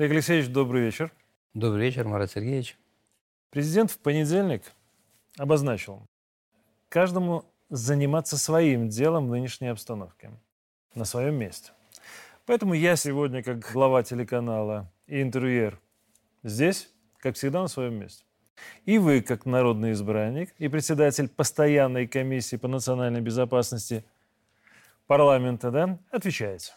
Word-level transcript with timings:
Олег 0.00 0.12
Алексеевич, 0.12 0.48
добрый 0.48 0.80
вечер. 0.80 1.12
Добрый 1.52 1.82
вечер, 1.82 2.08
Марат 2.08 2.30
Сергеевич. 2.30 2.78
Президент 3.50 3.90
в 3.90 3.98
понедельник 3.98 4.62
обозначил 5.36 6.00
каждому 6.88 7.44
заниматься 7.68 8.38
своим 8.38 8.88
делом 8.88 9.26
в 9.26 9.30
нынешней 9.32 9.66
обстановке, 9.66 10.30
на 10.94 11.04
своем 11.04 11.34
месте. 11.34 11.72
Поэтому 12.46 12.72
я 12.72 12.96
сегодня, 12.96 13.42
как 13.42 13.58
глава 13.74 14.02
телеканала 14.02 14.90
и 15.06 15.20
интервьюер, 15.20 15.78
здесь, 16.42 16.88
как 17.18 17.36
всегда, 17.36 17.60
на 17.60 17.68
своем 17.68 17.96
месте. 17.96 18.24
И 18.86 18.96
вы, 18.96 19.20
как 19.20 19.44
народный 19.44 19.92
избранник 19.92 20.54
и 20.56 20.68
председатель 20.68 21.28
постоянной 21.28 22.06
комиссии 22.06 22.56
по 22.56 22.68
национальной 22.68 23.20
безопасности 23.20 24.02
парламента, 25.06 25.70
да, 25.70 25.98
отвечаете. 26.10 26.72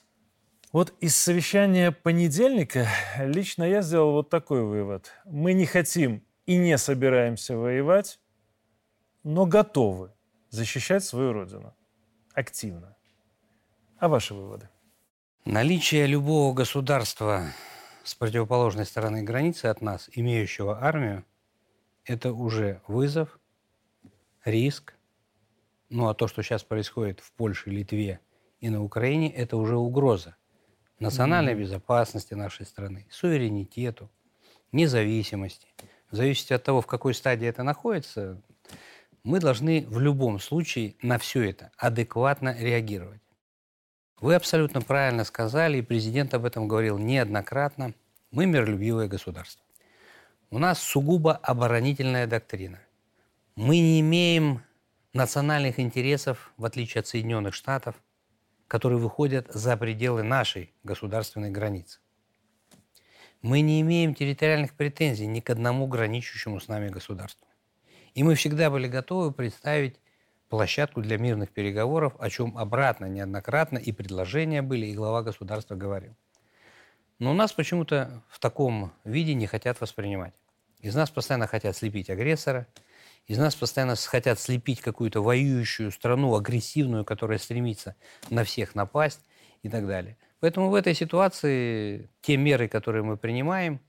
Вот 0.73 0.91
из 1.01 1.15
совещания 1.15 1.91
понедельника 1.91 2.87
лично 3.19 3.63
я 3.63 3.83
сделал 3.83 4.13
вот 4.13 4.31
такой 4.31 4.63
вывод. 4.63 5.11
Мы 5.23 5.53
не 5.53 5.67
хотим 5.67 6.25
и 6.47 6.57
не 6.57 6.79
собираемся 6.79 7.55
воевать, 7.55 8.19
но 9.21 9.45
готовы 9.45 10.11
защищать 10.49 11.03
свою 11.03 11.31
родину 11.31 11.75
активно. 12.33 12.97
А 13.99 14.07
ваши 14.07 14.33
выводы? 14.33 14.67
Наличие 15.45 16.07
любого 16.07 16.55
государства 16.55 17.43
с 18.03 18.15
противоположной 18.15 18.87
стороны 18.87 19.21
границы 19.21 19.67
от 19.67 19.79
нас, 19.81 20.09
имеющего 20.11 20.83
армию, 20.83 21.23
это 22.03 22.33
уже 22.33 22.81
вызов, 22.87 23.39
риск. 24.43 24.95
Ну 25.89 26.07
а 26.07 26.15
то, 26.15 26.27
что 26.27 26.41
сейчас 26.41 26.63
происходит 26.63 27.19
в 27.19 27.31
Польше, 27.33 27.69
Литве 27.69 28.21
и 28.59 28.71
на 28.71 28.83
Украине, 28.83 29.31
это 29.31 29.55
уже 29.55 29.77
угроза 29.77 30.35
национальной 30.99 31.55
безопасности 31.55 32.33
нашей 32.33 32.65
страны, 32.65 33.05
суверенитету, 33.09 34.09
независимости. 34.71 35.67
В 36.11 36.15
зависимости 36.15 36.53
от 36.53 36.63
того, 36.63 36.81
в 36.81 36.87
какой 36.87 37.13
стадии 37.13 37.47
это 37.47 37.63
находится, 37.63 38.41
мы 39.23 39.39
должны 39.39 39.85
в 39.87 39.99
любом 39.99 40.39
случае 40.39 40.95
на 41.01 41.17
все 41.17 41.49
это 41.49 41.71
адекватно 41.77 42.55
реагировать. 42.57 43.21
Вы 44.19 44.35
абсолютно 44.35 44.81
правильно 44.81 45.23
сказали, 45.23 45.77
и 45.77 45.81
президент 45.81 46.33
об 46.33 46.45
этом 46.45 46.67
говорил 46.67 46.97
неоднократно. 46.97 47.93
Мы 48.31 48.45
миролюбивое 48.45 49.07
государство. 49.07 49.63
У 50.49 50.59
нас 50.59 50.81
сугубо 50.81 51.35
оборонительная 51.35 52.27
доктрина. 52.27 52.79
Мы 53.55 53.79
не 53.79 53.99
имеем 53.99 54.61
национальных 55.13 55.79
интересов, 55.79 56.53
в 56.57 56.65
отличие 56.65 56.99
от 56.99 57.07
Соединенных 57.07 57.53
Штатов– 57.53 57.95
которые 58.73 58.97
выходят 58.97 59.45
за 59.53 59.77
пределы 59.77 60.23
нашей 60.23 60.73
государственной 60.83 61.51
границы. 61.51 61.99
Мы 63.43 63.61
не 63.61 63.81
имеем 63.81 64.15
территориальных 64.15 64.73
претензий 64.73 65.27
ни 65.27 65.41
к 65.41 65.51
одному 65.51 65.85
граничащему 65.85 66.59
с 66.59 66.67
нами 66.67 66.89
государству. 66.89 67.47
И 68.15 68.23
мы 68.23 68.33
всегда 68.33 68.71
были 68.71 68.87
готовы 68.87 69.31
представить 69.31 69.99
площадку 70.49 71.03
для 71.03 71.19
мирных 71.19 71.51
переговоров, 71.51 72.15
о 72.17 72.31
чем 72.31 72.57
обратно 72.57 73.05
неоднократно 73.05 73.77
и 73.77 73.91
предложения 73.91 74.63
были, 74.63 74.87
и 74.87 74.95
глава 74.95 75.21
государства 75.21 75.75
говорил. 75.75 76.15
Но 77.19 77.29
у 77.29 77.35
нас 77.35 77.53
почему-то 77.53 78.23
в 78.27 78.39
таком 78.39 78.91
виде 79.03 79.35
не 79.35 79.45
хотят 79.45 79.81
воспринимать. 79.81 80.33
Из 80.79 80.95
нас 80.95 81.11
постоянно 81.11 81.45
хотят 81.45 81.77
слепить 81.77 82.09
агрессора– 82.09 82.65
из 83.27 83.37
нас 83.37 83.55
постоянно 83.55 83.95
хотят 83.95 84.39
слепить 84.39 84.81
какую-то 84.81 85.21
воюющую 85.21 85.91
страну, 85.91 86.35
агрессивную, 86.35 87.05
которая 87.05 87.37
стремится 87.37 87.95
на 88.29 88.43
всех 88.43 88.75
напасть 88.75 89.21
и 89.61 89.69
так 89.69 89.87
далее. 89.87 90.17
Поэтому 90.39 90.69
в 90.69 90.75
этой 90.75 90.93
ситуации 90.93 92.09
те 92.21 92.35
меры, 92.35 92.67
которые 92.67 93.03
мы 93.03 93.15
принимаем, 93.15 93.79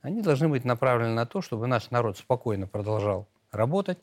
они 0.00 0.22
должны 0.22 0.48
быть 0.48 0.64
направлены 0.64 1.12
на 1.12 1.26
то, 1.26 1.42
чтобы 1.42 1.66
наш 1.66 1.90
народ 1.90 2.16
спокойно 2.16 2.66
продолжал 2.66 3.28
работать 3.50 3.98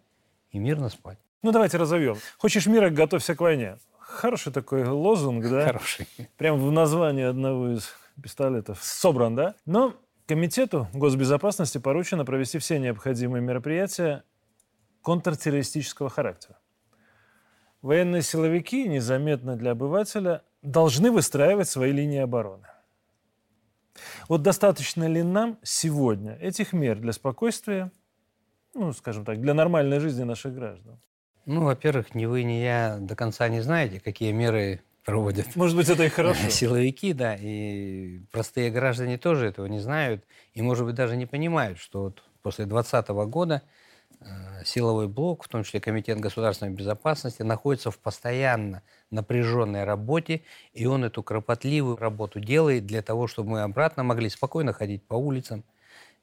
и 0.52 0.60
мирно 0.60 0.90
спать. 0.90 1.18
Ну, 1.42 1.52
давайте 1.52 1.78
разовьем. 1.78 2.18
Хочешь 2.38 2.68
мира, 2.68 2.90
готовься 2.90 3.36
к 3.36 3.42
войне. 3.42 3.78
Хороший 4.00 4.54
такой 4.54 4.86
лозунг, 4.88 5.48
да? 5.50 5.66
Хороший. 5.66 6.08
Прямо 6.38 6.58
в 6.60 6.72
названии 6.72 7.24
одного 7.24 7.74
из 7.74 7.92
пистолетов 8.22 8.84
собран, 8.84 9.36
да? 9.36 9.56
Но 9.66 9.96
Комитету 10.28 10.88
госбезопасности 10.92 11.78
поручено 11.78 12.26
провести 12.26 12.58
все 12.58 12.80
необходимые 12.80 13.44
мероприятия 13.44 14.24
контртеррористического 15.06 16.10
характера. 16.10 16.58
Военные 17.84 18.24
силовики 18.24 18.88
незаметно 18.88 19.56
для 19.56 19.72
обывателя 19.72 20.42
должны 20.64 21.12
выстраивать 21.12 21.70
свои 21.70 21.92
линии 21.92 22.20
обороны. 22.20 22.66
Вот 24.28 24.42
достаточно 24.42 25.08
ли 25.08 25.22
нам 25.22 25.60
сегодня 25.62 26.36
этих 26.42 26.74
мер 26.74 26.98
для 26.98 27.14
спокойствия, 27.14 27.92
ну, 28.74 28.94
скажем 28.94 29.24
так, 29.26 29.40
для 29.40 29.54
нормальной 29.54 30.00
жизни 30.00 30.24
наших 30.24 30.56
граждан? 30.56 31.00
Ну, 31.46 31.64
во-первых, 31.64 32.16
ни 32.16 32.26
вы, 32.26 32.42
ни 32.44 32.54
я 32.54 32.98
до 33.00 33.16
конца 33.16 33.48
не 33.48 33.62
знаете, 33.62 34.00
какие 34.00 34.32
меры 34.32 34.82
проводят. 35.06 35.56
Может 35.56 35.78
быть, 35.78 35.88
это 35.88 36.04
и 36.04 36.10
хорошо. 36.10 36.42
Силовики, 36.50 37.14
да, 37.14 37.36
и 37.40 38.22
простые 38.32 38.72
граждане 38.72 39.20
тоже 39.20 39.46
этого 39.46 39.68
не 39.68 39.80
знают, 39.80 40.26
и, 40.56 40.64
может 40.64 40.84
быть, 40.86 40.96
даже 40.96 41.16
не 41.16 41.28
понимают, 41.28 41.78
что 41.78 42.02
вот 42.06 42.24
после 42.42 42.66
2020 42.66 43.10
года 43.30 43.62
силовой 44.66 45.08
блок, 45.08 45.44
в 45.44 45.48
том 45.48 45.64
числе 45.64 45.80
Комитет 45.80 46.20
государственной 46.20 46.74
безопасности, 46.74 47.44
находится 47.44 47.92
в 47.92 48.00
постоянно 48.00 48.82
напряженной 49.12 49.84
работе, 49.84 50.44
и 50.74 50.86
он 50.86 51.04
эту 51.04 51.24
кропотливую 51.24 51.98
работу 51.98 52.40
делает 52.40 52.86
для 52.86 53.02
того, 53.02 53.28
чтобы 53.28 53.52
мы 53.52 53.62
обратно 53.62 54.04
могли 54.04 54.30
спокойно 54.30 54.74
ходить 54.74 55.06
по 55.08 55.16
улицам, 55.16 55.64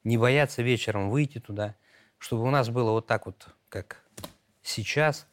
не 0.03 0.17
бояться 0.17 0.61
вечером 0.61 1.09
выйти 1.09 1.39
туда, 1.39 1.75
чтобы 2.17 2.43
у 2.43 2.49
нас 2.49 2.69
было 2.69 2.91
вот 2.91 3.07
так 3.07 3.25
вот, 3.25 3.47
как 3.69 4.03
сейчас. 4.61 5.25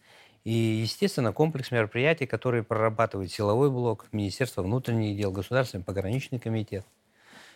И, 0.44 0.52
естественно, 0.52 1.32
комплекс 1.32 1.70
мероприятий, 1.70 2.26
которые 2.26 2.62
прорабатывает 2.62 3.30
силовой 3.30 3.70
блок, 3.70 4.06
Министерство 4.12 4.62
внутренних 4.62 5.16
дел, 5.16 5.32
Государственный 5.32 5.84
пограничный 5.84 6.38
комитет– 6.38 6.86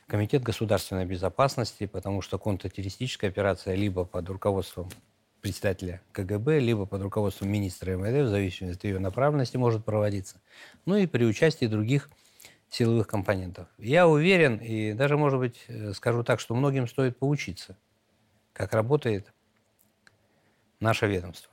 Комитет 0.07 0.43
государственной 0.43 1.07
безопасности, 1.07 1.87
потому 1.87 2.21
что 2.21 2.39
контртеррористическая 2.39 3.31
операция 3.31 3.75
либо 3.75 4.05
под 4.05 4.29
руководством 4.29 4.91
председателя 5.41 6.03
КГБ, 6.13 6.61
либо 6.61 6.87
под 6.87 7.03
руководством 7.03 7.51
министра 7.51 7.97
МВД, 7.97 8.27
в 8.27 8.31
зависимости 8.31 8.79
от 8.79 8.85
ее 8.85 8.99
направленности, 8.99 9.57
может 9.57 9.85
проводиться. 9.85 10.41
Ну 10.87 10.97
и 10.97 11.07
при 11.07 11.25
участии 11.25 11.67
других 11.67 12.11
силовых 12.71 13.07
компонентов. 13.07 13.69
Я 13.79 14.09
уверен, 14.09 14.57
и 14.57 14.93
даже, 14.95 15.17
может 15.17 15.39
быть, 15.39 15.65
э, 15.69 15.93
скажу 15.93 16.25
так, 16.25 16.41
что 16.41 16.55
многим 16.55 16.89
стоит 16.89 17.19
поучиться, 17.19 17.77
как 18.53 18.73
работает 18.73 19.33
наше 20.81 21.07
ведомство 21.07 21.53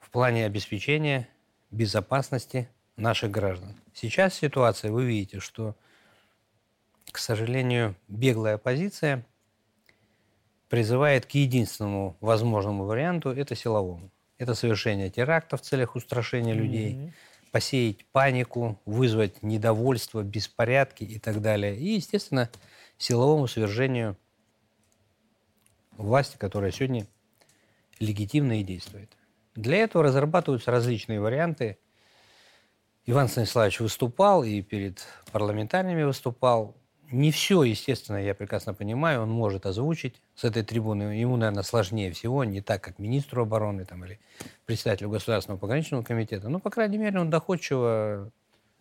в 0.00 0.10
плане 0.10 0.46
обеспечения 0.46 1.28
безопасности 1.70 2.68
наших 2.96 3.30
граждан. 3.30 3.76
Сейчас 3.92 4.34
ситуация, 4.34 4.90
вы 4.90 5.04
видите, 5.04 5.40
что 5.40 5.76
к 7.10 7.18
сожалению, 7.18 7.94
беглая 8.08 8.54
оппозиция 8.54 9.24
призывает 10.68 11.26
к 11.26 11.30
единственному 11.30 12.16
возможному 12.20 12.84
варианту– 12.84 13.30
это 13.30 13.54
силовому. 13.54 14.10
Это 14.38 14.54
совершение 14.54 15.10
терактов 15.10 15.60
в 15.60 15.64
целях 15.64 15.94
устрашения 15.94 16.54
людей, 16.54 16.94
mm-hmm. 16.94 17.12
посеять 17.52 18.04
панику, 18.06 18.80
вызвать 18.84 19.42
недовольство, 19.42 20.22
беспорядки 20.22 21.04
и 21.04 21.18
так 21.20 21.40
далее. 21.40 21.76
И, 21.76 21.94
естественно, 21.94 22.50
силовому 22.98 23.46
свержению 23.46 24.16
власти, 25.96 26.36
которая 26.36 26.72
сегодня 26.72 27.06
легитимна 28.00 28.60
и 28.60 28.64
действует. 28.64 29.16
Для 29.54 29.78
этого 29.78 30.04
разрабатываются 30.04 30.70
различные 30.70 31.20
варианты. 31.20 31.78
Иван 33.06 33.28
Станиславович 33.28 33.80
выступал 33.80 34.42
и 34.42 34.62
перед 34.62 35.06
парламентарными 35.30 36.02
выступал. 36.02 36.74
Не 37.14 37.30
все, 37.30 37.62
естественно, 37.62 38.16
я 38.16 38.34
прекрасно 38.34 38.74
понимаю, 38.74 39.22
он 39.22 39.30
может 39.30 39.66
озвучить 39.66 40.20
с 40.34 40.42
этой 40.42 40.64
трибуны. 40.64 41.02
Ему, 41.18 41.36
наверное, 41.36 41.62
сложнее 41.62 42.12
всего, 42.12 42.42
не 42.42 42.60
так, 42.60 42.82
как 42.82 42.98
министру 42.98 43.42
обороны 43.42 43.84
там, 43.84 44.04
или 44.04 44.18
председателю 44.66 45.10
Государственного 45.10 45.60
пограничного 45.60 46.02
комитета. 46.02 46.48
Но, 46.48 46.58
по 46.58 46.70
крайней 46.70 46.98
мере, 46.98 47.20
он 47.20 47.30
доходчиво 47.30 48.32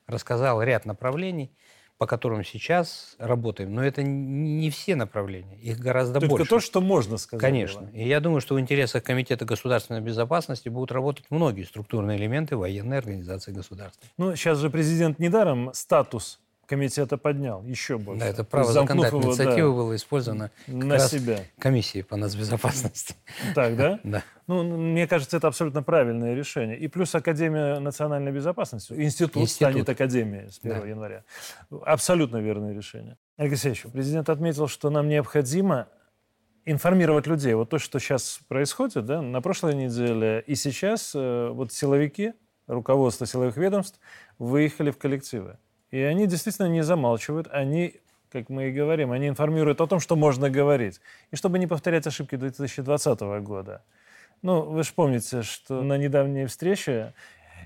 рассказал 0.07 0.63
ряд 0.63 0.85
направлений, 0.85 1.51
по 1.99 2.07
которым 2.07 2.43
сейчас 2.43 3.15
работаем. 3.19 3.73
Но 3.73 3.83
это 3.83 4.01
не 4.01 4.69
все 4.71 4.95
направления, 4.95 5.57
их 5.59 5.77
гораздо 5.77 6.19
Только 6.19 6.37
больше. 6.37 6.49
то, 6.49 6.59
что 6.59 6.81
можно 6.81 7.17
сказать. 7.17 7.39
Конечно. 7.39 7.83
Было. 7.83 7.91
И 7.91 8.07
я 8.07 8.19
думаю, 8.19 8.41
что 8.41 8.55
в 8.55 8.59
интересах 8.59 9.03
Комитета 9.03 9.45
государственной 9.45 10.01
безопасности 10.01 10.69
будут 10.69 10.91
работать 10.91 11.25
многие 11.29 11.63
структурные 11.63 12.17
элементы 12.17 12.57
военной 12.57 12.97
организации 12.97 13.51
государства. 13.51 14.03
Ну, 14.17 14.35
сейчас 14.35 14.57
же 14.57 14.71
президент 14.71 15.19
недаром 15.19 15.71
статус 15.73 16.39
комитета 16.65 17.17
поднял 17.17 17.63
еще 17.63 17.97
больше. 17.97 18.21
Да, 18.21 18.27
это 18.27 18.43
право 18.43 18.71
законодательной 18.71 19.25
инициативы 19.25 19.69
да, 19.69 19.75
было 19.75 19.95
использовано 19.95 20.51
на 20.67 20.99
себя. 20.99 21.39
комиссией 21.59 22.03
по 22.03 22.15
нацбезопасности. 22.15 23.15
Так, 23.55 23.75
да? 23.75 23.99
Да. 24.03 24.23
Ну, 24.47 24.63
мне 24.63 25.07
кажется, 25.07 25.37
это 25.37 25.47
абсолютно 25.47 25.81
правильное 25.83 26.35
решение. 26.35 26.77
И 26.77 26.87
плюс 26.87 27.15
Академия 27.15 27.79
национальной 27.79 28.31
безопасности. 28.31 28.93
Институт, 28.93 29.37
Институт. 29.37 29.49
станет 29.49 29.89
Академией 29.89 30.49
с 30.49 30.59
1 30.59 30.81
да. 30.81 30.87
января. 30.87 31.23
Абсолютно 31.83 32.37
верное 32.37 32.73
решение. 32.73 33.17
Алексей 33.37 33.73
президент 33.91 34.29
отметил, 34.29 34.67
что 34.67 34.89
нам 34.89 35.07
необходимо 35.07 35.87
информировать 36.65 37.27
людей. 37.27 37.53
Вот 37.53 37.69
то, 37.69 37.79
что 37.79 37.99
сейчас 37.99 38.39
происходит, 38.47 39.05
да, 39.05 39.21
на 39.21 39.41
прошлой 39.41 39.75
неделе 39.75 40.43
и 40.45 40.55
сейчас 40.55 41.13
э, 41.15 41.49
вот 41.49 41.73
силовики, 41.73 42.33
руководство 42.67 43.25
силовых 43.25 43.57
ведомств 43.57 43.99
выехали 44.39 44.91
в 44.91 44.97
коллективы. 44.97 45.57
И 45.93 46.01
они 46.01 46.25
действительно 46.25 46.69
не 46.69 46.81
замалчивают, 46.81 47.47
они, 47.51 48.01
как 48.31 48.49
мы 48.49 48.69
и 48.69 48.71
говорим, 48.71 49.11
они 49.11 49.27
информируют 49.27 49.79
о 49.79 49.85
том, 49.85 49.99
что 49.99 50.15
можно 50.15 50.49
говорить. 50.49 50.99
И 51.29 51.35
чтобы 51.35 51.59
не 51.59 51.67
повторять 51.67 52.07
ошибки 52.07 52.35
2020 52.35 53.19
года. 53.43 53.83
Ну, 54.41 54.63
вы 54.63 54.81
же 54.81 54.89
помните, 54.95 55.43
что 55.43 55.83
на 55.83 55.95
недавней 55.99 56.47
встрече 56.47 57.13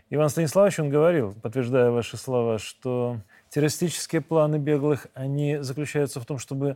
Иван 0.09 0.27
Станиславович, 0.27 0.77
он 0.79 0.89
говорил, 0.89 1.35
подтверждая 1.41 1.89
ваши 1.89 2.17
слова, 2.17 2.59
что 2.59 3.21
террористические 3.49 4.19
планы 4.19 4.57
беглых, 4.57 5.07
они 5.13 5.59
заключаются 5.61 6.19
в 6.19 6.25
том, 6.25 6.37
чтобы, 6.37 6.75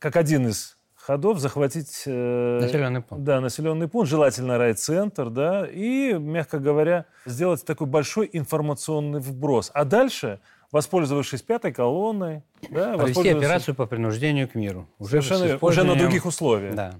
как 0.00 0.16
один 0.16 0.48
из 0.48 0.78
ходов, 0.96 1.38
захватить... 1.38 2.02
Э, 2.06 2.58
населенный 2.60 3.02
пункт. 3.02 3.22
Да, 3.22 3.40
населенный 3.40 3.86
пункт, 3.86 4.10
желательно 4.10 4.58
райцентр, 4.58 5.30
да, 5.30 5.64
и, 5.64 6.14
мягко 6.14 6.58
говоря, 6.58 7.04
сделать 7.24 7.64
такой 7.64 7.86
большой 7.86 8.28
информационный 8.32 9.20
вброс. 9.20 9.70
А 9.74 9.84
дальше, 9.84 10.40
воспользовавшись 10.72 11.42
пятой 11.42 11.72
колонной... 11.72 12.42
Да, 12.70 12.96
Провести 12.96 13.28
операцию 13.28 13.74
по 13.74 13.86
принуждению 13.86 14.48
к 14.48 14.54
миру. 14.54 14.88
Уже, 14.98 15.22
Совершенно, 15.22 15.58
уже 15.60 15.84
на 15.84 15.94
других 15.94 16.26
условиях. 16.26 16.74
Да. 16.74 16.94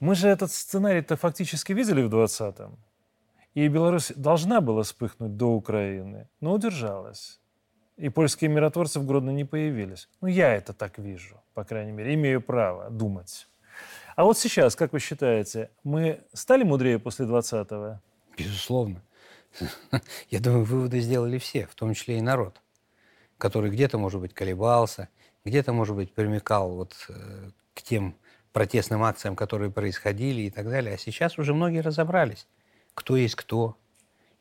Мы 0.00 0.14
же 0.14 0.28
этот 0.28 0.50
сценарий-то 0.50 1.16
фактически 1.16 1.72
видели 1.72 2.02
в 2.02 2.14
20-м. 2.14 2.78
И 3.54 3.68
Беларусь 3.68 4.12
должна 4.16 4.60
была 4.60 4.82
вспыхнуть 4.82 5.36
до 5.36 5.46
Украины, 5.46 6.28
но 6.40 6.52
удержалась 6.52 7.40
и 8.00 8.08
польские 8.08 8.48
миротворцы 8.50 8.98
в 8.98 9.06
Гродно 9.06 9.30
не 9.30 9.44
появились. 9.44 10.08
Ну, 10.22 10.28
я 10.28 10.54
это 10.54 10.72
так 10.72 10.98
вижу, 10.98 11.40
по 11.52 11.64
крайней 11.64 11.92
мере, 11.92 12.14
имею 12.14 12.40
право 12.40 12.88
думать. 12.88 13.46
А 14.16 14.24
вот 14.24 14.38
сейчас, 14.38 14.74
как 14.74 14.92
вы 14.92 15.00
считаете, 15.00 15.70
мы 15.84 16.20
стали 16.32 16.64
мудрее 16.64 16.98
после 16.98 17.26
20-го? 17.26 18.00
Безусловно. 18.38 19.02
Я 20.30 20.40
думаю, 20.40 20.64
выводы 20.64 21.00
сделали 21.00 21.38
все, 21.38 21.66
в 21.66 21.74
том 21.74 21.92
числе 21.92 22.18
и 22.18 22.22
народ, 22.22 22.62
который 23.40 23.70
где-то, 23.70 23.98
может 23.98 24.20
быть, 24.20 24.34
колебался, 24.34 25.08
где-то, 25.44 25.72
может 25.72 25.96
быть, 25.96 26.12
примекал 26.12 26.70
вот 26.70 26.94
э, 27.08 27.50
к 27.74 27.82
тем 27.82 28.14
протестным 28.52 29.02
акциям, 29.02 29.34
которые 29.34 29.70
происходили 29.70 30.42
и 30.42 30.50
так 30.50 30.68
далее. 30.68 30.94
А 30.94 30.98
сейчас 30.98 31.38
уже 31.38 31.54
многие 31.54 31.80
разобрались, 31.80 32.46
кто 32.94 33.16
есть 33.16 33.34
кто, 33.34 33.76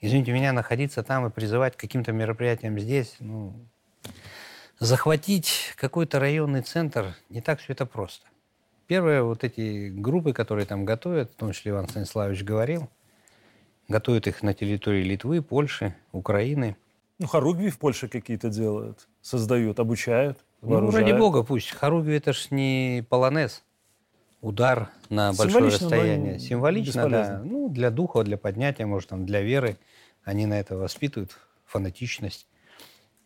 Извините 0.02 0.32
меня, 0.32 0.54
находиться 0.54 1.04
там 1.04 1.28
и 1.28 1.30
призывать 1.30 1.76
к 1.76 1.80
каким-то 1.80 2.14
мероприятиям 2.14 2.80
здесь, 2.80 3.18
ну, 3.20 3.54
захватить 4.80 5.74
какой-то 5.76 6.20
районный 6.20 6.62
центр, 6.62 7.16
не 7.28 7.42
так 7.42 7.60
все 7.60 7.74
это 7.74 7.86
просто. 7.86 8.26
Первое, 8.88 9.24
вот 9.24 9.44
эти 9.44 9.90
группы, 9.90 10.32
которые 10.32 10.66
там 10.66 10.86
готовят, 10.86 11.32
в 11.32 11.36
том 11.36 11.52
числе 11.52 11.72
Иван 11.72 11.90
Станиславович 11.90 12.44
говорил, 12.44 12.90
готовят 13.90 14.26
их 14.28 14.42
на 14.42 14.54
территории 14.54 15.04
Литвы, 15.04 15.42
Польши, 15.42 15.94
Украины. 16.14 16.78
Ну, 17.20 17.28
хоругви 17.28 17.70
в 17.70 17.78
Польше 17.78 18.08
какие-то 18.08 18.50
делают, 18.50 19.08
создают, 19.22 19.80
обучают, 19.80 20.40
Ну, 20.62 20.90
ради 20.92 21.12
бога, 21.12 21.44
пусть. 21.44 21.70
Хоругви 21.72 22.16
это 22.16 22.32
ж 22.34 22.48
не 22.50 23.06
полонез 23.10 23.64
удар 24.42 24.90
на 25.10 25.34
большое 25.34 25.66
расстояние. 25.66 26.40
Символично, 26.40 27.10
да. 27.10 27.42
Ну, 27.44 27.70
для 27.70 27.92
духа, 27.92 28.24
для 28.24 28.38
поднятия, 28.38 28.86
может, 28.86 29.10
там, 29.10 29.26
для 29.26 29.42
веры. 29.42 29.78
Они 30.24 30.46
на 30.46 30.60
это 30.60 30.78
воспитывают 30.78 31.32
фанатичность. 31.66 32.48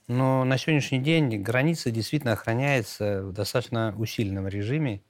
Но 0.08 0.44
на 0.44 0.58
сегодняшний 0.58 1.00
день 1.00 1.42
граница 1.42 1.92
действительно 1.92 2.34
охраняется 2.34 3.24
в 3.24 3.32
достаточно 3.32 3.94
усиленном 3.98 4.48
режиме. 4.48 5.02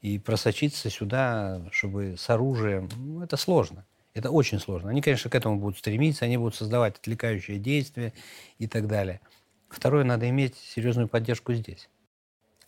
И 0.00 0.18
просочиться 0.18 0.90
сюда, 0.90 1.62
чтобы 1.70 2.16
с 2.18 2.28
оружием, 2.28 2.90
ну, 2.96 3.22
это 3.22 3.36
сложно. 3.38 3.86
Это 4.14 4.30
очень 4.30 4.60
сложно. 4.60 4.90
Они, 4.90 5.02
конечно, 5.02 5.28
к 5.28 5.34
этому 5.34 5.58
будут 5.58 5.78
стремиться, 5.78 6.24
они 6.24 6.36
будут 6.36 6.54
создавать 6.54 6.96
отвлекающие 6.98 7.58
действия 7.58 8.12
и 8.58 8.68
так 8.68 8.86
далее. 8.86 9.20
Второе, 9.68 10.04
надо 10.04 10.28
иметь 10.30 10.56
серьезную 10.56 11.08
поддержку 11.08 11.52
здесь. 11.52 11.88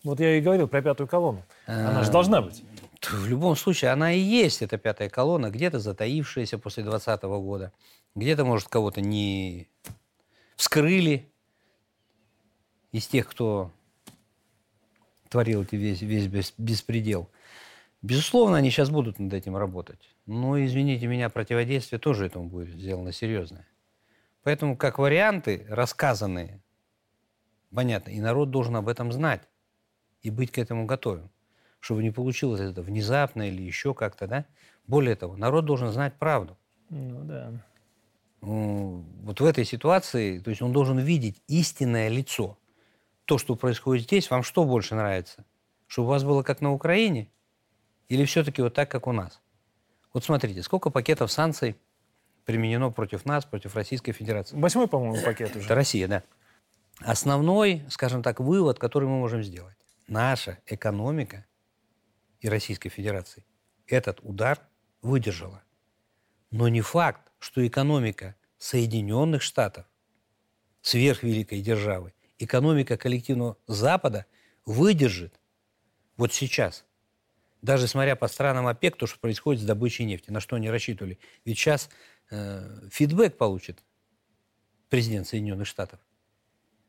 Вот 0.03 0.19
я 0.19 0.37
и 0.37 0.41
говорил 0.41 0.67
про 0.67 0.83
пятую 0.83 1.07
колонну. 1.07 1.45
Она 1.67 2.03
же 2.03 2.11
должна 2.11 2.43
быть. 2.43 2.65
В 3.01 3.29
любом 3.29 3.55
случае, 3.55 3.93
она 3.93 4.13
и 4.13 4.19
есть, 4.19 4.61
эта 4.61 4.77
пятая 4.77 5.09
колонна, 5.09 5.51
где-то 5.51 5.79
затаившаяся 5.79 6.59
после 6.59 6.83
2020 6.83 7.23
года. 7.23 7.73
Где-то, 8.17 8.45
может, 8.45 8.69
кого-то 8.69 9.01
не 9.01 9.69
вскрыли 10.57 11.31
из 12.91 13.07
тех, 13.07 13.29
кто 13.29 13.71
творил 15.29 15.65
весь, 15.71 16.03
весь 16.03 16.53
беспредел. 16.57 17.31
Безусловно, 18.03 18.57
они 18.57 18.71
сейчас 18.71 18.91
будут 18.91 19.21
над 19.21 19.33
этим 19.33 19.57
работать. 19.57 20.16
Но, 20.27 20.63
извините 20.63 21.07
меня, 21.07 21.31
противодействие 21.31 22.01
тоже 22.01 22.27
этому 22.27 22.49
будет 22.49 22.71
сделано 22.71 23.13
серьезное. 23.13 23.67
Поэтому, 24.43 24.77
как 24.77 24.99
варианты, 24.99 25.65
рассказанные, 25.69 26.61
понятно, 27.73 28.11
и 28.11 28.21
народ 28.21 28.51
должен 28.51 28.77
об 28.77 28.89
этом 28.89 29.13
знать 29.13 29.49
и 30.23 30.31
быть 30.31 30.51
к 30.51 30.59
этому 30.59 30.87
готовым, 30.87 31.31
чтобы 31.81 32.03
не 32.03 32.11
получилось 32.11 32.61
это 32.61 32.83
внезапно 32.83 33.49
или 33.49 33.63
еще 33.63 33.95
как-то, 33.95 34.27
да. 34.27 34.47
Более 34.87 35.15
того, 35.15 35.37
народ 35.37 35.65
должен 35.65 35.91
знать 35.93 36.15
правду. 36.15 36.57
Ну 36.91 37.25
да. 37.25 37.53
Вот 38.41 39.41
в 39.41 39.45
этой 39.45 39.65
ситуации, 39.65 40.39
то 40.39 40.51
есть 40.51 40.63
он 40.63 40.73
должен 40.73 40.99
видеть 40.99 41.43
истинное 41.49 42.09
лицо. 42.09 42.59
То, 43.25 43.39
что 43.39 43.57
происходит 43.57 44.05
здесь, 44.05 44.31
вам 44.31 44.43
что 44.45 44.65
больше 44.65 44.95
нравится? 44.95 45.45
Чтобы 45.89 46.09
у 46.09 46.11
вас 46.11 46.23
было 46.23 46.43
как 46.43 46.61
на 46.61 46.73
Украине? 46.73 47.29
Или 48.09 48.25
все-таки 48.25 48.63
вот 48.63 48.75
так, 48.75 48.89
как 48.89 49.09
у 49.09 49.13
нас? 49.13 49.41
Вот 50.17 50.25
смотрите, 50.25 50.63
сколько 50.63 50.89
пакетов 50.89 51.31
санкций 51.31 51.77
применено 52.47 52.91
против 52.91 53.27
нас, 53.27 53.45
против 53.45 53.77
Российской 53.77 54.13
Федерации? 54.13 54.57
Восьмой, 54.57 54.89
по-моему, 54.89 55.23
пакет 55.23 55.55
уже. 55.55 55.67
Это 55.67 55.75
Россия, 55.75 56.09
да. 56.09 56.23
Основной, 57.01 57.85
скажем 57.91 58.23
так, 58.23 58.41
вывод, 58.41 58.79
который 58.79 59.11
мы 59.11 59.19
можем 59.19 59.43
сделать 59.43 59.77
наша 60.09 60.59
экономика 60.65 61.45
и 62.41 62.49
Российской 62.49 62.89
Федерации 62.89 63.45
этот 63.87 64.21
удар 64.23 64.59
выдержала. 65.03 65.63
Но 66.51 66.69
не 66.69 66.81
факт, 66.81 67.31
что 67.39 67.67
экономика 67.67 68.37
Соединенных 68.57 69.43
Штатов, 69.43 69.85
сверхвеликой 70.81 71.61
державы, 71.61 72.15
экономика 72.39 72.97
коллективного 72.97 73.59
Запада 73.67 74.25
выдержит 74.65 75.39
вот 76.17 76.33
сейчас. 76.33 76.86
Даже 77.63 77.89
смотря 77.89 78.17
по 78.17 78.29
странам 78.29 78.67
ОПЕК, 78.67 78.97
то, 78.97 79.07
что 79.07 79.19
происходит 79.19 79.63
с 79.63 79.65
добычей 79.65 80.05
нефти, 80.05 80.31
на 80.31 80.41
что 80.41 80.57
они 80.57 80.71
рассчитывали. 80.71 81.19
Ведь 81.45 81.59
сейчас 81.59 81.91
э, 82.31 82.89
фидбэк 82.91 83.37
получит 83.37 83.85
президент 84.89 85.27
Соединенных 85.27 85.67
Штатов 85.67 86.01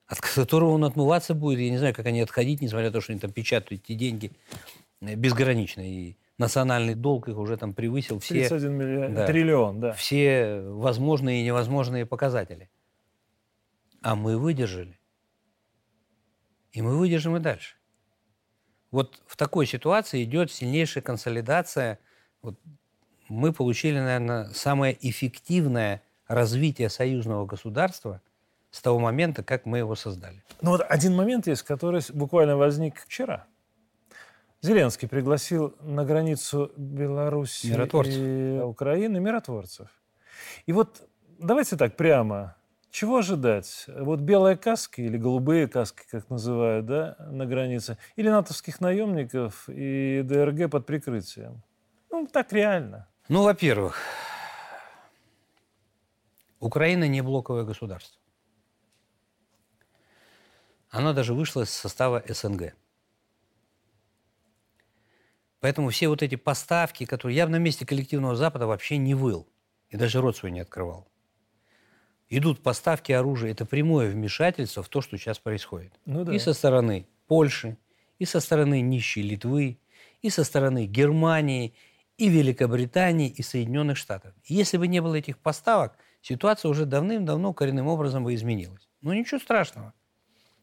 от 0.07 0.21
которого 0.21 0.71
он 0.71 0.85
отмываться 0.85 1.33
будет. 1.33 1.59
Я 1.59 1.69
не 1.69 1.77
знаю, 1.77 1.93
как 1.93 2.05
они 2.05 2.21
отходить, 2.21 2.61
несмотря 2.61 2.87
на 2.87 2.93
то, 2.93 3.01
что 3.01 3.11
они 3.11 3.19
там 3.19 3.31
печатают 3.31 3.83
эти 3.83 3.93
деньги 3.93 4.31
э, 5.01 5.15
безгранично. 5.15 5.81
И 5.81 6.15
национальный 6.37 6.95
долг 6.95 7.27
их 7.27 7.37
уже 7.37 7.57
там 7.57 7.73
превысил 7.73 8.19
все... 8.19 8.47
31 8.47 8.71
миллион, 8.71 9.13
да, 9.13 9.27
триллион, 9.27 9.79
да. 9.81 9.91
Все 9.93 10.61
возможные 10.61 11.41
и 11.41 11.45
невозможные 11.45 12.05
показатели. 12.05 12.69
А 14.01 14.15
мы 14.15 14.37
выдержали. 14.37 14.97
И 16.71 16.81
мы 16.81 16.97
выдержим 16.97 17.35
и 17.35 17.39
дальше. 17.39 17.75
Вот 18.91 19.21
в 19.25 19.35
такой 19.35 19.65
ситуации 19.65 20.23
идет 20.23 20.51
сильнейшая 20.51 21.03
консолидация. 21.03 21.99
Вот 22.41 22.59
мы 23.29 23.53
получили, 23.53 23.99
наверное, 23.99 24.49
самое 24.53 24.97
эффективное 25.01 26.01
развитие 26.27 26.89
союзного 26.89 27.45
государства– 27.45 28.21
с 28.71 28.81
того 28.81 28.99
момента, 28.99 29.43
как 29.43 29.65
мы 29.65 29.79
его 29.79 29.95
создали. 29.95 30.43
Ну 30.61 30.71
вот 30.71 30.81
один 30.81 31.15
момент 31.15 31.47
есть, 31.47 31.63
который 31.63 32.01
буквально 32.13 32.57
возник 32.57 32.99
вчера. 32.99 33.45
Зеленский 34.61 35.07
пригласил 35.07 35.75
на 35.81 36.03
границу 36.03 36.71
Беларуси 36.77 37.67
и 37.67 38.59
Украины 38.59 39.19
миротворцев. 39.19 39.87
И 40.65 40.73
вот 40.73 41.07
давайте 41.39 41.77
так 41.77 41.95
прямо. 41.95 42.55
Чего 42.91 43.17
ожидать? 43.17 43.85
Вот 43.87 44.21
белые 44.21 44.57
каски 44.57 45.01
или 45.01 45.17
голубые 45.17 45.67
каски, 45.67 46.03
как 46.09 46.29
называют, 46.29 46.85
да, 46.85 47.15
на 47.19 47.45
границе, 47.45 47.97
или 48.15 48.29
натовских 48.29 48.81
наемников 48.81 49.69
и 49.69 50.21
ДРГ 50.23 50.71
под 50.71 50.85
прикрытием? 50.85 51.61
Ну, 52.09 52.27
так 52.27 52.51
реально. 52.53 53.07
Ну, 53.29 53.43
во-первых, 53.43 53.97
Украина 56.59 57.07
не 57.07 57.21
блоковое 57.21 57.63
государство. 57.63 58.19
Оно 60.89 61.13
даже 61.13 61.33
вышло 61.33 61.61
из 61.63 61.69
состава 61.69 62.23
СНГ. 62.27 62.73
Поэтому 65.59 65.89
все 65.89 66.07
вот 66.07 66.21
эти 66.21 66.35
поставки, 66.35 67.05
которые 67.05 67.35
я 67.35 67.47
на 67.47 67.57
месте 67.57 67.85
коллективного 67.85 68.35
Запада 68.35 68.67
вообще 68.67 68.97
не 68.97 69.15
выл. 69.15 69.47
И 69.89 69.97
даже 69.97 70.21
рот 70.21 70.37
свой 70.37 70.51
не 70.51 70.61
открывал. 70.61 71.07
Идут 72.29 72.61
поставки 72.61 73.11
оружия. 73.11 73.51
Это 73.51 73.65
прямое 73.65 74.09
вмешательство 74.09 74.83
в 74.83 74.89
то, 74.89 75.01
что 75.01 75.17
сейчас 75.17 75.39
происходит. 75.39 75.93
Ну, 76.05 76.25
да. 76.25 76.33
И 76.33 76.39
со 76.39 76.53
стороны 76.53 77.07
Польши, 77.27 77.77
и 78.19 78.25
со 78.25 78.39
стороны 78.39 78.81
нищей 78.81 79.21
Литвы, 79.21 79.79
и 80.21 80.29
со 80.29 80.43
стороны 80.43 80.85
Германии, 80.85 81.73
и 82.17 82.29
Великобритании, 82.29 83.29
и 83.29 83.41
Соединенных 83.41 83.97
Штатов. 83.97 84.33
Если 84.45 84.77
бы 84.77 84.87
не 84.87 85.01
было 85.01 85.15
этих 85.15 85.37
поставок, 85.37 85.97
ситуация 86.21 86.69
уже 86.69 86.85
давным-давно 86.85 87.53
коренным 87.53 87.87
образом 87.87 88.23
бы 88.23 88.33
изменилась. 88.33 88.89
Но 89.01 89.13
ничего 89.13 89.39
страшного. 89.39 89.93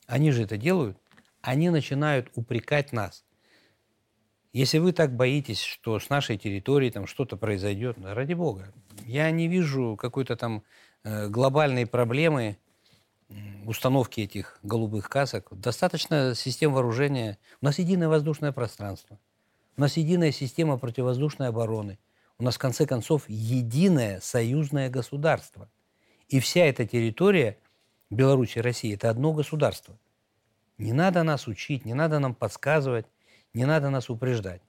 Они 0.06 0.32
же 0.32 0.42
это 0.42 0.56
делают. 0.56 0.98
Они 1.40 1.70
начинают 1.70 2.30
упрекать 2.34 2.92
нас. 2.92 3.24
Если 4.52 4.78
вы 4.78 4.92
так 4.92 5.14
боитесь, 5.16 5.60
что 5.60 5.98
с 5.98 6.10
нашей 6.10 6.38
территории 6.38 6.90
там 6.90 7.06
что-то 7.06 7.36
произойдет, 7.36 7.96
ради 8.02 8.34
бога, 8.34 8.72
я 9.04 9.30
не 9.30 9.48
вижу 9.48 9.96
какой-то 9.96 10.36
там 10.36 10.62
э, 11.04 11.28
глобальной 11.28 11.86
проблемы 11.86 12.58
установки 13.66 14.20
этих 14.20 14.58
голубых 14.62 15.08
касок. 15.08 15.48
Достаточно 15.52 16.34
систем 16.34 16.72
вооружения. 16.72 17.38
У 17.60 17.64
нас 17.64 17.78
единое 17.78 18.08
воздушное 18.08 18.52
пространство. 18.52 19.18
У 19.76 19.80
нас 19.80 19.96
единая 19.96 20.32
система 20.32 20.78
противовоздушной 20.78 21.48
обороны. 21.48 21.98
У 22.38 22.44
нас, 22.44 22.56
в 22.56 22.58
конце 22.58 22.86
концов, 22.86 23.24
единое 23.28 24.20
союзное 24.20 24.90
государство. 24.90 25.68
И 26.28 26.40
вся 26.40 26.64
эта 26.64 26.86
территория 26.86 27.58
Беларуси 28.10 28.58
и 28.58 28.60
России– 28.60 28.94
это 28.94 29.10
одно 29.10 29.32
государство. 29.32 29.98
Не 30.78 30.92
надо 30.92 31.22
нас 31.22 31.46
учить, 31.46 31.84
не 31.84 31.94
надо 31.94 32.18
нам 32.18 32.34
подсказывать, 32.34 33.06
не 33.52 33.64
надо 33.64 33.90
нас 33.90 34.10
упреждать. 34.10 34.62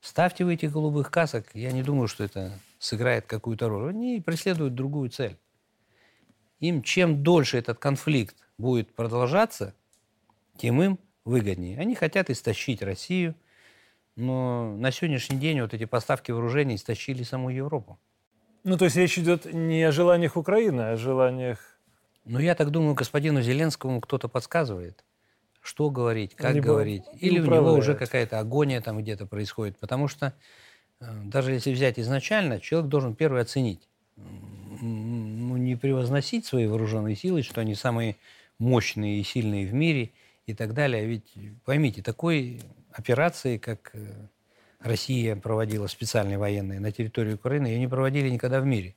Ставьте 0.00 0.44
вы 0.44 0.54
этих 0.54 0.72
голубых 0.72 1.10
касок, 1.10 1.46
я 1.54 1.72
не 1.72 1.82
думаю, 1.82 2.06
что 2.06 2.22
это 2.22 2.58
сыграет 2.78 3.26
какую-то 3.26 3.68
роль. 3.68 3.90
Они 3.90 4.20
преследуют 4.20 4.74
другую 4.74 5.10
цель. 5.10 5.36
Им 6.60 6.82
чем 6.82 7.22
дольше 7.22 7.58
этот 7.58 7.78
конфликт 7.78 8.36
будет 8.56 8.94
продолжаться, 8.94 9.74
тем 10.56 10.82
им 10.82 10.98
выгоднее. 11.24 11.78
Они 11.78 11.94
хотят 11.94 12.30
истощить 12.30 12.82
Россию, 12.82 13.34
но 14.16 14.74
на 14.76 14.90
сегодняшний 14.90 15.38
день 15.38 15.60
вот 15.60 15.74
эти 15.74 15.84
поставки 15.84 16.32
вооружений 16.32 16.74
истощили 16.74 17.22
саму 17.22 17.50
Европу. 17.50 17.98
Ну, 18.64 18.76
то 18.76 18.86
есть 18.86 18.96
речь 18.96 19.18
идет 19.18 19.44
не 19.52 19.82
о 19.84 19.92
желаниях 19.92 20.36
Украины, 20.36 20.80
а 20.80 20.92
о 20.92 20.96
желаниях... 20.96 21.78
Ну, 22.24 22.40
я 22.40 22.54
так 22.54 22.70
думаю, 22.70 22.94
господину 22.94 23.40
Зеленскому 23.40 24.00
кто-то 24.00 24.28
подсказывает, 24.28 25.04
что 25.60 25.88
говорить, 25.90 26.34
как 26.34 26.54
Либо 26.54 26.66
говорить. 26.66 27.04
Или 27.20 27.38
у 27.38 27.46
него 27.46 27.72
уже 27.72 27.94
какая-то 27.94 28.40
агония 28.40 28.80
там 28.80 28.98
где-то 28.98 29.26
происходит. 29.26 29.78
Потому 29.78 30.08
что 30.08 30.34
даже 31.00 31.52
если 31.52 31.72
взять 31.72 31.98
изначально, 31.98 32.60
человек 32.60 32.90
должен 32.90 33.14
первый 33.14 33.42
оценить, 33.42 33.88
ну, 34.16 35.56
не 35.56 35.76
превозносить 35.76 36.46
свои 36.46 36.66
вооруженные 36.66 37.16
силы, 37.16 37.42
что 37.42 37.60
они 37.60 37.74
самые 37.74 38.16
мощные 38.58 39.20
и 39.20 39.22
сильные 39.22 39.66
в 39.66 39.74
мире 39.74 40.10
и 40.46 40.54
так 40.54 40.74
далее. 40.74 41.06
Ведь 41.06 41.32
поймите, 41.64 42.02
такой 42.02 42.60
операции, 42.92 43.58
как 43.58 43.90
э, 43.94 44.28
Россия 44.80 45.36
проводила 45.36 45.86
специальные 45.86 46.38
военные 46.38 46.80
на 46.80 46.90
территории 46.90 47.34
Украины, 47.34 47.66
ее 47.68 47.78
не 47.78 47.88
проводили 47.88 48.28
никогда 48.28 48.60
в 48.60 48.66
мире. 48.66 48.94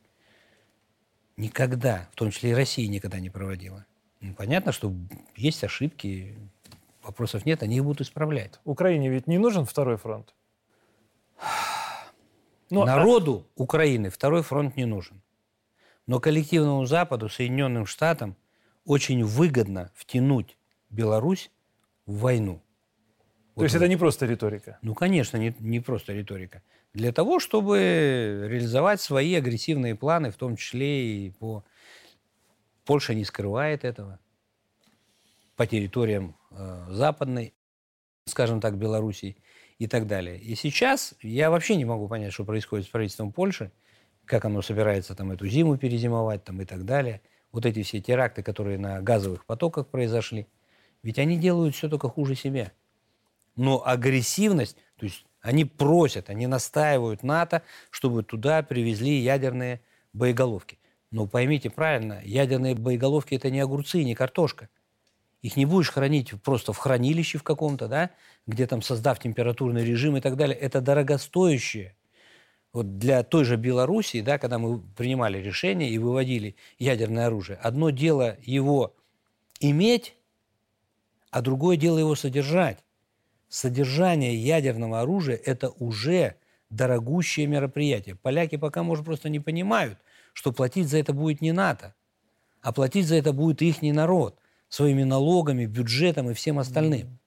Никогда, 1.37 2.09
в 2.11 2.15
том 2.15 2.31
числе 2.31 2.51
и 2.51 2.53
Россия 2.53 2.87
никогда 2.87 3.19
не 3.19 3.29
проводила. 3.29 3.85
Ну, 4.19 4.33
понятно, 4.33 4.71
что 4.71 4.93
есть 5.35 5.63
ошибки, 5.63 6.35
вопросов 7.03 7.45
нет, 7.45 7.63
они 7.63 7.77
их 7.77 7.83
будут 7.83 8.01
исправлять. 8.01 8.59
Украине 8.63 9.09
ведь 9.09 9.27
не 9.27 9.37
нужен 9.37 9.65
второй 9.65 9.97
фронт? 9.97 10.33
Но, 12.71 12.79
ну, 12.79 12.85
Народу 12.85 13.47
а... 13.55 13.61
Украины 13.61 14.09
второй 14.09 14.41
фронт 14.41 14.77
не 14.77 14.85
нужен. 14.85 15.21
Но 16.07 16.19
коллективному 16.19 16.85
Западу, 16.85 17.29
Соединенным 17.29 17.85
Штатам 17.85 18.35
очень 18.85 19.23
выгодно 19.23 19.91
втянуть 19.93 20.57
Беларусь 20.89 21.51
в 22.05 22.19
войну. 22.19 22.55
То 22.55 23.55
вот 23.55 23.63
есть 23.63 23.75
это 23.75 23.89
не 23.89 23.97
просто 23.97 24.25
риторика? 24.25 24.79
Ну, 24.81 24.95
конечно, 24.95 25.35
не, 25.35 25.53
не 25.59 25.81
просто 25.81 26.13
риторика. 26.13 26.63
Для 26.93 27.11
того, 27.11 27.39
чтобы 27.39 28.47
реализовать 28.49 29.01
свои 29.01 29.35
агрессивные 29.35 29.95
планы, 29.95 30.31
в 30.31 30.37
том 30.37 30.55
числе 30.55 31.27
и 31.27 31.29
по... 31.31 31.63
Польша 32.85 33.13
не 33.13 33.25
скрывает 33.25 33.83
этого. 33.83 34.19
По 35.57 35.67
территориям 35.67 36.35
э, 36.51 36.87
западной, 36.89 37.53
скажем 38.25 38.61
так, 38.61 38.77
Белоруссии 38.77 39.35
и 39.81 39.87
так 39.87 40.07
далее. 40.07 40.37
И 40.37 40.55
сейчас 40.55 41.15
я 41.21 41.49
вообще 41.49 41.75
не 41.75 41.85
могу 41.85 42.07
понять, 42.07 42.33
что 42.33 42.45
происходит 42.45 42.85
с 42.85 42.89
правительством 42.89 43.31
Польши 43.31 43.71
как 44.25 44.45
оно 44.45 44.61
собирается 44.61 45.13
там 45.13 45.31
эту 45.31 45.47
зиму 45.47 45.77
перезимовать 45.77 46.45
там, 46.45 46.61
и 46.61 46.65
так 46.65 46.85
далее. 46.85 47.21
Вот 47.51 47.65
эти 47.65 47.83
все 47.83 47.99
теракты, 47.99 48.43
которые 48.43 48.77
на 48.77 49.01
газовых 49.01 49.45
потоках 49.45 49.87
произошли, 49.87 50.47
ведь 51.03 51.19
они 51.19 51.37
делают 51.37 51.75
все 51.75 51.89
только 51.89 52.07
хуже 52.07 52.35
себя. 52.35 52.71
Но 53.57 53.85
агрессивность, 53.85 54.77
то 54.95 55.05
есть 55.05 55.25
они 55.41 55.65
просят, 55.65 56.29
они 56.29 56.47
настаивают 56.47 57.23
НАТО, 57.23 57.63
чтобы 57.89 58.23
туда 58.23 58.63
привезли 58.63 59.19
ядерные 59.19 59.81
боеголовки. 60.13 60.79
Но 61.11 61.27
поймите 61.27 61.69
правильно, 61.69 62.21
ядерные 62.23 62.75
боеголовки 62.75 63.35
это 63.35 63.49
не 63.49 63.59
огурцы, 63.59 64.01
не 64.03 64.15
картошка. 64.15 64.69
Их 65.41 65.55
не 65.55 65.65
будешь 65.65 65.89
хранить 65.89 66.33
просто 66.43 66.71
в 66.71 66.77
хранилище 66.77 67.37
в 67.37 67.43
каком-то, 67.43 67.87
да, 67.87 68.11
где 68.45 68.67
там 68.67 68.81
создав 68.81 69.19
температурный 69.19 69.83
режим 69.83 70.17
и 70.17 70.21
так 70.21 70.35
далее. 70.35 70.57
Это 70.57 70.81
дорогостоящее 70.81 71.95
вот 72.73 72.99
для 72.99 73.23
той 73.23 73.43
же 73.43 73.57
Белоруссии, 73.57 74.21
да, 74.21 74.37
когда 74.37 74.59
мы 74.59 74.79
принимали 74.79 75.39
решение 75.39 75.89
и 75.89 75.97
выводили 75.97 76.55
ядерное 76.79 77.27
оружие, 77.27 77.57
одно 77.57 77.89
дело 77.89 78.37
его 78.43 78.95
иметь, 79.59 80.15
а 81.31 81.41
другое 81.41 81.75
дело 81.75 81.97
его 81.97 82.15
содержать. 82.15 82.79
Содержание 83.49 84.35
ядерного 84.35 85.01
оружия– 85.01 85.35
это 85.45 85.69
уже 85.69 86.35
дорогущее 86.69 87.47
мероприятие. 87.47 88.15
Поляки 88.15 88.55
пока, 88.55 88.83
может, 88.83 89.03
просто 89.03 89.27
не 89.27 89.41
понимают, 89.41 89.99
что 90.33 90.53
платить 90.53 90.87
за 90.87 90.99
это 90.99 91.11
будет 91.11 91.41
не 91.41 91.51
НАТО, 91.51 91.93
а 92.61 92.71
платить 92.71 93.07
за 93.07 93.15
это 93.15 93.33
будет 93.33 93.61
их 93.61 93.81
народ 93.81 94.40
своими 94.71 95.03
налогами, 95.03 95.65
бюджетом 95.65 96.29
и 96.29 96.33
всем 96.33 96.57
остальным. 96.57 97.19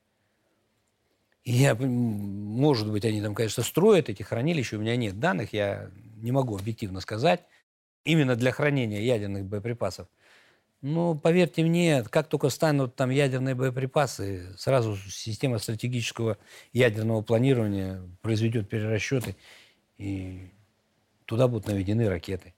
Я, 1.45 1.75
может 1.75 2.91
быть, 2.91 3.05
они 3.05 3.21
там, 3.21 3.35
конечно, 3.35 3.63
строят 3.63 4.09
эти 4.09 4.23
хранилища, 4.23 4.77
у 4.77 4.81
меня 4.81 4.97
нет 4.97 5.21
данных, 5.21 5.53
я 5.53 5.91
не 6.17 6.33
могу 6.33 6.57
объективно 6.57 7.01
сказать, 7.01 7.45
именно 8.05 8.35
для 8.35 8.51
хранения 8.51 9.03
ядерных 9.03 9.45
боеприпасов. 9.45 10.09
Но 10.81 11.15
поверьте 11.15 11.63
мне, 11.63 12.03
как 12.05 12.29
только 12.29 12.49
станут 12.49 12.97
там 12.97 13.11
ядерные 13.11 13.55
боеприпасы, 13.55 14.55
сразу 14.57 14.97
система 14.97 15.59
стратегического 15.59 16.39
ядерного 16.73 17.21
планирования 17.21 18.03
произведет 18.23 18.71
перерасчеты, 18.71 19.37
и 19.99 20.51
туда 21.27 21.47
будут 21.47 21.67
наведены 21.67 22.09
ракеты. 22.09 22.55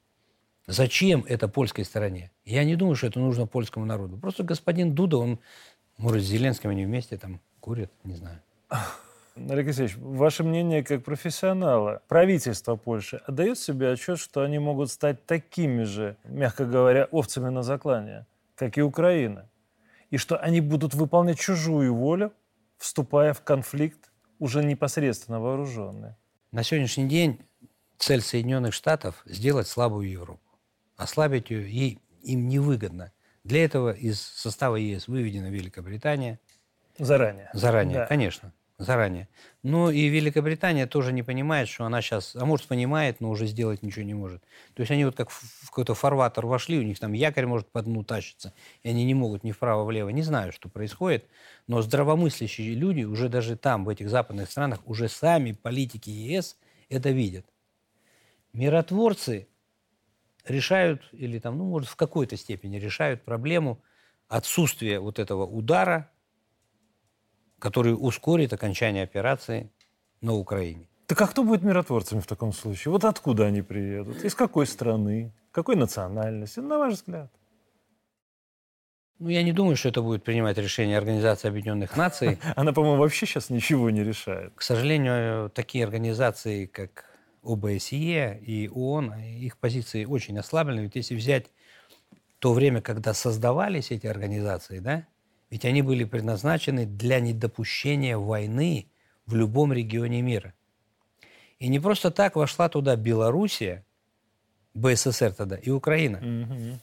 Зачем 0.67 1.25
это 1.29 1.47
польской 1.47 1.85
стороне? 1.85 2.33
Я 2.45 2.65
не 2.65 2.75
думаю, 2.75 2.97
что 2.97 3.07
это 3.07 3.21
нужно 3.21 3.47
польскому 3.47 3.87
народу. 3.87 4.17
Просто 4.19 4.43
господин 4.43 4.95
Дуда, 4.95 5.19
он, 5.19 5.39
может, 5.97 6.23
с 6.23 6.27
Зеленским 6.27 6.71
они 6.71 6.85
вместе 6.85 7.17
там 7.17 7.41
курят, 7.61 7.93
не 8.03 8.17
знаю. 8.17 8.41
Олег 9.37 9.67
Алексеевич, 9.67 9.97
ваше 9.97 10.43
мнение 10.43 10.83
как 10.83 11.05
профессионала. 11.05 12.03
Правительство 12.09 12.75
Польши 12.75 13.19
отдает 13.27 13.59
себе 13.59 13.93
отчет, 13.93 14.19
что 14.19 14.43
они 14.43 14.59
могут 14.59 14.91
стать 14.91 15.25
такими 15.27 15.85
же, 15.85 16.17
мягко 16.25 16.65
говоря, 16.65 17.05
овцами 17.13 17.51
на 17.51 17.63
заклание, 17.63 18.27
как 18.57 18.79
и 18.79 18.83
Украина. 18.83 19.49
И 20.11 20.17
что 20.17 20.37
они 20.37 20.61
будут 20.61 20.95
выполнять 20.95 21.39
чужую 21.39 21.95
волю, 21.95 22.33
вступая 22.79 23.35
в 23.35 23.43
конфликт 23.43 24.11
уже 24.39 24.65
непосредственно 24.65 25.39
вооруженные. 25.39 26.17
На 26.51 26.63
сегодняшний 26.63 27.07
день 27.07 27.41
цель 27.99 28.23
Соединенных 28.23 28.73
Штатов– 28.73 29.23
сделать 29.27 29.69
слабую 29.69 30.11
Европу. 30.11 30.41
Ослабить 30.97 31.51
ее 31.51 31.71
ей, 31.71 31.99
им 32.23 32.49
невыгодно. 32.49 33.13
Для 33.45 33.65
этого 33.65 33.93
из 33.93 34.21
состава 34.21 34.77
ЕС 34.77 35.09
выведена 35.09 35.51
Великобритания. 35.51 36.41
Заранее. 36.99 37.51
Заранее, 37.53 37.99
да. 37.99 38.07
конечно 38.07 38.53
заранее. 38.79 39.29
Ну 39.63 39.91
и 39.91 40.09
Великобритания 40.09 40.87
тоже 40.87 41.13
не 41.13 41.23
понимает, 41.23 41.69
что 41.69 41.85
она 41.85 42.03
сейчас, 42.03 42.37
а 42.37 42.45
может 42.45 42.67
понимает, 42.67 43.21
но 43.21 43.31
уже 43.31 43.47
сделать 43.47 43.83
ничего 43.83 44.05
не 44.05 44.15
может. 44.15 44.43
То 44.75 44.83
есть 44.83 44.91
они 44.91 45.05
вот 45.05 45.17
как 45.17 45.31
в 45.31 45.71
какой-то 45.71 45.95
фарватер 45.95 46.47
вошли, 46.47 46.79
у 46.79 46.83
них 46.83 46.99
там 46.99 47.13
якорь 47.13 47.47
может 47.47 47.69
по 47.71 47.83
дну 47.83 48.05
тащиться, 48.05 48.53
и 48.83 48.91
они 48.91 49.05
не 49.05 49.15
могут 49.15 49.45
ни 49.45 49.53
вправо-влево. 49.53 50.11
Не 50.11 50.23
знаю, 50.23 50.53
что 50.53 50.69
происходит, 50.69 51.27
но 51.67 51.81
здравомыслящие 51.83 52.75
люди 52.75 53.05
уже 53.05 53.29
даже 53.29 53.57
там, 53.57 53.85
в 53.85 53.89
этих 53.89 54.11
западных 54.11 54.51
странах, 54.51 54.81
уже 54.87 55.09
сами 55.09 55.53
политики 55.53 56.11
ЕС 56.11 56.57
это 56.89 57.11
видят. 57.11 57.47
Миротворцы 58.53 59.49
решают, 60.49 61.03
или 61.13 61.39
там, 61.39 61.59
ну, 61.59 61.65
может, 61.65 61.89
в 61.89 61.97
какой-то 61.97 62.37
степени 62.37 62.77
решают 62.79 63.23
проблему 63.23 63.83
отсутствия 64.29 64.99
вот 65.01 65.19
этого 65.19 65.45
удара 65.45 66.11
который 67.59 67.95
ускорит 67.99 68.53
окончание 68.53 69.05
операции 69.05 69.71
на 70.21 70.35
Украине. 70.35 70.89
Так 71.07 71.21
а 71.23 71.27
кто 71.27 71.45
будет 71.45 71.63
миротворцами 71.63 72.21
в 72.21 72.27
таком 72.27 72.53
случае? 72.53 72.93
Вот 72.93 73.05
откуда 73.05 73.47
они 73.47 73.63
приедут? 73.63 74.25
Из 74.25 74.35
какой 74.35 74.67
страны? 74.67 75.33
Какой 75.53 75.77
национальности? 75.77 76.61
На 76.61 76.79
ваш 76.79 76.95
взгляд? 76.95 77.31
Ну, 79.19 79.29
я 79.31 79.43
не 79.43 79.53
думаю, 79.53 79.77
что 79.77 79.89
это 79.89 80.03
будет 80.03 80.25
принимать 80.25 80.59
решение 80.59 80.99
Организации 80.99 81.49
Объединенных 81.49 81.97
Наций. 81.97 82.39
Она, 82.57 82.73
по-моему, 82.73 82.99
вообще 82.99 83.25
сейчас 83.25 83.49
ничего 83.49 83.89
не 83.89 84.05
решает. 84.05 84.53
К 84.55 84.63
сожалению, 84.63 85.49
такие 85.49 85.85
организации, 85.85 86.67
как 86.67 87.06
ОБСЕ 87.47 88.41
и 88.41 88.69
ООН, 88.69 89.15
их 89.15 89.59
позиции 89.59 90.05
очень 90.05 90.39
ослаблены. 90.39 90.81
Ведь 90.81 90.97
если 90.97 91.15
взять 91.15 91.47
то 92.39 92.53
время, 92.53 92.81
когда 92.81 93.15
создавались 93.15 93.91
эти 93.91 94.07
организации, 94.07 94.81
да, 94.81 95.07
ведь 95.51 95.65
они 95.65 95.83
были 95.83 96.05
предназначены 96.05 96.87
для 96.87 97.21
недопущения 97.21 98.19
войны 98.19 98.91
в 99.27 99.35
любом 99.35 99.73
регионе 99.73 100.23
мира. 100.23 100.55
И 101.59 101.69
не 101.69 101.81
просто 101.81 102.11
так 102.11 102.37
вошла 102.37 102.69
туда 102.69 102.97
Белоруссия, 102.97 103.85
БССР 104.75 105.33
тогда, 105.33 105.57
и 105.57 105.71
Украина. 105.71 106.19
Мгм. 106.19 106.81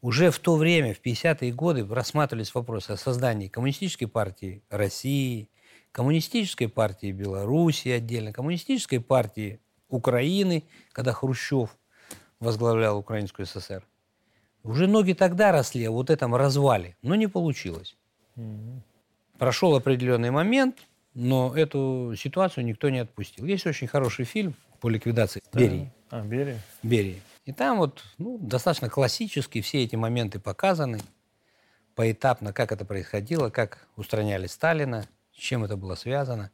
Уже 0.00 0.30
в 0.30 0.38
то 0.38 0.56
время, 0.56 0.94
в 0.94 1.00
50-е 1.00 1.52
годы, 1.52 1.86
рассматривались 1.86 2.54
вопросы 2.54 2.90
о 2.90 2.96
создании 2.96 3.48
коммунистической 3.48 4.08
партии 4.08 4.62
России, 4.68 5.48
коммунистической 5.92 6.68
партии 6.68 7.12
Беларуси 7.12 7.88
отдельно, 7.88 8.32
коммунистической 8.32 9.00
партии 9.00 9.60
Украины, 9.94 10.64
когда 10.92 11.12
Хрущев 11.12 11.76
возглавлял 12.40 12.98
Украинскую 12.98 13.46
ССР. 13.46 13.84
Уже 14.62 14.86
ноги 14.86 15.12
тогда 15.12 15.52
росли 15.52 15.84
о 15.86 15.92
вот 15.92 16.10
этом 16.10 16.34
развале, 16.34 16.96
но 17.02 17.14
не 17.14 17.26
получилось. 17.26 17.96
Мгм. 18.34 18.82
Прошел 19.38 19.74
определенный 19.74 20.30
момент, 20.30 20.78
но 21.12 21.54
эту 21.56 22.14
ситуацию 22.18 22.64
никто 22.64 22.88
не 22.90 22.98
отпустил. 22.98 23.44
Есть 23.44 23.66
очень 23.66 23.86
хороший 23.86 24.24
фильм 24.24 24.54
по 24.80 24.88
ликвидации 24.88 25.42
Берии. 25.52 25.92
А, 26.10 26.22
Берия. 26.22 26.60
Берии. 26.82 27.20
И 27.44 27.52
там 27.52 27.78
вот 27.78 28.02
ну, 28.18 28.38
достаточно 28.38 28.88
классически 28.88 29.60
все 29.60 29.84
эти 29.84 29.96
моменты 29.96 30.40
показаны 30.40 31.00
поэтапно, 31.94 32.52
как 32.52 32.72
это 32.72 32.84
происходило, 32.84 33.50
как 33.50 33.86
устраняли 33.96 34.46
Сталина, 34.46 35.06
с 35.32 35.36
чем 35.36 35.64
это 35.64 35.76
было 35.76 35.94
связано. 35.94 36.50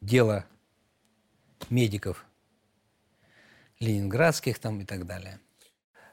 Дело 0.00 0.44
медиков 1.68 2.24
ленинградских 3.80 4.58
там 4.58 4.80
и 4.80 4.84
так 4.84 5.06
далее. 5.06 5.40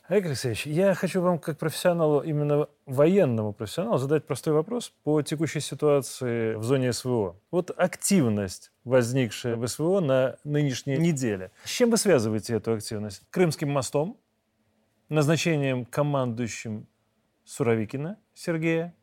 Олег 0.08 0.28
Алексеевич, 0.28 0.66
я 0.66 0.94
хочу 0.94 1.22
вам, 1.22 1.38
как 1.38 1.60
профессионалу, 1.60 2.22
именно 2.22 2.70
военному 2.86 3.52
профессионалу, 3.52 3.98
задать 3.98 4.26
простой 4.26 4.54
вопрос 4.54 4.94
по 5.04 5.22
текущей 5.22 5.60
ситуации 5.60 6.56
в 6.56 6.64
зоне 6.64 6.94
СВО. 6.94 7.36
Вот 7.52 7.72
активность, 7.72 8.72
возникшая 8.86 9.58
в 9.58 9.68
СВО 9.68 10.00
на 10.00 10.38
нынешней 10.46 10.98
неделе. 10.98 11.52
С 11.66 11.72
чем 11.72 11.90
вы 11.90 11.98
связываете 11.98 12.54
эту 12.54 12.74
активность? 12.74 13.24
Крымским 13.32 13.70
мостом? 13.70 14.18
Назначением 15.10 15.84
командующим 15.84 16.88
Суровикина 17.44 18.18
Сергея 18.34 18.96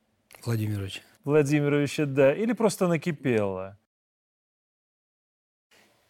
Владимирович. 0.43 1.03
Владимировича, 1.25 2.07
да? 2.07 2.35
Или 2.35 2.55
просто 2.55 2.89
накипело? 2.89 3.79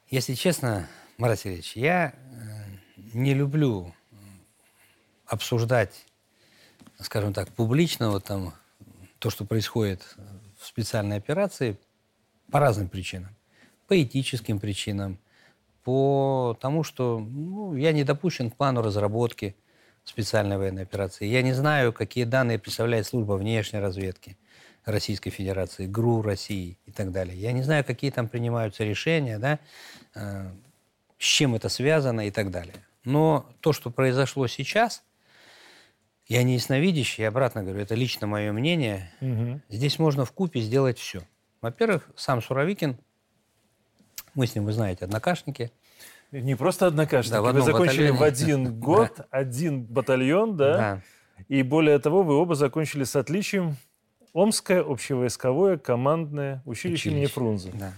Если 0.08 0.34
честно, 0.34 0.88
Марат 1.18 1.40
Сергеевич, 1.40 1.76
я 1.76 2.14
не 3.14 3.35
люблю 3.35 3.94
обсуждать, 5.26 6.04
скажем 7.00 7.33
так, 7.33 7.49
публично 7.50 8.11
вот 8.11 8.25
там 8.25 8.54
то, 9.19 9.30
что 9.30 9.45
происходит 9.45 10.02
в 10.58 10.67
специальной 10.67 11.17
операции 11.17 11.78
по 12.50 12.60
разным 12.60 12.88
причинам. 12.88 13.34
По 13.86 14.02
этическим 14.02 14.58
причинам, 14.58 15.19
по 15.82 16.56
тому, 16.60 16.82
что 16.82 17.19
ну, 17.19 17.76
я 17.76 17.93
не 17.93 18.04
допущен 18.04 18.50
к 18.50 18.56
плану 18.56 18.82
разработки 18.82 19.54
специальной 20.04 20.58
военной 20.58 20.82
операции. 20.82 21.26
Я 21.26 21.43
не 21.43 21.52
знаю, 21.52 21.93
какие 21.93 22.25
данные 22.25 22.58
представляет 22.58 23.06
служба 23.06 23.34
внешней 23.34 23.80
разведки 23.80 24.36
Российской 24.84 25.30
Федерации, 25.30 25.86
ГРУ 25.86 26.23
России 26.23 26.78
и 26.84 26.91
так 26.91 27.10
далее. 27.10 27.36
Я 27.38 27.52
не 27.52 27.62
знаю, 27.62 27.84
какие 27.84 28.10
там 28.10 28.28
принимаются 28.28 28.84
решения, 28.84 29.38
да, 29.38 29.58
э, 30.15 30.50
с 31.19 31.25
чем 31.25 31.54
это 31.54 31.71
связано 31.71 32.26
и 32.26 32.30
так 32.30 32.50
далее. 32.50 32.83
Но 33.04 33.50
то, 33.60 33.73
что 33.73 33.90
произошло 33.90 34.47
сейчас, 34.47 35.02
я 36.26 36.43
не 36.43 36.54
ясновидящий, 36.54 37.23
я 37.23 37.28
обратно 37.28 37.62
говорю, 37.62 37.82
это 37.82 37.95
лично 37.95 38.26
мое 38.26 38.52
мнение. 38.52 39.12
Мгм. 39.21 39.62
Здесь 39.69 39.99
можно 39.99 40.25
в 40.25 40.32
купе 40.32 40.60
сделать 40.60 40.99
все. 40.99 41.23
Во-первых, 41.60 42.08
сам 42.17 42.43
Суровикин, 42.43 42.97
мы 44.34 44.47
с 44.47 44.54
ним, 44.54 44.64
вы 44.64 44.73
знаете, 44.73 45.04
однокашники. 45.04 45.71
Не 46.32 46.56
просто 46.56 46.86
однокашники. 46.86 47.32
Да, 47.32 47.43
в 47.43 47.52
вы 47.52 47.60
закончили 47.60 48.10
в 48.10 48.19
батальоне. 48.19 48.26
один 48.26 48.80
год, 48.80 49.21
один 49.30 49.84
батальон, 49.84 50.56
да? 50.56 51.02
И 51.49 51.62
более 51.62 51.99
того, 51.99 52.23
вы 52.23 52.34
оба 52.34 52.54
закончили 52.54 53.04
с 53.04 53.17
отличием 53.17 53.76
Омское 54.32 54.82
общевойсковое 54.82 55.78
командное 55.78 56.60
училище, 56.64 57.10
имени 57.10 57.21
Училище. 57.26 57.34
Фрунзе. 57.34 57.71
Да. 57.75 57.93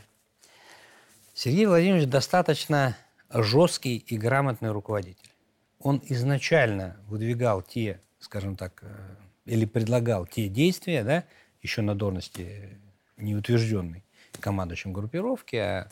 Сергей 1.33 1.67
Владимирович 1.67 2.09
достаточно 2.09 2.97
жесткий 3.31 3.97
и 3.97 4.17
грамотный 4.17 4.71
руководитель. 4.71 5.31
Он 5.79 6.03
изначально 6.05 6.97
выдвигал 7.07 7.63
те, 7.63 8.01
скажем 8.19 8.57
так, 8.57 8.83
э, 8.83 9.17
или 9.45 9.65
предлагал 9.65 10.27
те 10.27 10.49
действия, 10.49 11.05
да, 11.05 11.25
еще 11.63 11.83
на 11.83 11.95
должности 11.95 12.79
не 13.17 13.35
утвержденной 13.35 14.05
командующим 14.41 14.93
группировки, 14.93 15.57
а 15.57 15.89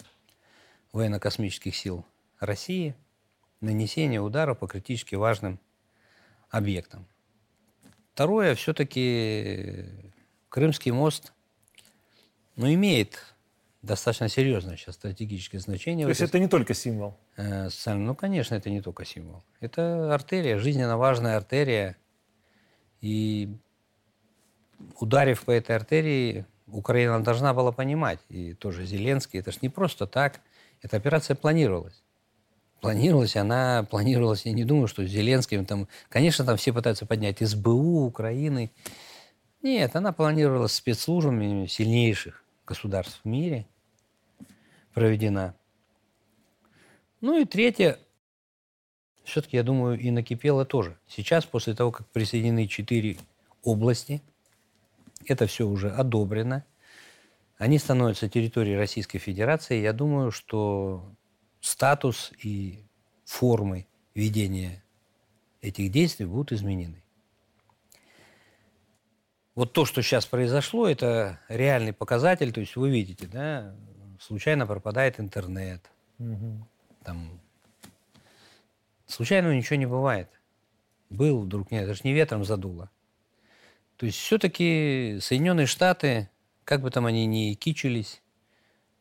военно-космических 0.92 1.75
сил 1.75 2.05
России, 2.38 2.94
нанесение 3.61 4.20
удара 4.20 4.55
по 4.55 4.66
критически 4.66 5.14
важным 5.14 5.59
объектам. 6.51 7.07
Второе, 8.12 8.55
все-таки 8.55 9.87
Крымский 10.49 10.92
мост 10.92 11.33
ну, 12.55 12.73
имеет 12.73 13.35
достаточно 13.83 14.29
серьезное 14.29 14.77
сейчас 14.77 14.94
стратегическое 14.94 15.59
значение. 15.59 16.07
То 16.07 16.11
есть 16.11 16.20
это 16.20 16.38
не 16.38 16.49
только 16.49 16.75
символ. 16.75 17.18
Э, 17.37 17.68
социально. 17.68 18.05
Ну, 18.05 18.14
конечно, 18.14 18.55
это 18.55 18.70
не 18.70 18.81
только 18.81 19.05
символ. 19.05 19.42
Это 19.61 20.14
артерия, 20.14 20.59
жизненно 20.59 20.97
важная 20.97 21.37
артерия. 21.37 21.97
И 23.01 23.49
ударив 24.99 25.44
по 25.44 25.51
этой 25.51 25.77
артерии, 25.77 26.47
Украина 26.66 27.23
должна 27.23 27.53
была 27.53 27.73
понимать, 27.73 28.20
и 28.29 28.55
тоже 28.55 28.87
Зеленский, 28.87 29.40
это 29.40 29.53
же 29.53 29.59
не 29.62 29.68
просто 29.68 30.07
так. 30.07 30.40
Эта 30.83 30.97
операция 30.97 31.37
планировалась. 31.37 32.03
Планировалась 32.81 33.37
она, 33.37 33.87
планировалась, 33.88 34.44
я 34.44 34.53
не 34.53 34.64
думаю, 34.64 34.88
что 34.88 35.07
Зеленским 35.07 35.64
там... 35.64 35.88
Конечно, 36.09 36.44
там 36.44 36.57
все 36.57 36.73
пытаются 36.73 37.07
поднять 37.07 37.40
СБУ 37.40 38.05
Украины. 38.05 38.70
Нет, 39.62 39.97
она 39.97 40.12
планировалась 40.12 40.73
спецслужбами 40.73 41.66
сильнейших 41.66 42.44
государств 42.66 43.20
в 43.25 43.29
мире 43.29 43.66
проведена. 44.92 45.55
Ну 47.24 47.38
и 47.38 47.46
третье, 47.46 47.98
все-таки, 49.24 49.56
я 49.56 49.62
думаю, 49.62 49.98
и 49.98 50.10
накипело 50.10 50.66
тоже. 50.66 50.98
Сейчас, 51.08 51.46
после 51.46 51.72
того, 51.72 51.90
как 51.90 52.06
присоединены 52.08 52.68
четыре 52.68 53.16
области, 53.62 54.20
это 55.24 55.46
все 55.46 55.66
уже 55.66 55.90
одобрено, 55.90 56.66
они 57.56 57.78
становятся 57.78 58.28
территорией 58.28 58.76
Российской 58.76 59.16
Федерации. 59.16 59.80
Я 59.80 59.94
думаю, 59.94 60.32
что 60.32 61.14
статус 61.60 62.30
и 62.42 62.84
формы 63.24 63.87
ведения 64.14 64.84
этих 65.62 65.90
действий 65.90 66.26
будут 66.26 66.52
изменены. 66.52 67.02
Вот 69.54 69.72
то, 69.72 69.87
что 69.87 70.02
сейчас 70.02 70.26
произошло, 70.26 70.87
это 70.87 71.40
реальный 71.48 71.94
показатель. 71.94 72.52
То 72.52 72.60
есть 72.60 72.76
вы 72.76 72.90
видите, 72.90 73.26
да, 73.26 73.74
случайно 74.20 74.66
пропадает 74.66 75.18
интернет, 75.20 75.90
Мгм. 76.18 76.68
Там 77.05 77.40
случайного 79.07 79.53
ничего 79.53 79.77
не 79.77 79.87
бывает. 79.87 80.29
Был 81.11 81.43
вдруг, 81.43 81.71
нет, 81.71 81.85
это 81.85 81.95
же 81.95 82.01
не 82.05 82.12
ветром 82.12 82.45
задуло. 82.45 82.90
То 83.97 84.07
есть 84.07 84.19
все-таки 84.19 85.19
Соединенные 85.21 85.67
Штаты, 85.67 86.29
как 86.64 86.81
бы 86.81 86.90
там 86.90 87.07
они 87.07 87.27
ни 87.27 87.55
кичились, 87.55 88.23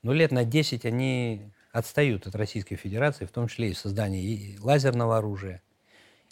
но 0.03 0.13
лет 0.13 0.31
на 0.31 0.45
10 0.45 0.85
они 0.85 1.51
отстают 1.71 2.27
от 2.27 2.35
Российской 2.35 2.75
Федерации, 2.75 3.25
в 3.25 3.31
том 3.31 3.47
числе 3.47 3.71
и 3.71 3.73
в 3.73 3.79
создании 3.79 4.23
и 4.23 4.59
лазерного 4.59 5.17
оружия, 5.17 5.63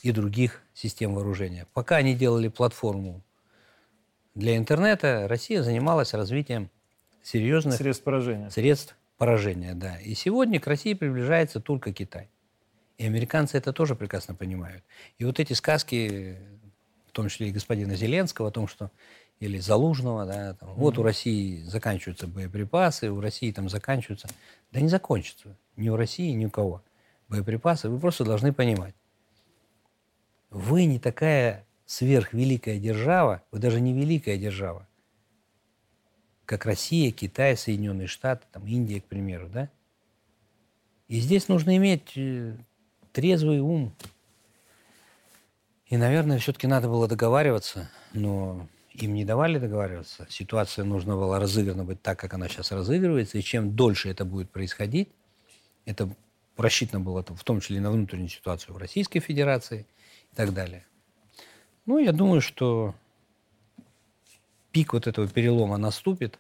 и 0.04 0.12
других 0.12 0.62
систем 0.74 1.16
вооружения. 1.16 1.68
Пока 1.74 1.96
они 1.98 2.14
делали 2.14 2.48
платформу 2.48 3.24
для 4.36 4.58
интернета, 4.58 5.28
Россия 5.28 5.64
занималась 5.64 6.14
развитием 6.14 6.70
серьезных 7.24 7.76
Средств 7.76 8.04
поражения. 8.04 8.50
средств 8.52 8.96
поражения, 9.22 9.76
да. 9.76 9.98
И 10.00 10.16
сегодня 10.16 10.60
к 10.60 10.66
России 10.66 10.96
приближается 10.96 11.60
только 11.60 11.94
Китай. 11.94 12.32
И 12.98 13.06
американцы 13.06 13.56
это 13.56 13.72
тоже 13.72 13.94
прекрасно 13.96 14.34
понимают. 14.34 14.84
И 15.20 15.26
вот 15.26 15.40
эти 15.40 15.54
сказки, 15.54 16.40
в 17.06 17.12
том 17.12 17.30
числе 17.30 17.50
и 17.50 17.52
господина 17.52 17.96
Зеленского, 17.96 18.48
о 18.48 18.52
том, 18.52 18.68
что 18.68 18.90
или 19.40 19.60
Залужного, 19.60 20.26
да, 20.26 20.56
там, 20.56 20.74
вот 20.74 20.98
у 20.98 21.04
России 21.04 21.62
заканчиваются 21.62 22.26
боеприпасы, 22.26 23.12
у 23.12 23.22
России 23.22 23.52
там 23.52 23.70
заканчиваются. 23.70 24.28
Да 24.72 24.82
не 24.82 24.90
закончатся. 24.90 25.56
Ни 25.76 25.90
у 25.90 25.96
России, 25.96 26.32
ни 26.32 26.48
у 26.48 26.50
кого. 26.50 26.82
Боеприпасы, 27.30 27.90
вы 27.90 28.00
просто 28.00 28.26
должны 28.26 28.54
понимать. 28.54 28.96
Вы 30.50 30.86
не 30.86 30.98
такая 30.98 31.68
сверхвеликая 31.86 32.80
держава, 32.80 33.44
вот 33.52 33.62
даже 33.62 33.82
не 33.82 33.94
великая 33.94 34.40
держава, 34.40 34.88
как 36.52 36.66
Россия, 36.66 37.14
Китай, 37.14 37.56
Соединенные 37.56 38.08
Штаты, 38.08 38.46
там, 38.52 38.68
Индия, 38.68 39.00
к 39.00 39.06
примеру, 39.06 39.48
да? 39.48 39.70
И 41.08 41.22
здесь 41.22 41.48
нужно 41.48 41.78
иметь 41.78 42.12
э, 42.18 42.58
трезвый 43.14 43.60
ум. 43.60 43.96
И, 45.86 45.96
наверное, 45.96 46.40
все-таки 46.40 46.68
надо 46.68 46.90
было 46.90 47.08
договариваться, 47.08 47.90
но 48.12 48.68
им 48.92 49.14
не 49.14 49.24
давали 49.24 49.60
договариваться. 49.60 50.28
Ситуация 50.30 50.84
нужно 50.84 51.16
было 51.16 51.40
разыграна 51.40 51.86
быть 51.86 52.02
так, 52.02 52.20
как 52.20 52.34
она 52.34 52.50
сейчас 52.50 52.74
разыгрывается. 52.74 53.38
И 53.38 53.42
чем 53.42 53.74
дольше 53.74 54.10
это 54.10 54.26
будет 54.26 54.50
происходить, 54.50 55.08
это 55.86 56.14
рассчитано 56.58 57.00
было 57.00 57.24
в 57.24 57.44
том 57.46 57.62
числе 57.62 57.78
и 57.78 57.80
на 57.80 57.92
внутреннюю 57.92 58.28
ситуацию 58.28 58.74
в 58.74 58.78
Российской 58.78 59.22
Федерации 59.22 59.86
и 60.34 60.36
так 60.36 60.54
далее. 60.54 60.86
Ну, 61.86 61.98
я 61.98 62.12
думаю, 62.12 62.42
что 62.42 62.94
пик 64.72 64.94
вот 64.94 65.08
этого 65.08 65.28
перелома 65.28 65.78
наступит. 65.78 66.40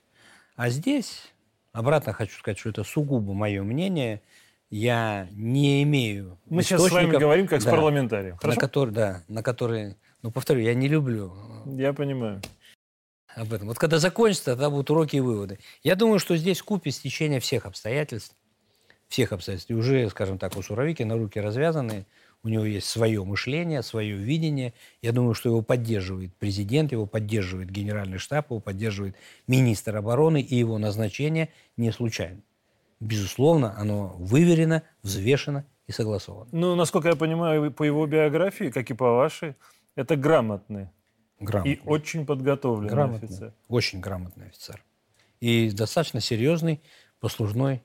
А 0.55 0.69
здесь, 0.69 1.31
обратно 1.73 2.13
хочу 2.13 2.37
сказать, 2.37 2.59
что 2.59 2.69
это 2.69 2.83
сугубо 2.83 3.33
мое 3.33 3.63
мнение. 3.63 4.21
Я 4.69 5.27
не 5.31 5.83
имею 5.83 6.37
Мы 6.45 6.63
сейчас 6.63 6.81
с 6.81 6.91
вами 6.91 7.11
говорим 7.11 7.45
как 7.45 7.61
да, 7.61 7.69
с 7.69 7.71
парламентарием. 7.71 8.37
На 8.41 8.55
который, 8.55 8.93
да, 8.93 9.23
на 9.27 9.43
которые, 9.43 9.97
ну, 10.21 10.31
повторю, 10.31 10.61
я 10.61 10.73
не 10.73 10.87
люблю. 10.87 11.33
Я 11.65 11.91
понимаю. 11.93 12.41
Об 13.35 13.51
этом. 13.53 13.67
Вот 13.67 13.77
когда 13.77 13.99
закончится, 13.99 14.45
тогда 14.45 14.69
будут 14.69 14.89
уроки 14.89 15.17
и 15.17 15.19
выводы. 15.19 15.59
Я 15.83 15.95
думаю, 15.95 16.19
что 16.19 16.37
здесь 16.37 16.61
купе 16.61 16.91
стечения 16.91 17.39
всех 17.39 17.65
обстоятельств, 17.65 18.35
всех 19.07 19.31
обстоятельств. 19.31 19.71
И 19.71 19.73
уже, 19.73 20.09
скажем 20.09 20.37
так, 20.37 20.55
у 20.57 20.61
Суровикина 20.61 21.17
руки 21.17 21.39
развязаны, 21.39 22.05
у 22.43 22.49
него 22.49 22.65
есть 22.65 22.87
свое 22.87 23.23
мышление, 23.23 23.83
свое 23.83 24.15
видение. 24.15 24.73
Я 25.01 25.11
думаю, 25.11 25.33
что 25.33 25.49
его 25.49 25.61
поддерживает 25.61 26.35
президент, 26.35 26.91
его 26.91 27.05
поддерживает 27.05 27.69
генеральный 27.69 28.17
штаб, 28.17 28.49
его 28.49 28.59
поддерживает 28.59 29.15
министр 29.47 29.97
обороны, 29.97 30.41
и 30.41 30.55
его 30.55 30.77
назначение 30.77 31.49
не 31.77 31.91
случайно. 31.91 32.41
Безусловно, 32.99 33.77
оно 33.77 34.15
выверено, 34.17 34.83
взвешено 35.03 35.65
и 35.87 35.91
согласовано. 35.91 36.49
Ну, 36.51 36.75
насколько 36.75 37.09
я 37.09 37.15
понимаю, 37.15 37.71
по 37.71 37.83
его 37.83 38.05
биографии, 38.07 38.71
как 38.71 38.89
и 38.89 38.93
по 38.93 39.15
вашей, 39.15 39.55
это 39.95 40.15
грамотный. 40.15 40.89
Грамотный. 41.39 41.73
И 41.73 41.81
очень 41.85 42.25
подготовленный 42.25 42.89
грамотный, 42.89 43.27
офицер. 43.27 43.53
Очень 43.67 43.99
грамотный 43.99 44.47
офицер. 44.47 44.83
И 45.39 45.71
достаточно 45.71 46.21
серьезный 46.21 46.81
послужной 47.19 47.81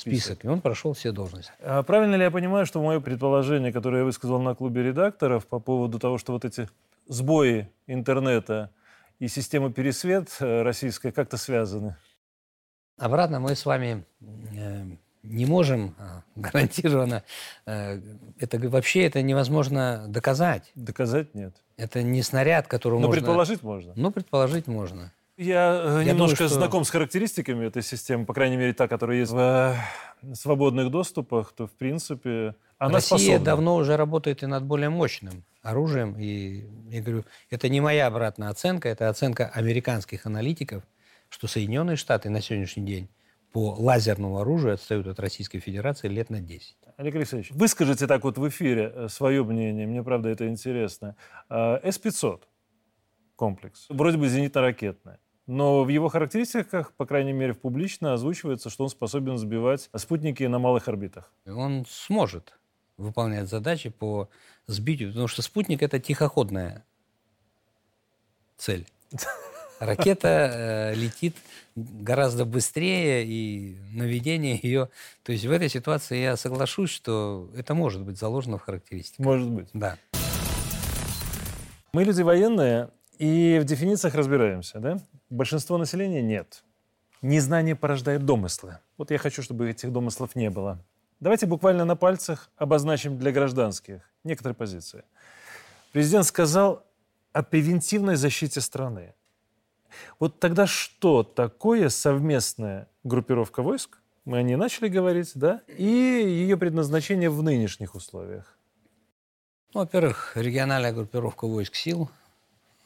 список. 0.00 0.44
И 0.44 0.48
он 0.48 0.60
прошел 0.60 0.92
все 0.92 1.12
должности. 1.12 1.52
А 1.60 1.82
правильно 1.82 2.14
ли 2.14 2.22
я 2.22 2.30
понимаю, 2.30 2.66
что 2.66 2.82
мое 2.82 3.00
предположение, 3.00 3.72
которое 3.72 3.98
я 3.98 4.04
высказал 4.04 4.40
на 4.40 4.54
клубе 4.54 4.82
редакторов 4.82 5.46
по 5.46 5.58
поводу 5.58 5.98
того, 5.98 6.18
что 6.18 6.32
вот 6.32 6.44
эти 6.44 6.68
сбои 7.06 7.68
интернета 7.86 8.70
и 9.18 9.28
система 9.28 9.72
пересвет 9.72 10.28
э, 10.40 10.62
российская 10.62 11.12
как-то 11.12 11.36
связаны? 11.36 11.96
Обратно 12.96 13.40
мы 13.40 13.54
с 13.54 13.64
вами 13.64 14.04
э, 14.20 14.84
не 15.22 15.46
можем 15.46 15.94
а, 15.98 16.22
гарантированно. 16.36 17.22
Э, 17.66 18.00
это 18.38 18.58
вообще 18.68 19.04
это 19.04 19.22
невозможно 19.22 20.06
доказать. 20.08 20.70
Доказать 20.74 21.34
нет. 21.34 21.54
Это 21.76 22.02
не 22.02 22.22
снаряд, 22.22 22.66
который 22.66 22.94
Но 22.94 23.06
можно... 23.06 23.12
предположить 23.12 23.62
можно. 23.62 23.92
Ну, 23.96 24.10
предположить 24.10 24.66
можно. 24.66 25.12
Я, 25.38 25.80
э, 25.84 26.02
Я 26.04 26.12
немножко 26.12 26.36
думаю, 26.38 26.48
что... 26.48 26.48
знаком 26.48 26.84
с 26.84 26.90
характеристиками 26.90 27.66
этой 27.66 27.80
системы, 27.82 28.26
по 28.26 28.34
крайней 28.34 28.56
мере, 28.56 28.72
та, 28.74 28.88
которая 28.88 29.18
есть 29.18 29.30
в 29.30 29.38
э, 29.38 30.34
свободных 30.34 30.90
доступах, 30.90 31.52
то, 31.52 31.68
в 31.68 31.70
принципе, 31.70 32.56
она 32.76 32.94
Россия 32.94 33.18
способна. 33.18 33.44
давно 33.44 33.76
уже 33.76 33.96
работает 33.96 34.42
и 34.42 34.46
над 34.46 34.64
более 34.64 34.90
мощным 34.90 35.44
оружием. 35.62 36.16
И 36.18 36.66
я 36.90 37.00
говорю, 37.02 37.24
это 37.50 37.68
не 37.68 37.80
моя 37.80 38.08
обратная 38.08 38.48
оценка, 38.48 38.88
это 38.88 39.08
оценка 39.08 39.46
американских 39.46 40.26
аналитиков, 40.26 40.82
что 41.28 41.46
Соединенные 41.46 41.96
Штаты 41.96 42.30
на 42.30 42.40
сегодняшний 42.40 42.84
день 42.84 43.08
по 43.52 43.76
лазерному 43.78 44.40
оружию 44.40 44.74
отстают 44.74 45.06
от 45.06 45.20
Российской 45.20 45.60
Федерации 45.60 46.08
лет 46.08 46.30
на 46.30 46.40
10. 46.40 46.76
Олег 46.96 47.14
Алексеевич, 47.14 47.52
выскажите 47.52 48.08
так 48.08 48.24
вот 48.24 48.38
в 48.38 48.48
эфире 48.48 48.92
э, 48.92 49.08
свое 49.08 49.44
мнение, 49.44 49.86
мне, 49.86 50.02
правда, 50.02 50.30
это 50.30 50.48
интересно. 50.48 51.14
С-500 51.48 52.40
комплекс, 53.36 53.86
вроде 53.88 54.18
бы 54.18 54.26
зенитно-ракетная. 54.26 55.18
Но 55.48 55.82
в 55.82 55.88
его 55.88 56.10
характеристиках, 56.10 56.92
по 56.92 57.06
крайней 57.06 57.32
мере, 57.32 57.54
в 57.54 57.58
публично 57.58 58.12
озвучивается, 58.12 58.68
что 58.68 58.84
он 58.84 58.90
способен 58.90 59.38
сбивать 59.38 59.88
спутники 59.96 60.44
на 60.44 60.58
малых 60.58 60.88
орбитах. 60.88 61.32
Он 61.46 61.86
сможет 61.88 62.58
выполнять 62.98 63.48
задачи 63.48 63.88
по 63.88 64.28
сбитию, 64.66 65.08
потому 65.08 65.26
что 65.26 65.40
спутник 65.40 65.82
это 65.82 65.98
тихоходная 65.98 66.84
цель. 68.58 68.86
Ракета 69.80 70.50
э, 70.52 70.94
летит 70.94 71.34
гораздо 71.76 72.44
быстрее, 72.44 73.24
и 73.24 73.78
наведение 73.94 74.60
ее... 74.62 74.90
То 75.22 75.32
есть 75.32 75.46
в 75.46 75.50
этой 75.50 75.70
ситуации 75.70 76.18
я 76.18 76.36
соглашусь, 76.36 76.90
что 76.90 77.50
это 77.56 77.72
может 77.72 78.02
быть 78.02 78.18
заложено 78.18 78.58
в 78.58 78.62
характеристиках. 78.62 79.24
Может 79.24 79.48
быть. 79.48 79.68
Да. 79.72 79.96
Мы 81.94 82.04
люди 82.04 82.20
военные, 82.20 82.90
и 83.16 83.58
в 83.62 83.64
дефинициях 83.64 84.14
разбираемся, 84.14 84.78
да? 84.78 84.98
Большинство 85.30 85.76
населения 85.78 86.22
нет. 86.22 86.64
Незнание 87.20 87.74
порождает 87.74 88.24
домыслы. 88.24 88.78
Вот 88.96 89.10
я 89.10 89.18
хочу, 89.18 89.42
чтобы 89.42 89.68
этих 89.68 89.92
домыслов 89.92 90.34
не 90.34 90.50
было. 90.50 90.78
Давайте 91.20 91.46
буквально 91.46 91.84
на 91.84 91.96
пальцах 91.96 92.50
обозначим 92.56 93.18
для 93.18 93.32
гражданских 93.32 94.02
некоторые 94.24 94.54
позиции. 94.54 95.04
Президент 95.92 96.26
сказал 96.26 96.86
о 97.32 97.42
превентивной 97.42 98.16
защите 98.16 98.60
страны. 98.60 99.14
Вот 100.18 100.38
тогда 100.38 100.66
что 100.66 101.22
такое 101.24 101.88
совместная 101.88 102.88
группировка 103.04 103.62
войск? 103.62 103.98
Мы 104.24 104.38
о 104.38 104.42
ней 104.42 104.56
начали 104.56 104.88
говорить, 104.88 105.32
да? 105.34 105.62
И 105.66 105.84
ее 105.84 106.56
предназначение 106.56 107.30
в 107.30 107.42
нынешних 107.42 107.94
условиях. 107.94 108.56
Ну, 109.74 109.80
во-первых, 109.80 110.32
региональная 110.36 110.92
группировка 110.92 111.46
войск 111.46 111.74
сил 111.74 112.10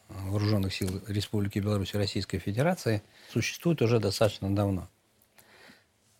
Вооруженных 0.09 0.73
сил 0.73 1.01
Республики 1.07 1.59
Беларусь 1.59 1.93
и 1.93 1.97
Российской 1.97 2.39
Федерации 2.39 3.01
существует 3.31 3.81
уже 3.81 3.99
достаточно 3.99 4.53
давно. 4.53 4.89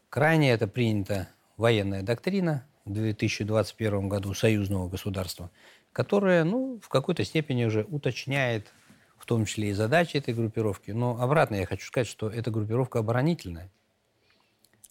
Крайне 0.10 0.52
это 0.52 0.68
принята 0.68 1.30
военная 1.58 2.02
доктрина 2.02 2.66
в 2.86 2.94
2021 2.94 4.10
году 4.10 4.34
союзного 4.34 4.90
государства, 4.90 5.50
которая 5.92 6.44
ну, 6.44 6.80
в 6.82 6.90
какой-то 6.90 7.24
степени 7.24 7.66
уже 7.66 7.84
уточняет 7.84 8.72
в 9.18 9.26
том 9.26 9.46
числе 9.46 9.70
и 9.70 9.74
задачи 9.74 10.18
этой 10.18 10.34
группировки. 10.34 10.92
Но 10.92 11.20
обратно 11.22 11.56
я 11.56 11.66
хочу 11.66 11.88
сказать, 11.88 12.08
что 12.08 12.30
эта 12.30 12.52
группировка 12.52 13.00
оборонительная. 13.00 13.72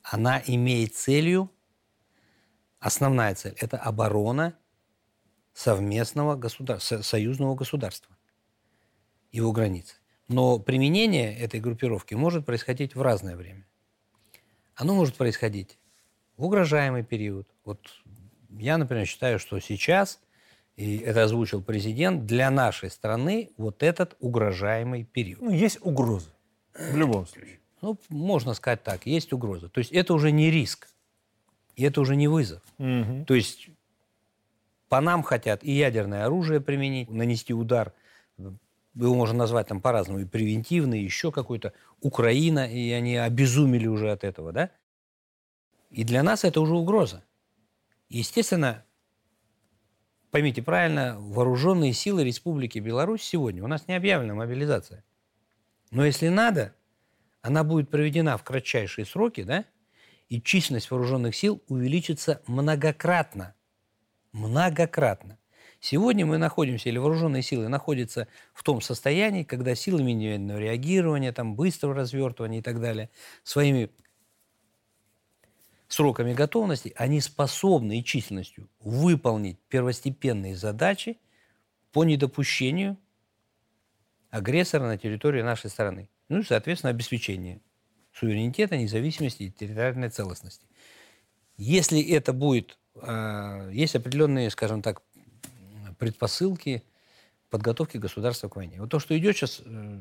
Она 0.02 0.42
имеет 0.46 0.94
целью, 0.94 1.50
основная 2.80 3.34
цель– 3.34 3.54
это 3.60 3.76
оборона 3.76 4.54
совместного 5.52 6.34
государства, 6.34 7.02
союзного 7.02 7.54
государства 7.54 8.16
его 9.32 9.52
границы. 9.52 9.96
Но 10.28 10.58
применение 10.58 11.36
этой 11.36 11.60
группировки 11.60 12.14
может 12.14 12.46
происходить 12.46 12.94
в 12.94 13.02
разное 13.02 13.36
время. 13.36 13.66
Оно 14.74 14.94
может 14.94 15.16
происходить 15.16 15.78
в 16.36 16.44
угрожаемый 16.44 17.02
период. 17.02 17.48
Вот 17.64 17.80
я, 18.50 18.78
например, 18.78 19.06
считаю, 19.06 19.38
что 19.38 19.58
сейчас, 19.60 20.20
и 20.76 20.98
это 20.98 21.24
озвучил 21.24 21.62
президент, 21.62 22.26
для 22.26 22.50
нашей 22.50 22.90
страны 22.90 23.50
вот 23.56 23.82
этот 23.82 24.16
угрожаемый 24.20 25.04
период. 25.04 25.42
Ну, 25.42 25.50
есть 25.50 25.78
угрозы 25.82 26.30
в 26.74 26.96
любом 26.96 27.26
случае. 27.26 27.58
Ну, 27.80 27.98
можно 28.08 28.54
сказать 28.54 28.82
так, 28.82 29.06
есть 29.06 29.32
угроза. 29.32 29.68
То 29.68 29.78
есть 29.78 29.92
это 29.92 30.14
уже 30.14 30.30
не 30.30 30.50
риск, 30.50 30.88
и 31.74 31.82
это 31.82 32.00
уже 32.00 32.16
не 32.16 32.28
вызов. 32.28 32.62
Угу. 32.78 33.24
То 33.26 33.34
есть 33.34 33.68
по 34.88 35.00
нам 35.00 35.22
хотят 35.22 35.64
и 35.64 35.72
ядерное 35.72 36.24
оружие 36.24 36.60
применить, 36.60 37.10
нанести 37.10 37.52
удар 37.52 37.92
его 38.94 39.14
можно 39.14 39.38
назвать 39.38 39.68
там 39.68 39.80
по-разному, 39.80 40.20
и 40.20 40.24
превентивный, 40.24 41.00
и 41.00 41.04
еще 41.04 41.32
какой-то, 41.32 41.72
Украина, 42.00 42.70
и 42.70 42.90
они 42.92 43.16
обезумели 43.16 43.86
уже 43.86 44.10
от 44.10 44.24
этого, 44.24 44.52
да? 44.52 44.70
И 45.90 46.04
для 46.04 46.22
нас 46.22 46.44
это 46.44 46.60
уже 46.60 46.74
угроза. 46.74 47.24
Естественно, 48.08 48.84
поймите 50.30 50.62
правильно, 50.62 51.16
вооруженные 51.18 51.92
силы 51.92 52.24
Республики 52.24 52.78
Беларусь 52.78 53.22
сегодня, 53.22 53.64
у 53.64 53.66
нас 53.66 53.88
не 53.88 53.94
объявлена 53.94 54.34
мобилизация. 54.34 55.04
Но 55.90 56.04
если 56.04 56.28
надо, 56.28 56.74
она 57.42 57.64
будет 57.64 57.90
проведена 57.90 58.36
в 58.36 58.44
кратчайшие 58.44 59.04
сроки, 59.04 59.42
да, 59.42 59.64
и 60.28 60.40
численность 60.40 60.90
вооруженных 60.90 61.36
сил 61.36 61.62
увеличится 61.68 62.40
многократно. 62.46 63.54
Многократно. 64.32 65.38
Сегодня 65.82 66.24
мы 66.24 66.38
находимся, 66.38 66.88
или 66.88 66.98
вооруженные 66.98 67.42
силы 67.42 67.66
находятся 67.66 68.28
в 68.54 68.62
том 68.62 68.80
состоянии, 68.80 69.42
когда 69.42 69.74
силами 69.74 70.12
индивидуального 70.12 70.58
реагирования, 70.58 71.32
там, 71.32 71.56
быстрого 71.56 71.92
развертывания 71.96 72.60
и 72.60 72.62
так 72.62 72.80
далее, 72.80 73.10
своими 73.42 73.90
сроками 75.88 76.34
готовности, 76.34 76.92
они 76.94 77.20
способны 77.20 77.98
и 77.98 78.04
численностью 78.04 78.70
выполнить 78.78 79.58
первостепенные 79.68 80.54
задачи 80.54 81.18
по 81.90 82.04
недопущению 82.04 82.96
агрессора 84.30 84.86
на 84.86 84.96
территории 84.96 85.42
нашей 85.42 85.68
страны. 85.68 86.08
Ну 86.28 86.38
и, 86.38 86.44
соответственно, 86.44 86.90
обеспечение 86.90 87.60
суверенитета, 88.12 88.76
независимости 88.76 89.42
и 89.42 89.50
территориальной 89.50 90.10
целостности. 90.10 90.64
Если 91.56 92.00
это 92.00 92.32
будет, 92.32 92.78
э, 92.94 93.70
есть 93.72 93.96
определенные, 93.96 94.48
скажем 94.48 94.80
так, 94.80 95.02
предпосылки 96.02 96.82
подготовки 97.48 97.96
государства 97.96 98.48
к 98.48 98.56
войне. 98.56 98.80
Вот 98.80 98.90
то, 98.90 98.98
что 98.98 99.16
идет 99.16 99.36
сейчас 99.36 99.62
э, 99.64 100.00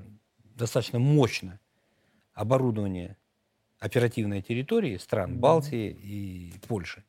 достаточно 0.55 0.97
мощно 0.97 1.59
оборудование 2.33 3.17
оперативной 3.77 4.41
территории 4.41 4.97
стран 4.97 5.37
Балтии 5.37 5.91
и 5.91 6.53
Польши, 6.67 7.03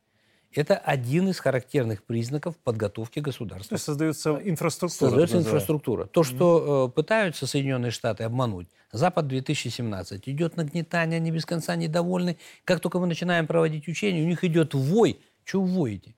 это 0.51 0.77
один 0.77 1.27
из 1.29 1.39
характерных 1.39 2.03
признаков 2.03 2.55
подготовки 2.59 3.19
государства. 3.19 3.69
То 3.69 3.75
есть 3.75 3.85
создается 3.85 4.39
инфраструктура. 4.43 5.09
Создается 5.09 5.37
инфраструктура. 5.39 6.05
То, 6.05 6.21
что 6.21 6.87
э, 6.87 6.95
пытаются 6.95 7.47
Соединенные 7.47 7.89
Штаты 7.89 8.25
обмануть, 8.25 8.67
Запад 8.91 9.25
2017, 9.25 10.29
идет 10.29 10.55
нагнетание, 10.55 11.17
они 11.17 11.31
без 11.31 11.47
конца 11.47 11.75
недовольны. 11.75 12.37
Как 12.63 12.79
только 12.79 12.99
мы 12.99 13.07
начинаем 13.07 13.47
проводить 13.47 13.87
учения, 13.87 14.21
у 14.21 14.27
них 14.27 14.43
идет 14.43 14.75
вой. 14.75 15.19
Чего 15.45 15.63
вы 15.63 15.69
воете? 15.69 16.13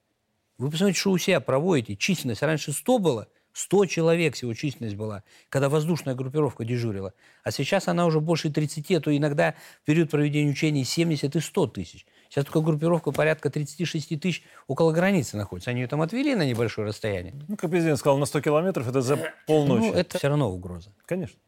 Вы 0.57 0.69
посмотрите, 0.69 0.99
что 0.99 1.11
у 1.11 1.17
себя 1.17 1.39
проводите. 1.39 1.95
Численность 1.95 2.41
раньше 2.41 2.71
100 2.71 2.99
было, 2.99 3.27
100 3.53 3.85
человек 3.85 4.35
всего 4.35 4.53
численность 4.53 4.95
была, 4.95 5.23
когда 5.49 5.69
воздушная 5.69 6.13
группировка 6.13 6.65
дежурила. 6.65 7.13
А 7.43 7.51
сейчас 7.51 7.87
она 7.87 8.05
уже 8.05 8.19
больше 8.19 8.49
30, 8.49 8.91
а 8.91 8.99
то 8.99 9.15
иногда 9.15 9.55
в 9.81 9.85
период 9.85 10.11
проведения 10.11 10.51
учений 10.51 10.83
70 10.83 11.35
и 11.35 11.39
100 11.39 11.67
тысяч. 11.67 12.05
Сейчас 12.29 12.45
только 12.45 12.61
группировка 12.61 13.11
порядка 13.11 13.49
36 13.49 14.19
тысяч 14.19 14.43
около 14.67 14.91
границы 14.91 15.37
находится. 15.37 15.71
Они 15.71 15.81
ее 15.81 15.87
там 15.87 16.01
отвели 16.01 16.35
на 16.35 16.45
небольшое 16.45 16.87
расстояние. 16.87 17.33
Ну, 17.47 17.55
как 17.55 17.69
президент 17.69 17.97
сказал, 17.97 18.17
на 18.17 18.25
100 18.25 18.41
километров 18.41 18.89
это 18.89 19.01
за 19.01 19.17
полночи. 19.47 19.85
Ну, 19.85 19.93
это 19.93 20.17
все 20.17 20.27
равно 20.27 20.51
угроза. 20.51 20.93
Конечно. 21.05 21.39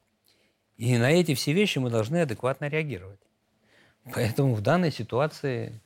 И 0.78 0.96
на 0.98 1.12
эти 1.12 1.34
все 1.34 1.54
вещи 1.54 1.80
мы 1.80 1.90
должны 1.90 2.22
адекватно 2.22 2.70
реагировать. 2.70 3.20
Поэтому 4.14 4.54
в 4.54 4.62
данной 4.62 4.92
ситуации 4.92 5.82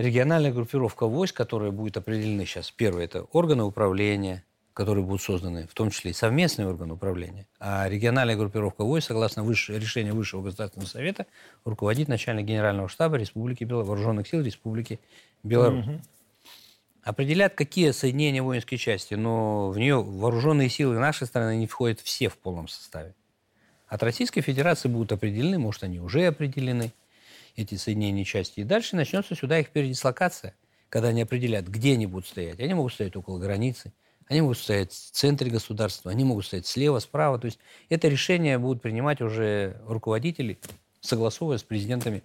региональная 0.00 0.52
группировка 0.52 1.06
войск, 1.06 1.36
которая 1.36 1.70
будет 1.70 1.96
определены 1.96 2.46
сейчас, 2.46 2.70
первое, 2.70 3.04
это 3.04 3.22
органы 3.32 3.64
управления, 3.64 4.44
которые 4.72 5.04
будут 5.04 5.22
созданы, 5.22 5.66
в 5.66 5.74
том 5.74 5.90
числе 5.90 6.12
и 6.12 6.14
совместные 6.14 6.68
органы 6.68 6.94
управления. 6.94 7.46
А 7.58 7.88
региональная 7.88 8.36
группировка 8.36 8.82
войск, 8.82 9.08
согласно 9.08 9.42
выше, 9.42 9.78
решению 9.78 10.14
Высшего 10.14 10.42
Государственного 10.42 10.88
Совета, 10.88 11.26
руководит 11.64 12.08
начальник 12.08 12.46
Генерального 12.46 12.88
штаба 12.88 13.16
Республики 13.16 13.64
Беларусь, 13.64 13.88
Вооруженных 13.88 14.28
сил 14.28 14.42
Республики 14.42 15.00
Беларусь. 15.42 15.86
Угу. 15.86 16.00
Определят, 17.02 17.54
какие 17.54 17.90
соединения 17.92 18.42
воинские 18.42 18.78
части, 18.78 19.14
но 19.14 19.70
в 19.70 19.78
нее 19.78 20.02
вооруженные 20.02 20.68
силы 20.68 20.98
нашей 20.98 21.26
страны 21.26 21.56
не 21.56 21.66
входят 21.66 22.00
все 22.00 22.28
в 22.28 22.36
полном 22.36 22.68
составе. 22.68 23.14
От 23.88 24.02
Российской 24.02 24.40
Федерации 24.40 24.88
будут 24.88 25.12
определены, 25.12 25.58
может, 25.58 25.82
они 25.82 25.98
уже 25.98 26.26
определены, 26.26 26.92
эти 27.56 27.74
соединения 27.76 28.24
части. 28.24 28.60
И 28.60 28.64
дальше 28.64 28.96
начнется 28.96 29.34
сюда 29.34 29.58
их 29.58 29.70
передислокация, 29.70 30.54
когда 30.88 31.08
они 31.08 31.22
определят, 31.22 31.66
где 31.66 31.94
они 31.94 32.06
будут 32.06 32.26
стоять. 32.26 32.60
Они 32.60 32.74
могут 32.74 32.92
стоять 32.92 33.16
около 33.16 33.38
границы, 33.38 33.92
они 34.28 34.42
могут 34.42 34.58
стоять 34.58 34.92
в 34.92 35.10
центре 35.10 35.50
государства, 35.50 36.10
они 36.10 36.24
могут 36.24 36.46
стоять 36.46 36.66
слева, 36.66 36.98
справа. 37.00 37.38
То 37.38 37.46
есть 37.46 37.58
это 37.88 38.08
решение 38.08 38.58
будут 38.58 38.82
принимать 38.82 39.20
уже 39.20 39.80
руководители, 39.86 40.58
согласовывая 41.00 41.58
с 41.58 41.62
президентами 41.62 42.22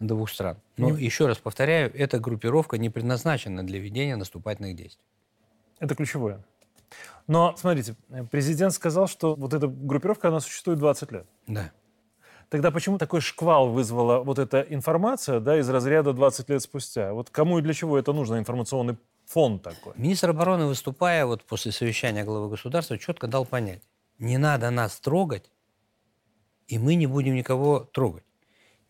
двух 0.00 0.30
стран. 0.30 0.58
Но 0.76 0.90
mm. 0.90 1.00
еще 1.00 1.26
раз 1.26 1.38
повторяю, 1.38 1.92
эта 1.94 2.18
группировка 2.18 2.78
не 2.78 2.90
предназначена 2.90 3.64
для 3.64 3.78
ведения 3.78 4.16
наступательных 4.16 4.74
действий. 4.74 5.04
Это 5.78 5.94
ключевое. 5.94 6.44
Но, 7.26 7.54
смотрите, 7.56 7.94
президент 8.30 8.72
сказал, 8.74 9.06
что 9.06 9.34
вот 9.34 9.54
эта 9.54 9.68
группировка, 9.68 10.28
она 10.28 10.40
существует 10.40 10.78
20 10.78 11.12
лет. 11.12 11.26
Да. 11.46 11.70
Тогда 12.52 12.70
почему 12.70 12.98
такой 12.98 13.22
шквал 13.22 13.70
вызвала 13.70 14.22
вот 14.22 14.38
эта 14.38 14.60
информация 14.60 15.40
да, 15.40 15.58
из 15.58 15.70
разряда 15.70 16.12
20 16.12 16.50
лет 16.50 16.60
спустя? 16.60 17.14
Вот 17.14 17.30
кому 17.30 17.58
и 17.58 17.62
для 17.62 17.72
чего 17.72 17.98
это 17.98 18.12
нужно, 18.12 18.38
информационный 18.38 18.98
фон 19.24 19.58
такой. 19.58 19.94
Министр 19.96 20.30
обороны, 20.30 20.66
выступая 20.66 21.24
вот 21.24 21.42
после 21.44 21.72
совещания 21.72 22.24
главы 22.24 22.50
государства, 22.50 22.98
четко 22.98 23.26
дал 23.26 23.46
понять, 23.46 23.80
не 24.18 24.36
надо 24.36 24.68
нас 24.68 25.00
трогать, 25.00 25.50
и 26.66 26.78
мы 26.78 26.94
не 26.94 27.06
будем 27.06 27.34
никого 27.36 27.88
трогать. 27.90 28.24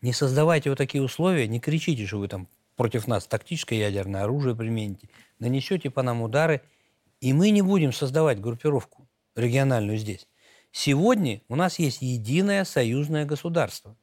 Не 0.01 0.11
создавайте 0.11 0.69
вот 0.69 0.77
такие 0.77 1.01
условия, 1.01 1.47
не 1.47 1.61
кричите, 1.61 2.05
что 2.05 2.17
вы 2.17 2.27
там 2.27 2.49
против 2.75 3.07
нас 3.07 3.25
тактическое 3.27 3.79
ядерное 3.79 4.23
оружие 4.23 4.57
примените, 4.57 5.07
нанесете 5.39 5.89
по 5.89 6.03
нам 6.03 6.21
удары, 6.21 6.63
и 7.21 7.31
мы 7.31 7.49
не 7.51 7.61
будем 7.61 7.93
создавать 7.93 8.41
группировку 8.41 9.07
региональную 9.37 9.97
здесь. 9.97 10.27
Сегодня 10.73 11.41
у 11.47 11.55
нас 11.55 11.79
есть 11.79 12.01
единое 12.01 12.65
союзное 12.65 13.25
государство. 13.25 13.95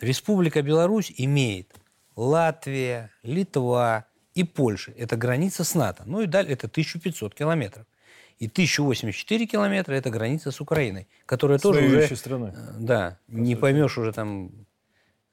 Республика 0.00 0.62
Беларусь 0.62 1.12
имеет 1.16 1.72
Латвия, 2.16 3.12
Литва, 3.22 4.06
и 4.34 4.42
Польши. 4.44 4.92
Это 4.96 5.16
граница 5.16 5.64
с 5.64 5.74
НАТО. 5.74 6.04
Ну 6.06 6.22
и 6.22 6.26
далее 6.26 6.54
это 6.54 6.66
1500 6.66 7.34
километров. 7.34 7.86
И 8.38 8.48
1084 8.48 9.46
километра– 9.46 9.94
это 9.94 10.10
граница 10.10 10.50
с 10.50 10.60
Украиной, 10.60 11.08
которая 11.24 11.58
тоже 11.58 11.80
уже... 11.86 12.16
страной. 12.16 12.50
Э, 12.50 12.74
да, 12.78 13.18
По 13.26 13.32
не 13.32 13.56
поймешь 13.56 13.96
уже 13.96 14.12
там, 14.12 14.50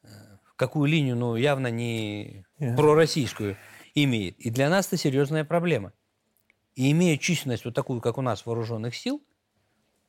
э, 0.04 0.08
какую 0.56 0.89
линию, 0.89 1.17
но 1.17 1.36
явно 1.36 1.67
не 1.67 2.45
yeah. 2.60 2.76
пророссийскую 2.78 3.58
имеет. 3.95 4.39
И 4.39 4.49
для 4.49 4.69
нас 4.69 4.88
это 4.88 4.95
серьезная 4.95 5.43
проблема. 5.43 5.91
И 6.76 6.89
имея 6.91 7.17
численность 7.17 7.65
вот 7.65 7.73
такую, 7.73 7.99
как 7.99 8.17
у 8.17 8.21
нас, 8.21 8.45
вооруженных 8.45 8.95
сил, 8.95 9.21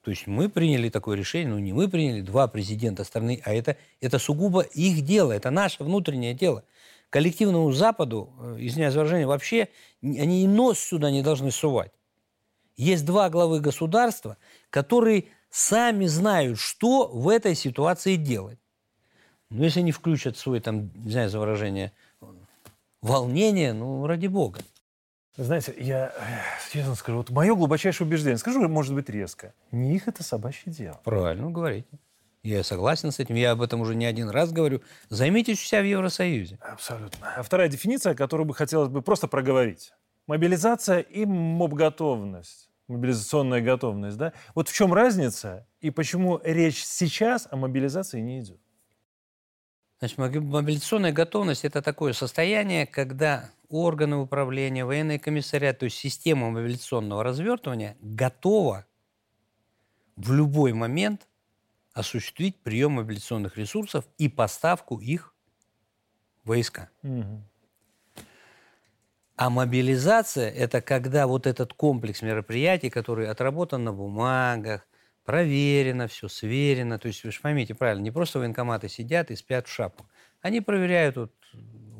то 0.04 0.10
есть 0.10 0.26
мы 0.26 0.48
приняли 0.48 0.90
такое 0.90 1.16
решение, 1.16 1.48
ну 1.48 1.58
не 1.58 1.72
мы 1.72 1.88
приняли, 1.88 2.20
два 2.20 2.46
президента 2.46 3.04
страны, 3.04 3.40
а 3.44 3.54
это, 3.54 3.76
это 4.00 4.18
сугубо 4.18 4.60
их 4.60 5.02
дело, 5.02 5.32
это 5.32 5.50
наше 5.50 5.82
внутреннее 5.82 6.34
дело– 6.34 6.64
коллективному 7.14 7.70
Западу, 7.70 8.32
э, 8.40 8.56
извиняюсь 8.58 8.94
выражение, 8.94 9.28
вообще 9.28 9.68
они 10.02 10.42
и 10.42 10.48
нос 10.48 10.80
сюда 10.80 11.12
не 11.12 11.22
должны 11.22 11.52
сувать. 11.52 11.92
Есть 12.76 13.06
два 13.06 13.30
главы 13.30 13.60
государства, 13.60 14.36
которые 14.68 15.26
сами 15.48 16.06
знают, 16.06 16.58
что 16.58 17.06
в 17.06 17.28
этой 17.28 17.54
ситуации 17.54 18.16
делать. 18.16 18.58
Но 19.48 19.62
если 19.62 19.78
они 19.78 19.92
включат 19.92 20.36
свой, 20.36 20.58
там, 20.58 20.90
не 21.04 21.12
знаю 21.12 21.30
за 21.30 21.38
выражение, 21.38 21.92
волнение, 23.00 23.74
ну, 23.74 24.08
ради 24.08 24.26
бога. 24.26 24.58
Знаете, 25.36 25.74
я 25.76 26.12
честно 26.70 26.94
скажу, 26.94 27.18
вот 27.18 27.30
мое 27.30 27.54
глубочайшее 27.56 28.06
убеждение, 28.06 28.38
скажу, 28.38 28.66
может 28.68 28.94
быть, 28.94 29.08
резко, 29.08 29.52
не 29.72 29.96
их 29.96 30.06
это 30.06 30.22
собачье 30.22 30.72
дело. 30.72 31.00
Правильно 31.02 31.50
говорите. 31.50 31.88
Я 32.44 32.62
согласен 32.62 33.10
с 33.10 33.18
этим, 33.18 33.34
я 33.34 33.52
об 33.52 33.62
этом 33.62 33.80
уже 33.80 33.94
не 33.94 34.04
один 34.04 34.28
раз 34.28 34.52
говорю. 34.52 34.82
Займитесь 35.08 35.60
у 35.60 35.64
себя 35.64 35.80
в 35.80 35.86
Евросоюзе. 35.86 36.58
Абсолютно. 36.60 37.34
А 37.36 37.42
вторая 37.42 37.68
дефиниция, 37.68 38.14
которую 38.14 38.46
бы 38.46 38.54
хотелось 38.54 38.90
бы 38.90 39.00
просто 39.02 39.26
проговорить. 39.28 39.92
Мобилизация 40.26 41.00
и 41.00 41.24
моб-готовность. 41.24 42.70
Мобилизационная 42.86 43.62
готовность, 43.62 44.18
да? 44.18 44.34
Вот 44.54 44.68
в 44.68 44.74
чем 44.74 44.92
разница 44.92 45.66
и 45.80 45.90
почему 45.90 46.38
речь 46.44 46.84
сейчас 46.84 47.48
о 47.50 47.56
мобилизации 47.56 48.20
не 48.20 48.40
идет? 48.40 48.60
Значит, 50.04 50.18
мобилизационная 50.18 51.12
готовность– 51.12 51.64
это 51.66 51.80
такое 51.80 52.12
состояние, 52.12 52.86
когда 52.86 53.50
органы 53.70 54.16
управления, 54.16 54.84
военные 54.84 55.18
комиссариат, 55.18 55.78
то 55.78 55.86
есть 55.86 55.96
система 55.96 56.50
мобилизационного 56.50 57.24
развертывания 57.24 57.96
готова 58.02 58.84
в 60.16 60.32
любой 60.32 60.74
момент– 60.74 61.26
осуществить 61.94 62.60
прием 62.60 62.92
мобилизационных 62.92 63.56
ресурсов 63.56 64.04
и 64.18 64.28
поставку 64.28 64.98
их 64.98 65.32
в 66.42 66.48
войска. 66.48 66.90
Угу. 67.02 67.42
А 69.36 69.50
мобилизация– 69.50 70.50
это 70.50 70.82
когда 70.82 71.26
вот 71.26 71.46
этот 71.46 71.72
комплекс 71.72 72.20
мероприятий, 72.20 72.90
который 72.90 73.28
отработан 73.28 73.84
на 73.84 73.92
бумагах, 73.92 74.86
проверено 75.24 76.08
все, 76.08 76.28
сверено. 76.28 76.98
То 76.98 77.08
есть 77.08 77.24
вы 77.24 77.32
же 77.32 77.40
поймите 77.40 77.74
правильно, 77.74 78.02
не 78.02 78.10
просто 78.10 78.38
военкоматы 78.38 78.88
сидят 78.88 79.30
и 79.30 79.36
спят 79.36 79.66
в 79.66 79.72
шапку. 79.72 80.06
Они 80.40 80.60
проверяют, 80.60 81.16
вот, 81.16 81.32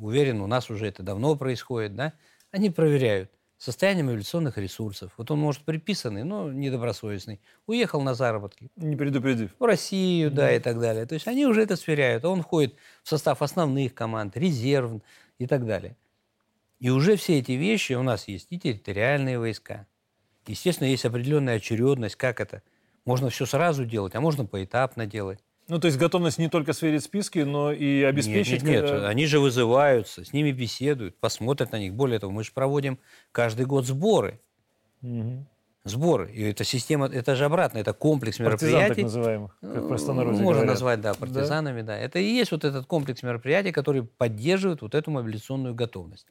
уверен, 0.00 0.40
у 0.40 0.46
нас 0.46 0.70
уже 0.70 0.86
это 0.86 1.02
давно 1.02 1.36
происходит, 1.36 1.94
да? 1.96 2.12
Они 2.50 2.70
проверяют– 2.70 3.30
состояние 3.64 4.04
мобилизационных 4.04 4.58
ресурсов. 4.58 5.12
Вот 5.16 5.30
он, 5.30 5.38
может, 5.38 5.62
приписанный, 5.62 6.22
но 6.22 6.52
недобросовестный. 6.52 7.40
Уехал 7.66 8.02
на 8.02 8.14
заработки. 8.14 8.70
Не 8.76 8.96
предупредив. 8.96 9.54
В 9.58 9.64
Россию, 9.64 10.30
да, 10.30 10.42
да, 10.42 10.56
и 10.56 10.58
так 10.58 10.78
далее. 10.78 11.06
То 11.06 11.14
есть 11.14 11.26
они 11.26 11.46
уже 11.46 11.62
это 11.62 11.76
сверяют. 11.76 12.24
Он 12.24 12.42
входит 12.42 12.74
в 13.02 13.08
состав 13.08 13.42
основных 13.42 13.94
команд, 13.94 14.36
резерв 14.36 15.00
и 15.38 15.46
так 15.46 15.66
далее. 15.66 15.96
И 16.80 16.90
уже 16.90 17.16
все 17.16 17.38
эти 17.38 17.52
вещи 17.52 17.94
у 17.94 18.02
нас 18.02 18.28
есть 18.28 18.48
и 18.50 18.58
территориальные 18.58 19.38
войска. 19.38 19.86
Естественно, 20.46 20.88
есть 20.88 21.06
определенная 21.06 21.56
очередность, 21.56 22.16
как 22.16 22.40
это. 22.40 22.62
Можно 23.04 23.28
все 23.30 23.46
сразу 23.46 23.84
делать, 23.84 24.14
а 24.14 24.20
можно 24.20 24.46
поэтапно 24.46 25.06
делать. 25.06 25.38
Ну, 25.68 25.78
то 25.80 25.86
есть 25.86 25.98
готовность 25.98 26.38
не 26.38 26.48
только 26.48 26.72
сверить 26.74 27.04
списки, 27.04 27.38
но 27.38 27.72
и 27.72 28.02
обеспечить... 28.02 28.62
Нет, 28.62 28.82
нет, 28.84 28.92
нет, 28.92 29.04
они 29.04 29.26
же 29.26 29.40
вызываются, 29.40 30.24
с 30.24 30.32
ними 30.32 30.50
беседуют, 30.52 31.18
посмотрят 31.18 31.72
на 31.72 31.78
них. 31.78 31.94
Более 31.94 32.18
того, 32.18 32.32
мы 32.32 32.44
же 32.44 32.52
проводим 32.52 32.98
каждый 33.32 33.66
год 33.66 33.86
сборы 33.86 34.40
Мгм. 35.00 35.46
Сборы. 35.86 36.32
И 36.32 36.42
эта 36.42 36.64
система, 36.64 37.06
это 37.08 37.34
же 37.36 37.44
обратно, 37.44 37.76
это 37.76 37.92
комплекс 37.92 38.38
Партизан 38.38 38.58
так 38.58 38.72
мероприятий. 38.80 39.02
называемых, 39.02 39.58
как 39.60 39.82
Ну, 39.82 39.88
простонародье 39.88 40.42
Можно 40.42 40.60
говорят. 40.60 40.74
назвать, 40.74 41.00
да, 41.02 41.12
партизанами, 41.12 41.82
да. 41.82 41.98
Это 41.98 42.18
и 42.18 42.24
есть 42.24 42.52
вот 42.52 42.64
этот 42.64 42.86
комплекс 42.86 43.22
мероприятий, 43.22 43.70
который 43.70 44.02
поддерживает 44.02 44.80
вот 44.80 44.94
эту 44.94 45.10
мобилизационную 45.10 45.74
готовность. 45.74 46.26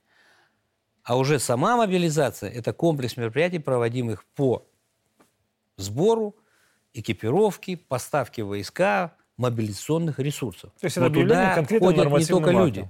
А 1.04 1.18
уже 1.18 1.38
сама 1.38 1.78
мобилизация– 1.78 2.50
это 2.52 2.74
комплекс 2.74 3.16
мероприятий, 3.16 3.60
проводимых 3.60 4.26
по 4.36 4.66
сбору, 5.78 6.36
экипировке, 6.93 7.77
поставке 7.77 8.43
войска, 8.43 9.13
мобилизационных 9.38 10.19
ресурсов. 10.19 10.71
То 10.79 10.86
есть 10.86 10.97
это 10.97 11.10
Но 11.10 11.13
туда 11.13 11.63
входят 11.63 12.06
не 12.06 12.25
только 12.25 12.49
актом. 12.49 12.65
люди. 12.65 12.89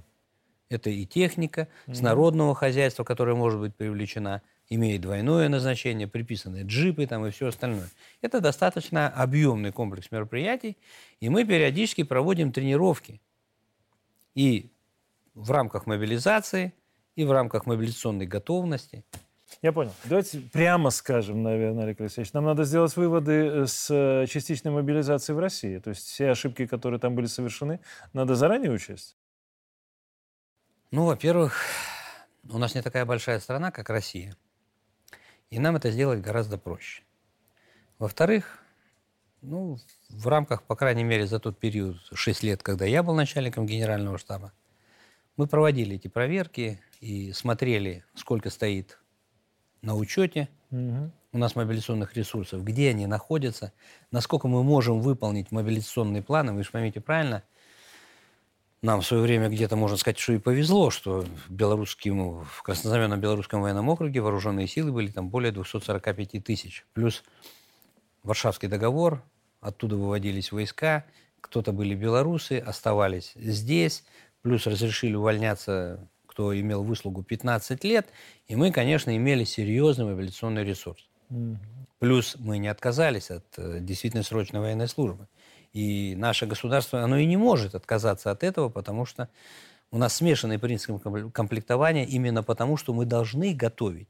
Это 0.68 0.90
и 0.90 1.04
техника 1.06 1.68
с 1.86 2.00
народного 2.00 2.54
хозяйства, 2.54 3.04
которая 3.04 3.34
может 3.34 3.60
быть 3.60 3.74
привлечена, 3.74 4.42
имеет 4.70 5.02
двойное 5.02 5.48
назначение, 5.48 6.08
приписанные 6.08 6.64
джипы 6.64 7.06
там 7.06 7.26
и 7.26 7.30
все 7.30 7.48
остальное. 7.48 7.88
Это 8.22 8.40
достаточно 8.40 9.08
объемный 9.08 9.72
комплекс 9.72 10.10
мероприятий, 10.10 10.76
и 11.20 11.28
мы 11.28 11.44
периодически 11.44 12.02
проводим 12.02 12.50
тренировки 12.50 13.20
и 14.34 14.70
в 15.34 15.50
рамках 15.50 15.86
мобилизации, 15.86 16.72
и 17.14 17.24
в 17.24 17.32
рамках 17.32 17.66
мобилизационной 17.66 18.26
готовности. 18.26 19.04
Я 19.62 19.72
понял. 19.72 19.92
Давайте 20.04 20.40
прямо 20.40 20.90
скажем, 20.90 21.42
наверное, 21.42 21.84
Олег 21.84 22.00
Алексеевич, 22.00 22.32
нам 22.32 22.44
надо 22.44 22.64
сделать 22.64 22.96
выводы 22.96 23.32
э, 23.32 23.66
с 23.66 23.90
э, 23.90 24.26
частичной 24.26 24.72
мобилизацией 24.72 25.36
в 25.36 25.40
России. 25.40 25.78
То 25.78 25.90
есть 25.90 26.06
все 26.06 26.30
ошибки, 26.30 26.66
которые 26.66 27.00
там 27.00 27.14
были 27.14 27.26
совершены, 27.26 27.80
надо 28.12 28.34
заранее 28.34 28.72
учесть. 28.72 29.16
Ну, 30.90 31.06
во-первых, 31.06 31.60
у 32.50 32.58
нас 32.58 32.74
не 32.74 32.82
такая 32.82 33.04
большая 33.04 33.40
страна, 33.40 33.70
как 33.70 33.90
Россия. 33.90 34.36
И 35.50 35.58
нам 35.58 35.76
это 35.76 35.90
сделать 35.90 36.20
гораздо 36.20 36.58
проще. 36.58 37.02
Во-вторых, 37.98 38.58
ну, 39.40 39.78
в 40.08 40.26
рамках, 40.28 40.62
по 40.62 40.76
крайней 40.76 41.04
мере, 41.04 41.26
за 41.26 41.38
тот 41.38 41.58
период, 41.58 41.96
6 42.12 42.42
лет, 42.42 42.62
когда 42.62 42.84
я 42.84 43.02
был 43.02 43.14
начальником 43.14 43.66
генерального 43.66 44.18
штаба, 44.18 44.52
мы 45.36 45.46
проводили 45.46 45.96
эти 45.96 46.08
проверки 46.08 46.80
и 47.00 47.32
смотрели, 47.32 48.04
сколько 48.14 48.50
стоит 48.50 48.98
на 49.84 49.94
учете 49.94 50.48
Мгм. 50.70 51.12
у 51.32 51.38
нас 51.38 51.54
мобилизационных 51.54 52.16
ресурсов, 52.16 52.64
где 52.64 52.90
они 52.90 53.06
находятся, 53.06 53.72
насколько 54.10 54.48
мы 54.48 54.62
можем 54.62 55.00
выполнить 55.00 55.50
мобилизационные 55.52 56.22
планы. 56.22 56.52
Вы 56.52 56.64
же 56.64 56.70
поймите 56.70 57.00
правильно, 57.00 57.42
нам 58.82 59.00
в 59.00 59.06
свое 59.06 59.22
время 59.22 59.48
где-то, 59.48 59.76
можно 59.76 59.96
сказать, 59.96 60.18
что 60.18 60.34
и 60.34 60.38
повезло, 60.38 60.90
что 60.90 61.24
белорусским, 61.48 62.44
в 62.44 62.62
Краснознаменном 62.62 63.18
Белорусском 63.18 63.62
военном 63.62 63.88
округе 63.88 64.20
вооруженные 64.20 64.66
силы 64.66 64.92
были 64.92 65.08
там 65.08 65.30
более 65.30 65.52
245 65.52 66.44
тысяч. 66.44 66.84
Плюс 66.92 67.24
Варшавский 68.22 68.68
договор, 68.68 69.22
оттуда 69.60 69.96
выводились 69.96 70.52
войска, 70.52 71.06
кто-то 71.40 71.72
были 71.72 71.94
белорусы, 71.94 72.58
оставались 72.58 73.32
здесь, 73.36 74.04
плюс 74.42 74.66
разрешили 74.66 75.14
увольняться, 75.14 76.06
кто 76.34 76.58
имел 76.58 76.82
выслугу 76.82 77.22
15 77.22 77.84
лет, 77.84 78.08
и 78.48 78.56
мы, 78.56 78.72
конечно, 78.72 79.16
имели 79.16 79.44
серьезный 79.44 80.04
мобилизационный 80.04 80.64
ресурс. 80.64 81.08
Мгм. 81.28 81.58
Плюс 82.00 82.36
мы 82.40 82.58
не 82.58 82.66
отказались 82.66 83.30
от 83.30 83.44
э, 83.56 83.78
действительно 83.80 84.24
срочной 84.24 84.60
военной 84.60 84.88
службы. 84.88 85.28
И 85.72 86.14
наше 86.16 86.46
государство, 86.46 87.02
оно 87.02 87.18
и 87.18 87.26
не 87.26 87.36
может 87.36 87.76
отказаться 87.76 88.32
от 88.32 88.42
этого, 88.42 88.68
потому 88.68 89.06
что 89.06 89.28
у 89.92 89.98
нас 89.98 90.16
смешанный 90.16 90.58
принцип 90.58 90.90
компле- 90.90 91.30
комплектования 91.30 92.04
именно 92.04 92.42
потому, 92.42 92.76
что 92.76 92.92
мы 92.92 93.06
должны 93.06 93.54
готовить 93.54 94.08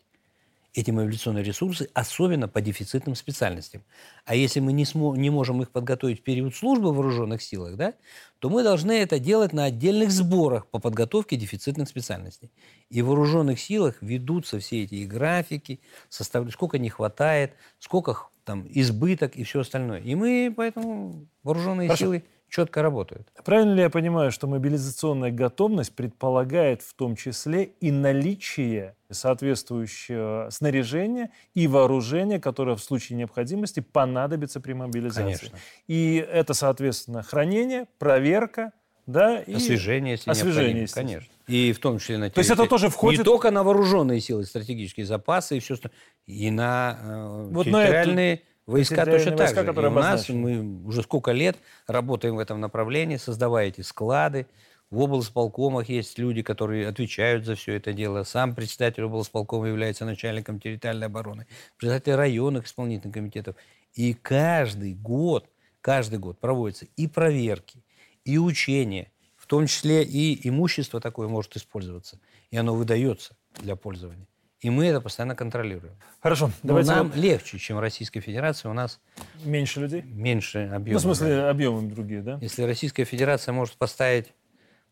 эти 0.75 0.91
мобилизационные 0.91 1.45
ресурсы, 1.45 1.89
особенно 1.95 2.49
по 2.49 2.61
дефицитным 2.61 3.15
специальностям. 3.15 3.83
А 4.25 4.35
если 4.35 4.59
мы 4.59 4.73
не, 4.73 4.83
смо- 4.83 5.17
не 5.17 5.31
можем 5.31 5.63
их 5.63 5.71
подготовить 5.71 6.21
в 6.21 6.23
период 6.23 6.55
службы 6.55 6.91
в 6.91 6.97
вооруженных 6.97 7.43
силах, 7.43 7.77
да, 7.77 7.95
то 8.41 8.51
мы 8.51 8.65
должны 8.65 8.93
это 8.93 9.21
делать 9.21 9.53
на 9.53 9.65
отдельных 9.65 10.11
сборах 10.11 10.67
по 10.67 10.81
подготовке 10.81 11.37
дефицитных 11.37 11.89
специальностей. 11.89 12.51
И 12.91 13.03
в 13.03 13.07
вооруженных 13.07 13.61
силах 13.61 13.97
ведутся 14.01 14.59
все 14.59 14.83
эти 14.83 14.97
и 14.97 15.07
графики, 15.07 15.81
состав... 16.09 16.51
сколько 16.53 16.79
не 16.79 16.91
хватает, 16.91 17.53
сколько 17.79 18.29
там 18.45 18.67
избыток 18.69 19.37
и 19.37 19.45
все 19.45 19.61
остальное. 19.61 20.01
И 20.01 20.15
мы 20.17 20.53
поэтому 20.55 21.27
вооруженные 21.45 21.87
Хорошо. 21.89 22.05
силы 22.05 22.25
четко 22.55 22.83
работают. 22.83 23.29
Правильно 23.45 23.75
ли 23.75 23.81
я 23.83 23.91
понимаю, 23.91 24.31
что 24.31 24.47
мобилизационная 24.47 25.33
готовность 25.33 25.95
предполагает 25.95 26.83
в 26.83 26.95
том 26.95 27.17
числе 27.17 27.65
и 27.65 27.91
наличие 27.91 28.95
соответствующего 29.11 30.49
снаряжения 30.51 31.31
и 31.55 31.67
вооружения, 31.67 32.39
которое 32.39 32.77
в 32.77 32.83
случае 32.83 33.19
необходимости 33.19 33.81
понадобится 33.81 34.61
при 34.61 34.73
мобилизации? 34.73 35.23
Конечно. 35.23 35.59
И 35.89 36.25
это, 36.31 36.55
соответственно, 36.55 37.23
хранение, 37.25 37.87
проверка, 37.99 38.73
да, 39.07 39.41
и 39.41 39.55
Освежение, 39.55 40.13
если 40.13 40.31
освежение, 40.31 40.83
необходимо, 40.83 41.09
конечно. 41.09 41.35
И 41.47 41.73
в 41.73 41.79
том 41.79 41.99
числе 41.99 42.19
на 42.19 42.31
То 42.31 42.39
есть 42.39 42.51
это 42.51 42.67
тоже 42.67 42.89
входит- 42.89 43.19
Не 43.19 43.25
только 43.25 43.51
на 43.51 43.63
вооруженные 43.63 44.21
силы, 44.21 44.45
стратегические 44.45 45.05
запасы 45.05 45.57
и 45.57 45.61
все 45.61 45.75
остальное, 45.75 45.99
и 46.27 46.51
на 46.51 46.99
э, 47.03 47.49
Вот 47.51 47.67
на 47.67 47.83
территориальные 47.83 48.43
войска 48.67 49.05
точно 49.05 49.31
войска, 49.33 49.37
так 49.37 49.49
же. 49.51 49.65
которые 49.65 49.91
и 49.91 49.95
у 49.95 49.99
нас 49.99 50.29
мы 50.29 50.87
уже 50.87 51.03
сколько 51.03 51.33
лет 51.33 51.57
работаем 51.87 52.37
в 52.37 52.39
этом 52.39 52.61
направлении, 52.61 53.17
создавая 53.17 53.69
эти 53.69 53.81
склады. 53.83 54.47
В 54.91 55.01
облсполкомах 55.01 55.89
есть 55.89 56.19
люди, 56.19 56.43
которые 56.43 56.87
отвечают 56.87 57.45
за 57.45 57.57
все 57.57 57.75
это 57.75 57.93
дело. 57.93 58.23
Сам 58.23 58.55
председатель 58.55 59.03
облсполкома 59.03 59.67
является 59.67 60.05
начальником 60.05 60.61
территориальной 60.61 61.07
обороны. 61.07 61.47
Председатель 61.77 62.15
районных 62.15 62.67
исполнительных 62.67 63.15
комитетов. 63.15 63.57
И 63.95 64.15
каждый 64.15 64.95
год, 64.95 65.49
каждый 65.81 66.19
год 66.19 66.39
проводятся 66.39 66.87
и 66.97 67.09
проверки, 67.09 67.85
и 68.25 68.39
учения, 68.39 69.11
в 69.37 69.47
том 69.47 69.67
числе 69.67 70.05
и 70.05 70.49
имущество 70.49 71.01
такое 71.01 71.29
может 71.29 71.57
использоваться. 71.57 72.21
И 72.51 72.57
оно 72.57 72.75
выдается 72.75 73.37
для 73.61 73.77
пользования. 73.77 74.29
И 74.65 74.71
мы 74.71 74.87
это 74.87 75.03
постоянно 75.03 75.37
контролируем. 75.37 75.93
Хорошо, 76.23 76.47
Но 76.63 76.69
давайте 76.69 76.91
нам 76.93 77.09
вот 77.09 77.17
легче, 77.17 77.59
чем 77.59 77.79
Российской 77.79 78.21
Федерации. 78.21 78.67
У 78.67 78.73
нас 78.73 78.99
меньше 79.45 79.81
людей. 79.81 80.01
меньше 80.01 80.71
объема. 80.73 80.95
Ну, 80.95 80.99
в 81.01 81.03
смысле, 81.03 81.43
объемы 81.51 81.83
другие, 81.91 82.23
да? 82.23 82.39
Если 82.41 82.63
Российская 82.63 83.05
Федерация 83.05 83.53
может 83.53 83.77
поставить 83.77 84.33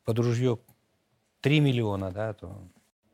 под 0.04 0.18
ружье 0.18 0.58
3 1.40 1.60
миллиона, 1.60 2.10
да, 2.10 2.34
то 2.34 2.68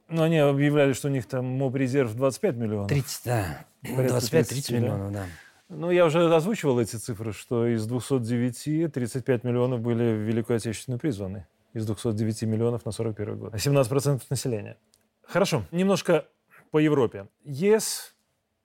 Ну, 0.08 0.22
они 0.24 0.38
объявляли, 0.38 0.94
что 0.94 1.06
у 1.06 1.12
них 1.12 1.26
там 1.26 1.44
моб-резерв 1.46 2.12
25 2.16 2.56
миллионов. 2.56 2.88
30, 2.88 3.24
да, 3.24 3.64
Порядка 3.82 4.16
25-30 4.16 4.44
30, 4.48 4.70
да. 4.70 4.76
миллионов, 4.78 5.12
да. 5.12 5.26
Ну, 5.68 5.92
я 5.92 6.06
уже 6.06 6.34
озвучивал 6.34 6.80
эти 6.80 6.96
цифры, 6.96 7.32
что 7.32 7.68
из 7.68 7.86
209 7.86 8.92
35 8.92 9.44
миллионов 9.44 9.80
были 9.80 10.12
в 10.12 10.22
Великую 10.26 10.56
Отечественную 10.56 10.98
призваны. 10.98 11.46
Из 11.72 11.86
209 11.86 12.42
миллионов 12.42 12.84
на 12.84 12.90
41 12.90 13.38
год. 13.38 13.54
17% 13.54 14.22
населения. 14.28 14.76
Хорошо, 15.24 15.62
немножко 15.70 16.24
по 16.70 16.78
Европе. 16.78 17.28
ЕС 17.44 18.14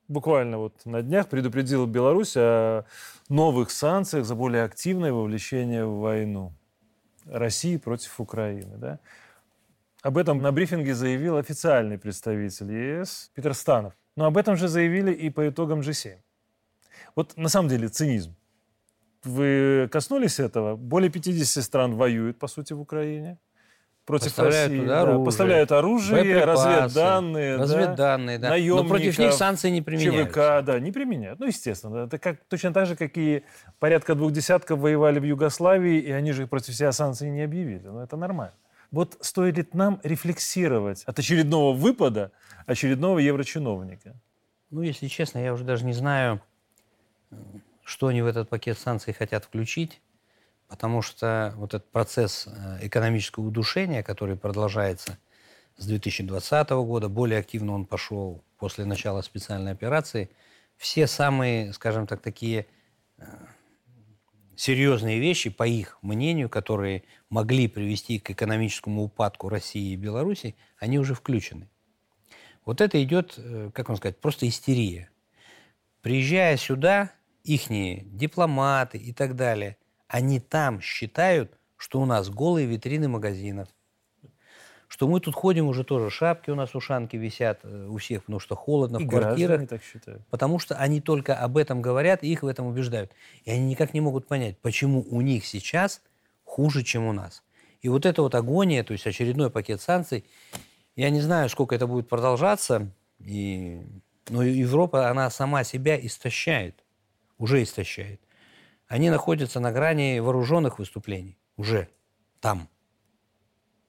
буквально 0.08 0.58
вот 0.58 0.84
на 0.84 1.02
днях 1.02 1.28
предупредил 1.28 1.86
Беларусь 1.86 2.36
о 2.36 2.84
новых 3.28 3.70
санкциях 3.70 4.24
за 4.24 4.34
более 4.34 4.64
активное 4.64 5.12
вовлечение 5.12 5.84
в 5.84 5.98
войну 5.98 6.52
России 7.26 7.76
против 7.76 8.20
Украины. 8.20 8.76
Да? 8.76 8.98
Об 10.02 10.18
этом 10.18 10.42
на 10.42 10.52
брифинге 10.52 10.94
заявил 10.94 11.36
официальный 11.36 11.98
представитель 11.98 12.72
ЕС 12.72 13.30
Питер 13.34 13.54
Станов. 13.54 13.94
Но 14.16 14.26
об 14.26 14.36
этом 14.36 14.56
же 14.56 14.68
заявили 14.68 15.12
и 15.12 15.30
по 15.30 15.48
итогам 15.48 15.80
G7. 15.80 16.18
Вот 17.16 17.36
на 17.36 17.48
самом 17.48 17.68
деле 17.68 17.88
цинизм. 17.88 18.36
Вы 19.24 19.88
коснулись 19.90 20.38
этого? 20.38 20.76
Более 20.76 21.10
50 21.10 21.64
стран 21.64 21.96
воюют, 21.96 22.38
по 22.38 22.46
сути, 22.46 22.74
в 22.74 22.80
Украине 22.80 23.38
против 24.04 24.26
Поставляют 24.26 24.70
России. 24.70 24.80
туда 24.82 24.94
да, 24.94 25.02
оружие, 25.02 25.24
поставляют 25.24 25.72
оружие, 25.72 26.22
боеприпасы, 26.22 26.68
разведданные. 26.68 27.56
да, 27.56 27.62
Разведданные, 27.62 28.38
да. 28.38 28.48
Но 28.56 28.84
против 28.84 29.06
них 29.06 29.18
наемников, 29.18 29.38
санкции 29.38 29.70
не 29.70 29.82
применяются. 29.82 30.24
ЧВК, 30.26 30.66
да, 30.66 30.80
не 30.80 30.92
применяют. 30.92 31.40
Ну, 31.40 31.46
естественно. 31.46 32.04
Это 32.04 32.18
как, 32.18 32.44
точно 32.44 32.72
так 32.72 32.86
же, 32.86 32.96
как 32.96 33.16
и 33.16 33.44
порядка 33.78 34.14
двух 34.14 34.32
десятков 34.32 34.78
воевали 34.78 35.18
в 35.18 35.24
Югославии, 35.24 35.98
и 35.98 36.10
они 36.10 36.32
же 36.32 36.46
против 36.46 36.74
себя 36.74 36.92
санкций 36.92 37.30
не 37.30 37.42
объявили. 37.42 37.86
Но 37.86 38.02
это 38.02 38.16
нормально. 38.16 38.54
Вот 38.90 39.16
стоит 39.20 39.56
ли 39.56 39.66
нам 39.72 40.00
рефлексировать 40.04 41.02
от 41.04 41.18
очередного 41.18 41.74
выпада 41.74 42.30
очередного 42.66 43.18
еврочиновника? 43.18 44.14
Ну, 44.70 44.82
если 44.82 45.08
честно, 45.08 45.38
я 45.38 45.52
уже 45.52 45.64
даже 45.64 45.84
не 45.84 45.92
знаю, 45.94 46.40
что 47.84 48.08
они 48.08 48.22
в 48.22 48.26
этот 48.26 48.48
пакет 48.48 48.78
санкций 48.78 49.12
хотят 49.12 49.44
включить, 49.44 50.00
потому 50.74 51.02
что 51.02 51.54
вот 51.56 51.72
этот 51.72 51.88
процесс 51.92 52.48
э, 52.48 52.78
экономического 52.82 53.44
удушения, 53.44 54.02
который 54.02 54.36
продолжается 54.36 55.18
с 55.76 55.86
2020 55.86 56.70
года, 56.70 57.08
более 57.08 57.38
активно 57.38 57.74
он 57.74 57.86
пошел 57.86 58.42
после 58.58 58.84
начала 58.84 59.22
специальной 59.22 59.70
операции, 59.70 60.30
все 60.76 61.06
самые, 61.06 61.72
скажем 61.74 62.08
так, 62.08 62.22
такие 62.22 62.66
э, 63.18 63.24
серьезные 64.56 65.20
вещи, 65.20 65.48
по 65.48 65.64
их 65.64 65.96
мнению, 66.02 66.48
которые 66.48 67.04
могли 67.30 67.68
привести 67.68 68.18
к 68.18 68.30
экономическому 68.30 69.04
упадку 69.04 69.48
России 69.48 69.92
и 69.92 69.96
Беларуси, 69.96 70.56
они 70.80 70.98
уже 70.98 71.14
включены. 71.14 71.68
Вот 72.64 72.80
это 72.80 73.00
идет, 73.00 73.34
э, 73.36 73.70
как 73.72 73.90
вам 73.90 73.96
сказать, 73.96 74.18
просто 74.18 74.48
истерия. 74.48 75.08
Приезжая 76.02 76.56
сюда, 76.56 77.12
ихние 77.44 78.02
дипломаты 78.06 78.98
и 78.98 79.12
так 79.12 79.36
далее, 79.36 79.76
они 80.14 80.38
там 80.38 80.80
считают, 80.80 81.58
что 81.76 82.00
у 82.00 82.04
нас 82.04 82.30
голые 82.30 82.68
витрины 82.68 83.08
магазинов, 83.08 83.66
что 84.86 85.08
мы 85.08 85.18
тут 85.18 85.34
ходим 85.34 85.66
уже 85.66 85.82
тоже, 85.82 86.08
шапки 86.08 86.50
у 86.50 86.54
нас 86.54 86.76
ушанки 86.76 87.16
висят 87.16 87.58
э, 87.64 87.88
у 87.88 87.96
всех, 87.96 88.22
потому 88.22 88.38
что 88.38 88.54
холодно 88.54 88.98
И 88.98 89.06
в 89.06 89.08
квартирах. 89.08 89.68
так 89.68 89.82
считают. 89.82 90.24
Потому 90.28 90.60
что 90.60 90.76
они 90.76 91.00
только 91.00 91.34
об 91.36 91.56
этом 91.56 91.82
говорят 91.82 92.22
и 92.22 92.28
их 92.28 92.44
в 92.44 92.46
этом 92.46 92.66
убеждают. 92.66 93.10
И 93.44 93.50
они 93.50 93.66
никак 93.66 93.92
не 93.92 94.00
могут 94.00 94.28
понять, 94.28 94.56
почему 94.58 95.04
у 95.10 95.20
них 95.20 95.44
сейчас 95.46 96.00
хуже, 96.44 96.84
чем 96.84 97.06
у 97.06 97.12
нас. 97.12 97.42
И 97.82 97.88
вот 97.88 98.06
эта 98.06 98.22
вот 98.22 98.36
агония, 98.36 98.84
то 98.84 98.92
есть 98.92 99.08
очередной 99.08 99.50
пакет 99.50 99.80
санкций, 99.80 100.24
я 100.94 101.10
не 101.10 101.22
знаю, 101.22 101.48
сколько 101.48 101.74
это 101.74 101.88
будет 101.88 102.08
продолжаться, 102.08 102.88
и, 103.18 103.82
но 104.28 104.44
Европа, 104.44 105.10
она 105.10 105.28
сама 105.30 105.64
себя 105.64 105.98
истощает, 105.98 106.84
уже 107.36 107.64
истощает. 107.64 108.20
Они 108.86 109.10
находятся 109.10 109.60
на 109.60 109.72
грани 109.72 110.18
вооруженных 110.18 110.78
выступлений, 110.78 111.38
уже 111.56 111.88
там. 112.40 112.68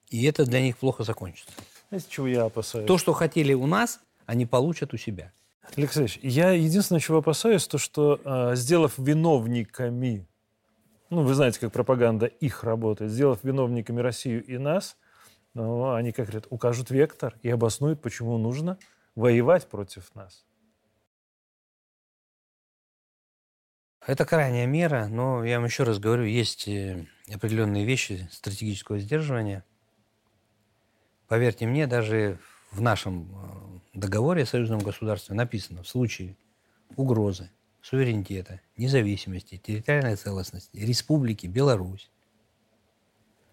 И 0.10 0.24
это 0.26 0.46
для 0.46 0.62
них 0.62 0.78
плохо 0.78 1.04
закончится. 1.04 1.52
Знаете, 1.90 2.08
чего 2.10 2.28
я 2.28 2.44
опасаюсь? 2.46 2.88
То, 2.88 2.98
что 2.98 3.14
хотели 3.14 3.54
у 3.54 3.68
нас, 3.68 4.00
они 4.26 4.46
получат 4.46 4.94
у 4.94 4.98
себя. 4.98 5.32
Алексей 5.76 6.08
я 6.22 6.52
единственное, 6.52 7.00
чего 7.00 7.18
опасаюсь, 7.18 7.68
то, 7.68 7.78
что, 7.78 8.20
э, 8.24 8.56
сделав 8.56 8.98
виновниками, 8.98 10.28
ну, 11.10 11.24
вы 11.24 11.34
знаете, 11.34 11.60
как 11.60 11.72
пропаганда 11.72 12.28
их 12.28 12.64
работает, 12.64 13.12
сделав 13.12 13.44
виновниками 13.44 14.00
Россию 14.00 14.44
и 14.46 14.58
нас, 14.58 14.98
ну, 15.54 15.94
они, 15.94 16.12
как 16.12 16.28
говорят, 16.28 16.48
укажут 16.50 16.90
вектор 16.92 17.38
и 17.42 17.50
обоснуют, 17.50 18.02
почему 18.02 18.38
нужно 18.38 18.78
воевать 19.16 19.68
против 19.68 20.14
нас. 20.16 20.46
Это 24.06 24.24
крайняя 24.24 24.68
мера, 24.68 25.08
но 25.08 25.44
я 25.44 25.58
вам 25.58 25.66
еще 25.66 25.84
раз 25.84 25.98
говорю, 25.98 26.26
есть 26.26 26.68
э, 26.68 27.08
определенные 27.34 27.86
вещи 27.86 28.30
стратегического 28.32 29.00
сдерживания. 29.00 29.64
Поверьте 31.28 31.66
мне, 31.66 31.88
даже 31.88 32.38
в 32.72 32.82
нашем 32.82 33.82
э, 33.94 33.98
договоре 33.98 34.44
о 34.44 34.46
союзном 34.46 34.80
государстве 34.80 35.36
написано, 35.36 35.82
в 35.82 35.88
случае 35.88 36.36
угрозы 36.96 37.50
суверенитета, 37.82 38.62
независимости, 38.78 39.58
территориальной 39.58 40.18
целостности 40.18 40.78
Республики 40.78 41.48
Беларусь, 41.48 42.12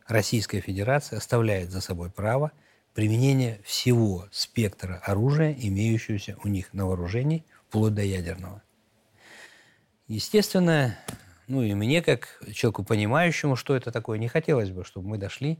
Российская 0.06 0.60
Федерация 0.60 1.16
оставляет 1.16 1.70
за 1.70 1.80
собой 1.80 2.10
право 2.10 2.52
применения 2.92 3.58
всего 3.64 4.28
спектра 4.30 5.00
оружия, 5.04 5.56
имеющегося 5.58 6.36
у 6.44 6.48
них 6.48 6.74
на 6.74 6.86
вооружении, 6.86 7.42
вплоть 7.68 7.94
до 7.94 8.02
ядерного. 8.02 8.62
Естественно, 10.12 10.94
ну 11.48 11.62
и 11.62 11.72
мне, 11.72 12.02
как 12.02 12.42
человеку 12.52 12.84
понимающему, 12.84 13.56
что 13.56 13.74
это 13.74 13.90
такое, 13.90 14.18
не 14.18 14.28
хотелось 14.28 14.68
бы, 14.68 14.84
чтобы 14.84 15.08
мы 15.08 15.16
дошли, 15.16 15.58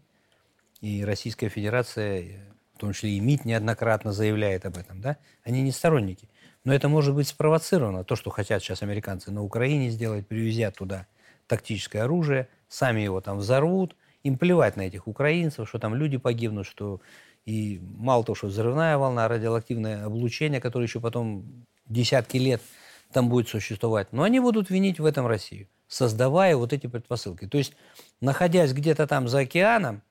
и 0.83 1.07
Российская 1.07 1.49
Федерация, 1.49 2.53
в 2.75 2.79
том 2.79 2.93
числе 2.93 3.13
и 3.13 3.21
МИД 3.21 3.47
неоднократно 3.47 4.13
заявляет 4.13 4.67
об 4.67 4.77
этом, 4.77 5.01
да, 5.01 5.17
они 5.43 5.63
не 5.63 5.73
сторонники. 5.73 6.29
Но 6.65 6.75
это 6.75 6.91
может 6.91 7.15
быть 7.15 7.29
спровоцировано, 7.29 8.05
то, 8.05 8.15
что 8.15 8.29
хотят 8.29 8.63
сейчас 8.63 8.83
американцы 8.83 9.31
на 9.31 9.43
Украине 9.43 9.89
сделать, 9.89 10.27
привезя 10.29 10.71
туда 10.71 11.07
тактическое 11.47 12.05
оружие, 12.05 12.47
сами 12.69 13.01
его 13.01 13.23
там 13.23 13.39
взорвут, 13.39 13.97
им 14.23 14.37
плевать 14.37 14.77
на 14.77 14.83
этих 14.83 15.09
украинцев, 15.09 15.67
что 15.67 15.79
там 15.79 15.95
люди 15.95 16.19
погибнут, 16.19 16.67
что 16.67 17.01
и 17.47 17.81
мало 17.81 18.23
того, 18.23 18.37
что 18.37 18.49
взрывная 18.49 18.99
волна, 18.99 19.29
радиоактивное 19.29 20.05
облучение, 20.05 20.61
которое 20.61 20.85
еще 20.85 21.01
потом 21.01 21.65
десятки 21.87 22.37
лет 22.37 22.61
там 23.13 23.29
будет 23.29 23.49
существовать. 23.49 24.13
Но 24.13 24.23
они 24.23 24.41
будут 24.41 24.71
винить 24.71 24.99
в 24.99 25.05
этом 25.05 25.27
Россию, 25.27 25.69
создавая 25.89 26.57
вот 26.57 26.73
эти 26.73 26.87
предпосылки. 26.87 27.47
То 27.47 27.59
есть, 27.59 27.75
находясь 28.21 28.73
где-то 28.73 29.07
там 29.07 29.29
за 29.29 29.41
океаном, 29.41 30.03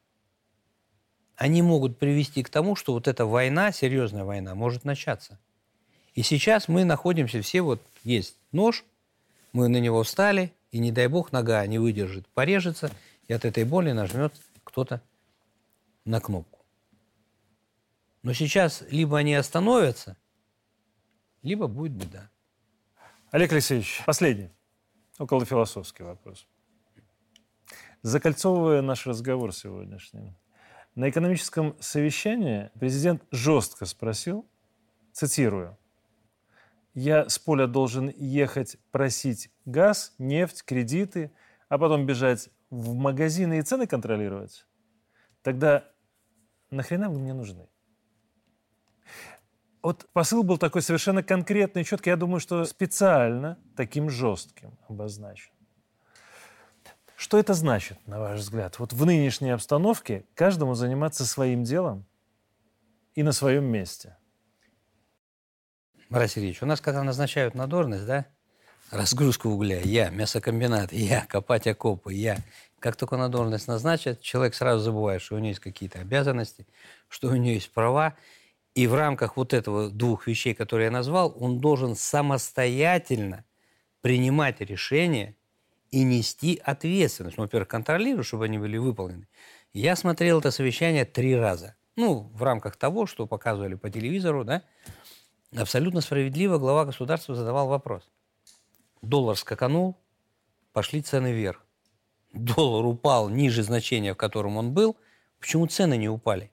они 1.36 1.62
могут 1.62 1.98
привести 1.98 2.44
к 2.44 2.50
тому, 2.50 2.76
что 2.76 2.94
вот 2.94 3.08
эта 3.08 3.26
война, 3.26 3.72
серьезная 3.72 4.24
война, 4.24 4.54
может 4.56 4.86
начаться. 4.86 5.40
И 6.14 6.24
сейчас 6.24 6.68
мы 6.68 6.84
находимся 6.84 7.42
все, 7.42 7.62
вот 7.62 7.82
есть 8.04 8.36
нож, 8.52 8.86
мы 9.54 9.68
на 9.68 9.78
него 9.78 10.04
встали, 10.04 10.54
и 10.72 10.80
не 10.80 10.92
дай 10.92 11.08
бог 11.08 11.32
нога 11.32 11.66
не 11.68 11.80
выдержит, 11.80 12.28
порежется, 12.30 12.92
и 13.28 13.34
от 13.34 13.46
этой 13.46 13.64
боли 13.64 13.92
нажмет 13.92 14.34
кто-то 14.64 15.02
на 16.06 16.20
кнопку. 16.20 16.60
Но 18.24 18.34
сейчас 18.34 18.84
либо 18.90 19.18
они 19.18 19.34
остановятся, 19.34 20.16
либо 21.42 21.68
будет 21.68 21.94
беда. 21.94 22.30
Олег 23.32 23.54
Алексеевич, 23.54 24.04
последний, 24.06 24.52
около 25.18 25.46
философский 25.46 26.04
вопрос. 26.04 26.46
Закольцовывая 28.02 28.82
наш 28.82 29.08
разговор 29.08 29.54
сегодняшний, 29.54 30.36
на 30.96 31.10
экономическом 31.10 31.78
совещании 31.80 32.72
президент 32.78 33.24
жестко 33.32 33.86
спросил, 33.86 34.46
цитирую, 35.14 35.78
«Я 36.94 37.30
с 37.30 37.40
поля 37.40 37.68
должен 37.68 38.10
ехать 38.18 38.76
просить 38.92 39.50
газ, 39.64 40.14
нефть, 40.18 40.64
кредиты, 40.64 41.32
а 41.70 41.78
потом 41.78 42.06
бежать 42.06 42.50
в 42.70 42.96
магазины 42.96 43.60
и 43.60 43.62
цены 43.62 43.88
контролировать, 43.88 44.66
тогда 45.42 45.86
нахрена 46.70 47.10
вы 47.10 47.18
мне 47.20 47.34
нужны? 47.34 47.71
Вот 49.82 50.08
посыл 50.14 50.44
был 50.44 50.58
такой 50.58 50.82
совершенно 50.82 51.24
конкретный, 51.24 51.84
четкий. 51.84 52.12
Я 52.12 52.16
думаю, 52.16 52.40
что 52.40 52.64
специально 52.66 53.58
таким 53.76 54.10
жестким 54.10 54.78
обозначен. 54.88 55.52
Что 57.16 57.38
это 57.38 57.54
значит, 57.54 57.98
на 58.08 58.20
ваш 58.20 58.40
взгляд? 58.40 58.80
Вот 58.80 58.94
в 58.94 59.06
нынешней 59.06 59.52
обстановке 59.52 60.26
каждому 60.34 60.74
заниматься 60.74 61.26
своим 61.26 61.64
делом 61.64 62.06
и 63.14 63.24
на 63.24 63.32
своем 63.32 63.66
месте. 63.66 64.18
Марат 66.10 66.32
Сергеевич, 66.32 66.62
у 66.62 66.66
нас 66.66 66.82
когда 66.82 67.04
назначают 67.04 67.56
на 67.56 67.68
должность, 67.68 68.06
да, 68.06 68.26
разгрузку 68.92 69.50
угля, 69.50 69.80
я, 69.82 70.10
мясокомбинат, 70.10 70.92
я, 70.92 71.26
копать 71.26 71.68
окопы, 71.68 72.14
я. 72.14 72.38
Как 72.80 72.96
только 72.96 73.18
на 73.18 73.30
должность 73.30 73.68
назначат, 73.68 74.22
человек 74.22 74.56
сразу 74.56 74.84
забывает, 74.84 75.22
что 75.22 75.36
у 75.36 75.38
него 75.38 75.50
есть 75.50 75.60
какие-то 75.60 76.00
обязанности, 76.00 76.68
что 77.08 77.30
у 77.30 77.36
него 77.36 77.54
есть 77.54 77.72
права. 77.72 78.16
И 78.74 78.88
в 78.88 78.96
рамках 78.96 79.38
вот 79.38 79.54
этого 79.54 79.90
двух 79.90 80.28
вещей, 80.28 80.54
которые 80.54 80.86
я 80.86 80.92
назвал, 80.92 81.36
он 81.40 81.60
должен 81.60 81.96
самостоятельно 81.96 83.46
принимать 84.02 84.62
решения 84.62 85.36
и 85.90 86.04
нести 86.04 86.60
ответственность. 86.64 87.38
Ну, 87.38 87.44
во-первых, 87.44 87.68
контролировать, 87.68 88.26
чтобы 88.26 88.46
они 88.46 88.58
были 88.58 88.78
выполнены. 88.78 89.28
Я 89.74 89.96
смотрел 89.96 90.40
это 90.40 90.52
совещание 90.52 91.06
три 91.06 91.36
раза. 91.36 91.76
Ну, 91.98 92.32
в 92.34 92.44
рамках 92.44 92.78
того, 92.78 93.06
что 93.06 93.28
показывали 93.28 93.76
по 93.76 93.90
телевизору, 93.90 94.46
да, 94.46 94.64
абсолютно 95.56 96.00
справедливо 96.00 96.58
глава 96.58 96.86
государства 96.86 97.36
задавал 97.36 97.68
вопрос– 97.68 98.10
Доллар 99.02 99.36
скаканул, 99.36 99.98
пошли 100.74 101.02
цены 101.02 101.32
вверх. 101.32 101.66
Доллар 102.34 102.86
упал 102.86 103.30
ниже 103.30 103.64
значения, 103.64 104.14
в 104.14 104.18
котором 104.18 104.58
он 104.58 104.74
был. 104.74 104.96
Почему 105.40 105.66
цены 105.66 105.98
не 105.98 106.08
упали? 106.08 106.52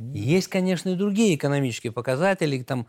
Есть, 0.00 0.48
конечно, 0.48 0.88
и 0.88 0.94
другие 0.94 1.34
экономические 1.34 1.92
показатели, 1.92 2.62
там, 2.62 2.86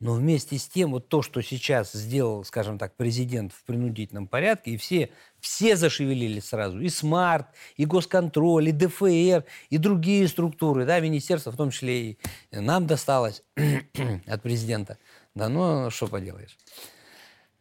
но 0.00 0.14
вместе 0.14 0.56
с 0.56 0.66
тем, 0.66 0.92
вот 0.92 1.08
то, 1.08 1.20
что 1.20 1.42
сейчас 1.42 1.92
сделал, 1.92 2.44
скажем 2.44 2.78
так, 2.78 2.96
президент 2.96 3.52
в 3.52 3.62
принудительном 3.64 4.26
порядке, 4.26 4.70
и 4.72 4.76
все, 4.78 5.10
все 5.40 5.76
зашевелились 5.76 6.46
сразу, 6.46 6.80
и 6.80 6.88
СМАРТ, 6.88 7.48
и 7.76 7.84
Госконтроль, 7.84 8.70
и 8.70 8.72
ДФР, 8.72 9.44
и 9.68 9.76
другие 9.76 10.26
структуры, 10.28 10.86
да, 10.86 10.98
министерства, 11.00 11.52
в 11.52 11.56
том 11.56 11.70
числе 11.70 12.12
и 12.12 12.18
нам 12.50 12.86
досталось 12.86 13.42
от 14.26 14.42
президента. 14.42 14.96
Да, 15.34 15.50
ну, 15.50 15.90
что 15.90 16.06
поделаешь. 16.06 16.56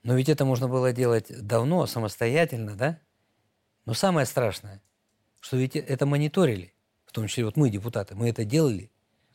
Но 0.04 0.16
ведь 0.16 0.30
это 0.30 0.46
можно 0.46 0.70
было 0.70 0.94
делать 0.94 1.28
давно, 1.30 1.86
самостоятельно, 1.86 2.76
да? 2.76 3.00
Но 3.86 3.94
самое 3.94 4.26
страшное, 4.26 4.82
что 5.42 5.58
ведь 5.58 5.76
это 5.76 6.06
мониторили, 6.06 6.74
в 7.10 7.12
том 7.12 7.26
числе 7.26 7.44
вот 7.44 7.58
мы, 7.58 7.72
депутаты, 7.72 8.14
мы 8.14 8.30
это 8.30 8.46
делали, 8.46 8.92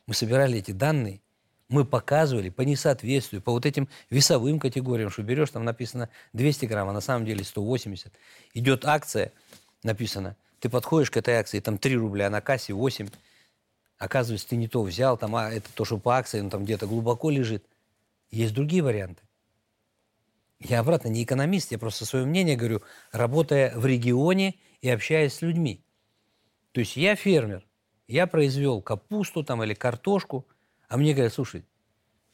мы 0.06 0.14
собирали 0.14 0.58
эти 0.58 0.70
данные, 0.70 1.20
мы 1.68 1.84
показывали 1.84 2.48
по 2.48 2.60
несоответствию, 2.60 3.42
по 3.42 3.50
вот 3.50 3.66
этим 3.66 3.88
весовым 4.10 4.60
категориям, 4.60 5.10
что 5.10 5.24
берешь, 5.24 5.50
там 5.50 5.64
написано 5.64 6.08
200 6.34 6.66
грамм, 6.66 6.88
а 6.90 6.92
на 6.92 7.00
самом 7.00 7.26
деле 7.26 7.42
180. 7.42 8.12
Идет 8.54 8.84
акция, 8.84 9.32
написано, 9.82 10.36
ты 10.60 10.68
подходишь 10.68 11.10
к 11.10 11.16
этой 11.16 11.34
акции, 11.34 11.58
там 11.58 11.78
3 11.78 11.96
рубля, 11.96 12.28
а 12.28 12.30
на 12.30 12.40
кассе 12.40 12.72
8. 12.72 13.08
Оказывается, 13.98 14.48
ты 14.48 14.54
не 14.54 14.68
то 14.68 14.84
взял, 14.84 15.18
там, 15.18 15.34
а 15.34 15.50
это 15.50 15.68
то, 15.74 15.84
что 15.84 15.98
по 15.98 16.16
акции, 16.16 16.40
он 16.40 16.50
там 16.50 16.64
где-то 16.64 16.86
глубоко 16.86 17.28
лежит. 17.28 17.64
Есть 18.30 18.54
другие 18.54 18.84
варианты. 18.84 19.22
Я 20.60 20.78
обратно 20.78 21.08
не 21.08 21.24
экономист, 21.24 21.72
я 21.72 21.78
просто 21.78 22.06
свое 22.06 22.24
мнение 22.24 22.54
говорю, 22.54 22.82
работая 23.10 23.76
в 23.76 23.84
регионе 23.84 24.54
и 24.80 24.88
общаясь 24.88 25.34
с 25.34 25.42
людьми. 25.42 25.80
То 26.74 26.80
есть 26.80 26.96
я 26.96 27.14
фермер, 27.14 27.64
я 28.08 28.26
произвел 28.26 28.82
капусту 28.82 29.44
там 29.44 29.62
или 29.62 29.74
картошку, 29.74 30.44
а 30.88 30.96
мне 30.96 31.14
говорят, 31.14 31.32
слушай, 31.32 31.64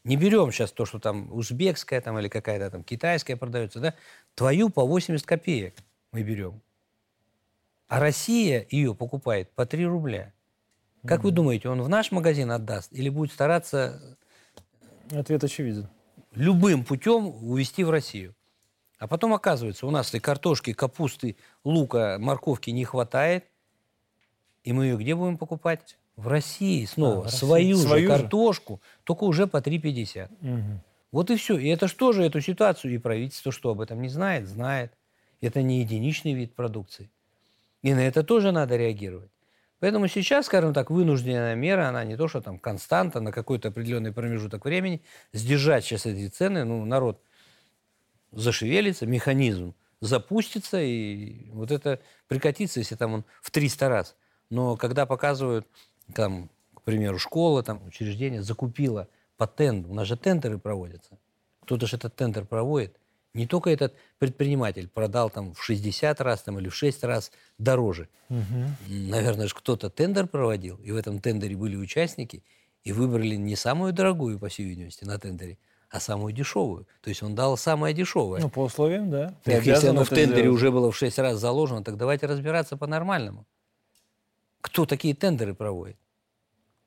Не 0.03 0.17
берем 0.17 0.51
сейчас 0.51 0.73
то, 0.73 0.87
что 0.87 0.99
там 0.99 1.31
узбекская 1.31 2.01
там, 2.01 2.19
или 2.19 2.29
какая-то 2.29 2.71
там 2.71 2.83
китайская 2.83 3.37
продается, 3.37 3.81
да? 3.81 3.95
Твою 4.35 4.71
по 4.71 4.87
80 4.87 5.27
копеек 5.27 5.75
мы 6.11 6.23
берем. 6.23 6.63
А 7.87 8.01
Россия 8.01 8.67
ее 8.71 8.95
покупает 8.95 9.51
по 9.51 9.67
3 9.67 9.85
рубля. 9.85 10.33
Как 11.05 11.21
mm-hmm. 11.21 11.23
вы 11.23 11.31
думаете, 11.33 11.69
он 11.69 11.83
в 11.83 11.91
наш 11.91 12.13
магазин 12.13 12.51
отдаст 12.51 12.91
или 12.95 13.11
будет 13.11 13.31
стараться... 13.31 14.17
Ответ 15.11 15.45
очевиден. 15.45 15.87
Любым 16.33 16.83
путем 16.83 17.27
увезти 17.45 17.85
в 17.85 17.91
Россию. 17.91 18.35
А 18.99 19.07
потом 19.07 19.35
оказывается, 19.35 19.87
у 19.87 19.91
нас 19.91 20.15
и 20.15 20.19
картошки, 20.19 20.73
капусты, 20.73 21.37
лука, 21.63 22.17
морковки 22.19 22.71
не 22.71 22.87
хватает. 22.87 23.50
И 24.65 24.73
мы 24.73 24.87
ее 24.87 24.97
где 24.97 25.15
будем 25.15 25.39
покупать? 25.39 25.97
В 26.17 26.29
России 26.29 26.85
снова. 26.85 27.19
А, 27.19 27.21
в 27.21 27.25
России. 27.25 27.39
Свою, 27.39 27.77
Свою 27.77 28.09
же 28.09 28.09
картошку, 28.09 28.81
только 29.05 29.25
уже 29.25 29.47
по 29.47 29.59
3,50. 29.59 30.29
Угу. 30.41 30.81
Вот 31.13 31.31
и 31.31 31.37
все. 31.37 31.57
И 31.59 31.69
это 31.69 31.89
что 31.89 32.13
же 32.13 32.25
эту 32.25 32.41
ситуацию? 32.41 32.95
И 32.95 32.99
правительство 32.99 33.53
что, 33.53 33.71
об 33.71 33.81
этом 33.81 34.01
не 34.03 34.09
знает? 34.09 34.47
Знает. 34.47 34.93
Это 35.41 35.63
не 35.63 35.81
единичный 35.81 36.35
вид 36.35 36.55
продукции. 36.55 37.11
И 37.83 37.95
на 37.95 38.01
это 38.01 38.23
тоже 38.23 38.53
надо 38.53 38.77
реагировать. 38.77 39.31
Поэтому 39.81 40.09
сейчас, 40.09 40.47
скажем 40.47 40.75
так, 40.75 40.91
вынужденная 40.91 41.55
мера, 41.55 41.89
она 41.89 42.05
не 42.05 42.17
то, 42.17 42.29
что 42.29 42.43
там 42.43 42.59
константа 42.59 43.21
на 43.21 43.33
какой-то 43.33 43.69
определенный 43.69 44.13
промежуток 44.13 44.67
времени, 44.67 45.01
сдержать 45.33 45.85
сейчас 45.85 46.05
эти 46.05 46.29
цены, 46.29 46.65
ну, 46.65 46.85
народ 46.85 47.23
зашевелится, 48.31 49.07
механизм 49.07 49.75
запустится, 50.01 50.81
и 50.81 51.51
вот 51.51 51.71
это 51.71 52.01
прикатится, 52.29 52.81
если 52.81 52.95
там 52.95 53.15
он 53.15 53.25
в 53.41 53.51
300 53.51 53.89
раз. 53.89 54.17
Но 54.51 54.77
когда 54.77 55.07
показывают, 55.07 55.67
там, 56.15 56.51
к 56.75 56.83
примеру, 56.83 57.19
школа, 57.19 57.63
там, 57.63 57.87
учреждение 57.87 58.43
закупила 58.43 59.09
по 59.37 59.47
тендеру, 59.47 59.93
у 59.93 59.95
нас 59.95 60.07
же 60.07 60.17
тендеры 60.17 60.59
проводятся, 60.59 61.19
кто-то 61.63 61.87
же 61.87 61.97
этот 61.97 62.15
тендер 62.17 62.45
проводит, 62.45 62.97
не 63.33 63.47
только 63.47 63.71
этот 63.71 63.95
предприниматель 64.19 64.89
продал 64.89 65.31
там 65.31 65.55
в 65.55 65.63
60 65.63 66.21
раз 66.21 66.43
там, 66.43 66.59
или 66.59 66.69
в 66.69 66.75
6 66.75 67.05
раз 67.05 67.31
дороже. 67.59 68.09
Угу. 68.29 68.39
Наверное, 68.89 69.47
же 69.47 69.55
кто-то 69.55 69.89
тендер 69.89 70.27
проводил, 70.27 70.77
и 70.77 70.91
в 70.91 70.97
этом 70.97 71.21
тендере 71.21 71.57
были 71.57 71.77
участники, 71.77 72.43
и 72.83 72.93
выбрали 72.93 73.37
не 73.37 73.57
самую 73.57 73.93
дорогую, 73.93 74.39
по 74.39 74.49
всей 74.49 74.65
видимости, 74.67 75.05
на 75.05 75.19
тендере, 75.19 75.59
а 75.91 76.01
самую 76.01 76.33
дешевую. 76.33 76.87
То 77.03 77.11
есть 77.11 77.23
он 77.23 77.35
дал 77.35 77.57
самое 77.57 77.95
дешевое. 77.95 78.41
Ну, 78.41 78.49
по 78.49 78.65
условиям, 78.65 79.11
да. 79.11 79.35
Так, 79.45 79.65
если 79.65 79.89
оно 79.89 80.05
в 80.05 80.09
тендере 80.09 80.43
сделать. 80.43 80.57
уже 80.57 80.71
было 80.73 80.91
в 80.91 80.97
6 80.97 81.19
раз 81.19 81.39
заложено, 81.39 81.85
так 81.85 81.97
давайте 81.97 82.27
разбираться 82.27 82.77
по-нормальному. 82.77 83.47
Кто 84.61 84.87
такие 84.87 85.15
тендеры 85.15 85.55
проводит? 85.55 85.97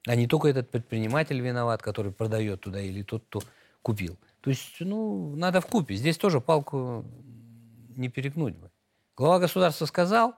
А 0.05 0.15
не 0.15 0.27
только 0.27 0.49
этот 0.49 0.69
предприниматель 0.69 1.39
виноват, 1.39 1.81
который 1.81 2.11
продает 2.11 2.61
туда, 2.61 2.81
или 2.81 3.03
тот, 3.03 3.23
кто 3.25 3.41
купил. 3.81 4.17
То 4.41 4.49
есть, 4.49 4.75
ну, 4.79 5.35
надо 5.35 5.61
в 5.61 5.67
купе. 5.67 5.95
Здесь 5.95 6.17
тоже 6.17 6.41
палку 6.41 7.05
не 7.95 8.09
перегнуть 8.09 8.55
бы. 8.55 8.69
Глава 9.15 9.39
государства 9.39 9.85
сказал, 9.85 10.35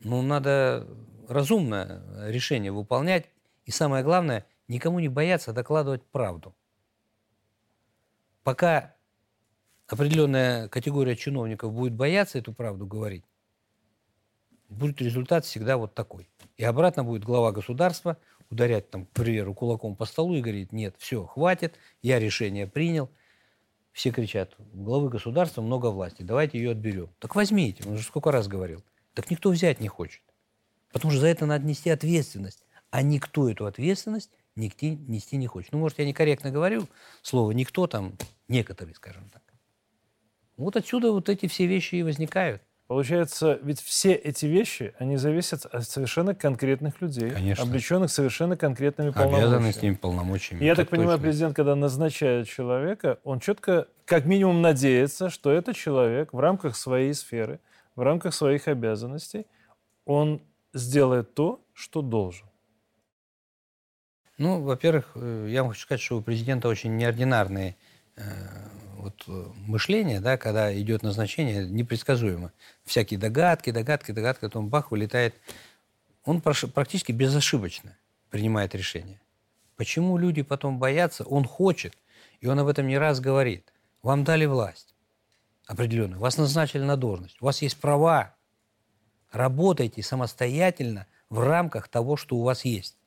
ну, 0.00 0.22
надо 0.22 0.86
разумное 1.28 2.02
решение 2.28 2.72
выполнять. 2.72 3.30
И 3.64 3.70
самое 3.70 4.04
главное, 4.04 4.46
никому 4.68 5.00
не 5.00 5.08
бояться 5.08 5.52
докладывать 5.52 6.04
правду. 6.06 6.54
Пока 8.42 8.94
определенная 9.86 10.68
категория 10.68 11.16
чиновников 11.16 11.72
будет 11.72 11.94
бояться 11.94 12.38
эту 12.38 12.52
правду 12.52 12.86
говорить, 12.86 13.24
будет 14.70 15.02
результат 15.02 15.44
всегда 15.44 15.76
вот 15.76 15.94
такой. 15.94 16.28
И 16.56 16.64
обратно 16.64 17.04
будет 17.04 17.24
глава 17.24 17.52
государства 17.52 18.16
ударять, 18.50 18.90
там, 18.90 19.06
к 19.06 19.10
примеру, 19.10 19.54
кулаком 19.54 19.94
по 19.94 20.04
столу 20.04 20.34
и 20.34 20.40
говорит, 20.40 20.72
нет, 20.72 20.94
все, 20.98 21.24
хватит, 21.26 21.74
я 22.02 22.18
решение 22.18 22.66
принял. 22.66 23.10
Все 23.92 24.12
кричат, 24.12 24.54
главы 24.72 25.08
государства 25.08 25.62
много 25.62 25.86
власти, 25.86 26.22
давайте 26.22 26.58
ее 26.58 26.70
отберем. 26.70 27.10
Так 27.18 27.34
возьмите, 27.34 27.82
он 27.88 27.96
же 27.98 28.04
сколько 28.04 28.30
раз 28.30 28.46
говорил. 28.46 28.84
Так 29.14 29.30
никто 29.30 29.50
взять 29.50 29.80
не 29.80 29.88
хочет. 29.88 30.22
Потому 30.92 31.10
что 31.10 31.20
за 31.20 31.26
это 31.26 31.44
надо 31.44 31.66
нести 31.66 31.90
ответственность. 31.90 32.64
А 32.90 33.02
никто 33.02 33.48
эту 33.48 33.66
ответственность 33.66 34.30
нести, 34.56 34.96
нести 34.96 35.36
не 35.36 35.46
хочет. 35.46 35.72
Ну, 35.72 35.78
может, 35.78 35.98
я 35.98 36.06
некорректно 36.06 36.50
говорю 36.50 36.88
слово 37.22 37.52
«никто», 37.52 37.86
там, 37.86 38.14
некоторые, 38.48 38.94
скажем 38.94 39.28
так. 39.30 39.42
Вот 40.56 40.76
отсюда 40.76 41.10
вот 41.12 41.28
эти 41.28 41.46
все 41.46 41.66
вещи 41.66 41.96
и 41.96 42.02
возникают. 42.02 42.62
Получается, 42.90 43.56
ведь 43.62 43.80
все 43.80 44.14
эти 44.14 44.46
вещи, 44.46 44.94
они 44.98 45.16
зависят 45.16 45.64
от 45.64 45.84
совершенно 45.84 46.34
конкретных 46.34 47.00
людей, 47.00 47.30
Конечно. 47.30 47.62
облеченных 47.62 48.10
совершенно 48.10 48.56
конкретными 48.56 49.10
полномочиями. 49.10 49.46
Обязаны 49.46 49.72
с 49.72 49.80
ними 49.80 49.94
полномочиями. 49.94 50.64
И 50.64 50.66
я 50.66 50.74
так 50.74 50.88
понимаю, 50.88 51.18
точно. 51.18 51.22
президент, 51.22 51.54
когда 51.54 51.76
назначает 51.76 52.48
человека, 52.48 53.20
он 53.22 53.38
четко, 53.38 53.86
как 54.06 54.24
минимум, 54.24 54.60
надеется, 54.60 55.30
что 55.30 55.52
этот 55.52 55.76
человек 55.76 56.32
в 56.32 56.40
рамках 56.40 56.74
своей 56.74 57.14
сферы, 57.14 57.60
в 57.94 58.00
рамках 58.00 58.34
своих 58.34 58.66
обязанностей, 58.66 59.46
он 60.04 60.42
сделает 60.74 61.32
то, 61.34 61.64
что 61.72 62.02
должен. 62.02 62.48
Ну, 64.36 64.62
во-первых, 64.62 65.12
э, 65.14 65.46
я 65.48 65.62
хочу 65.62 65.82
сказать, 65.82 66.00
что 66.00 66.18
у 66.18 66.22
президента 66.22 66.66
очень 66.66 66.96
неординарные 66.96 67.76
э, 68.16 68.22
вот 69.00 69.24
э, 69.26 69.46
мышление, 69.66 70.20
да, 70.20 70.36
когда 70.36 70.72
идет 70.78 71.02
назначение, 71.02 71.66
непредсказуемо. 71.66 72.52
Всякие 72.84 73.18
догадки, 73.18 73.70
догадки, 73.70 74.12
догадки, 74.12 74.42
потом 74.42 74.68
бах, 74.68 74.90
вылетает. 74.90 75.34
Он 76.24 76.40
практически 76.40 77.12
безошибочно 77.12 77.96
принимает 78.30 78.74
решение. 78.74 79.20
Почему 79.76 80.18
люди 80.18 80.42
потом 80.42 80.78
боятся? 80.78 81.24
Он 81.24 81.44
хочет, 81.44 81.96
и 82.40 82.46
он 82.46 82.58
об 82.58 82.68
этом 82.68 82.86
не 82.86 82.98
раз 82.98 83.20
говорит. 83.20 83.72
Вам 84.02 84.24
дали 84.24 84.46
власть 84.46 84.94
определенную, 85.66 86.20
вас 86.20 86.36
назначили 86.36 86.82
на 86.82 86.96
должность, 86.96 87.36
у 87.40 87.44
вас 87.44 87.62
есть 87.62 87.80
права. 87.80 88.34
Работайте 89.30 90.02
самостоятельно 90.02 91.06
в 91.28 91.40
рамках 91.40 91.88
того, 91.88 92.16
что 92.16 92.36
у 92.36 92.42
вас 92.42 92.64
есть. 92.64 92.98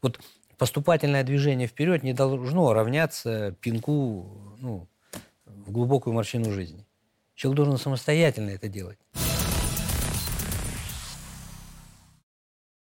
Вот 0.00 0.20
поступательное 0.56 1.24
движение 1.24 1.66
вперед 1.66 2.04
не 2.04 2.12
должно 2.12 2.72
равняться 2.72 3.56
пинку 3.60 4.56
ну, 4.60 4.86
в 5.66 5.70
глубокую 5.70 6.14
морщину 6.14 6.50
жизни. 6.50 6.86
Человек 7.34 7.56
должен 7.56 7.78
самостоятельно 7.78 8.50
это 8.50 8.68
делать. 8.68 8.98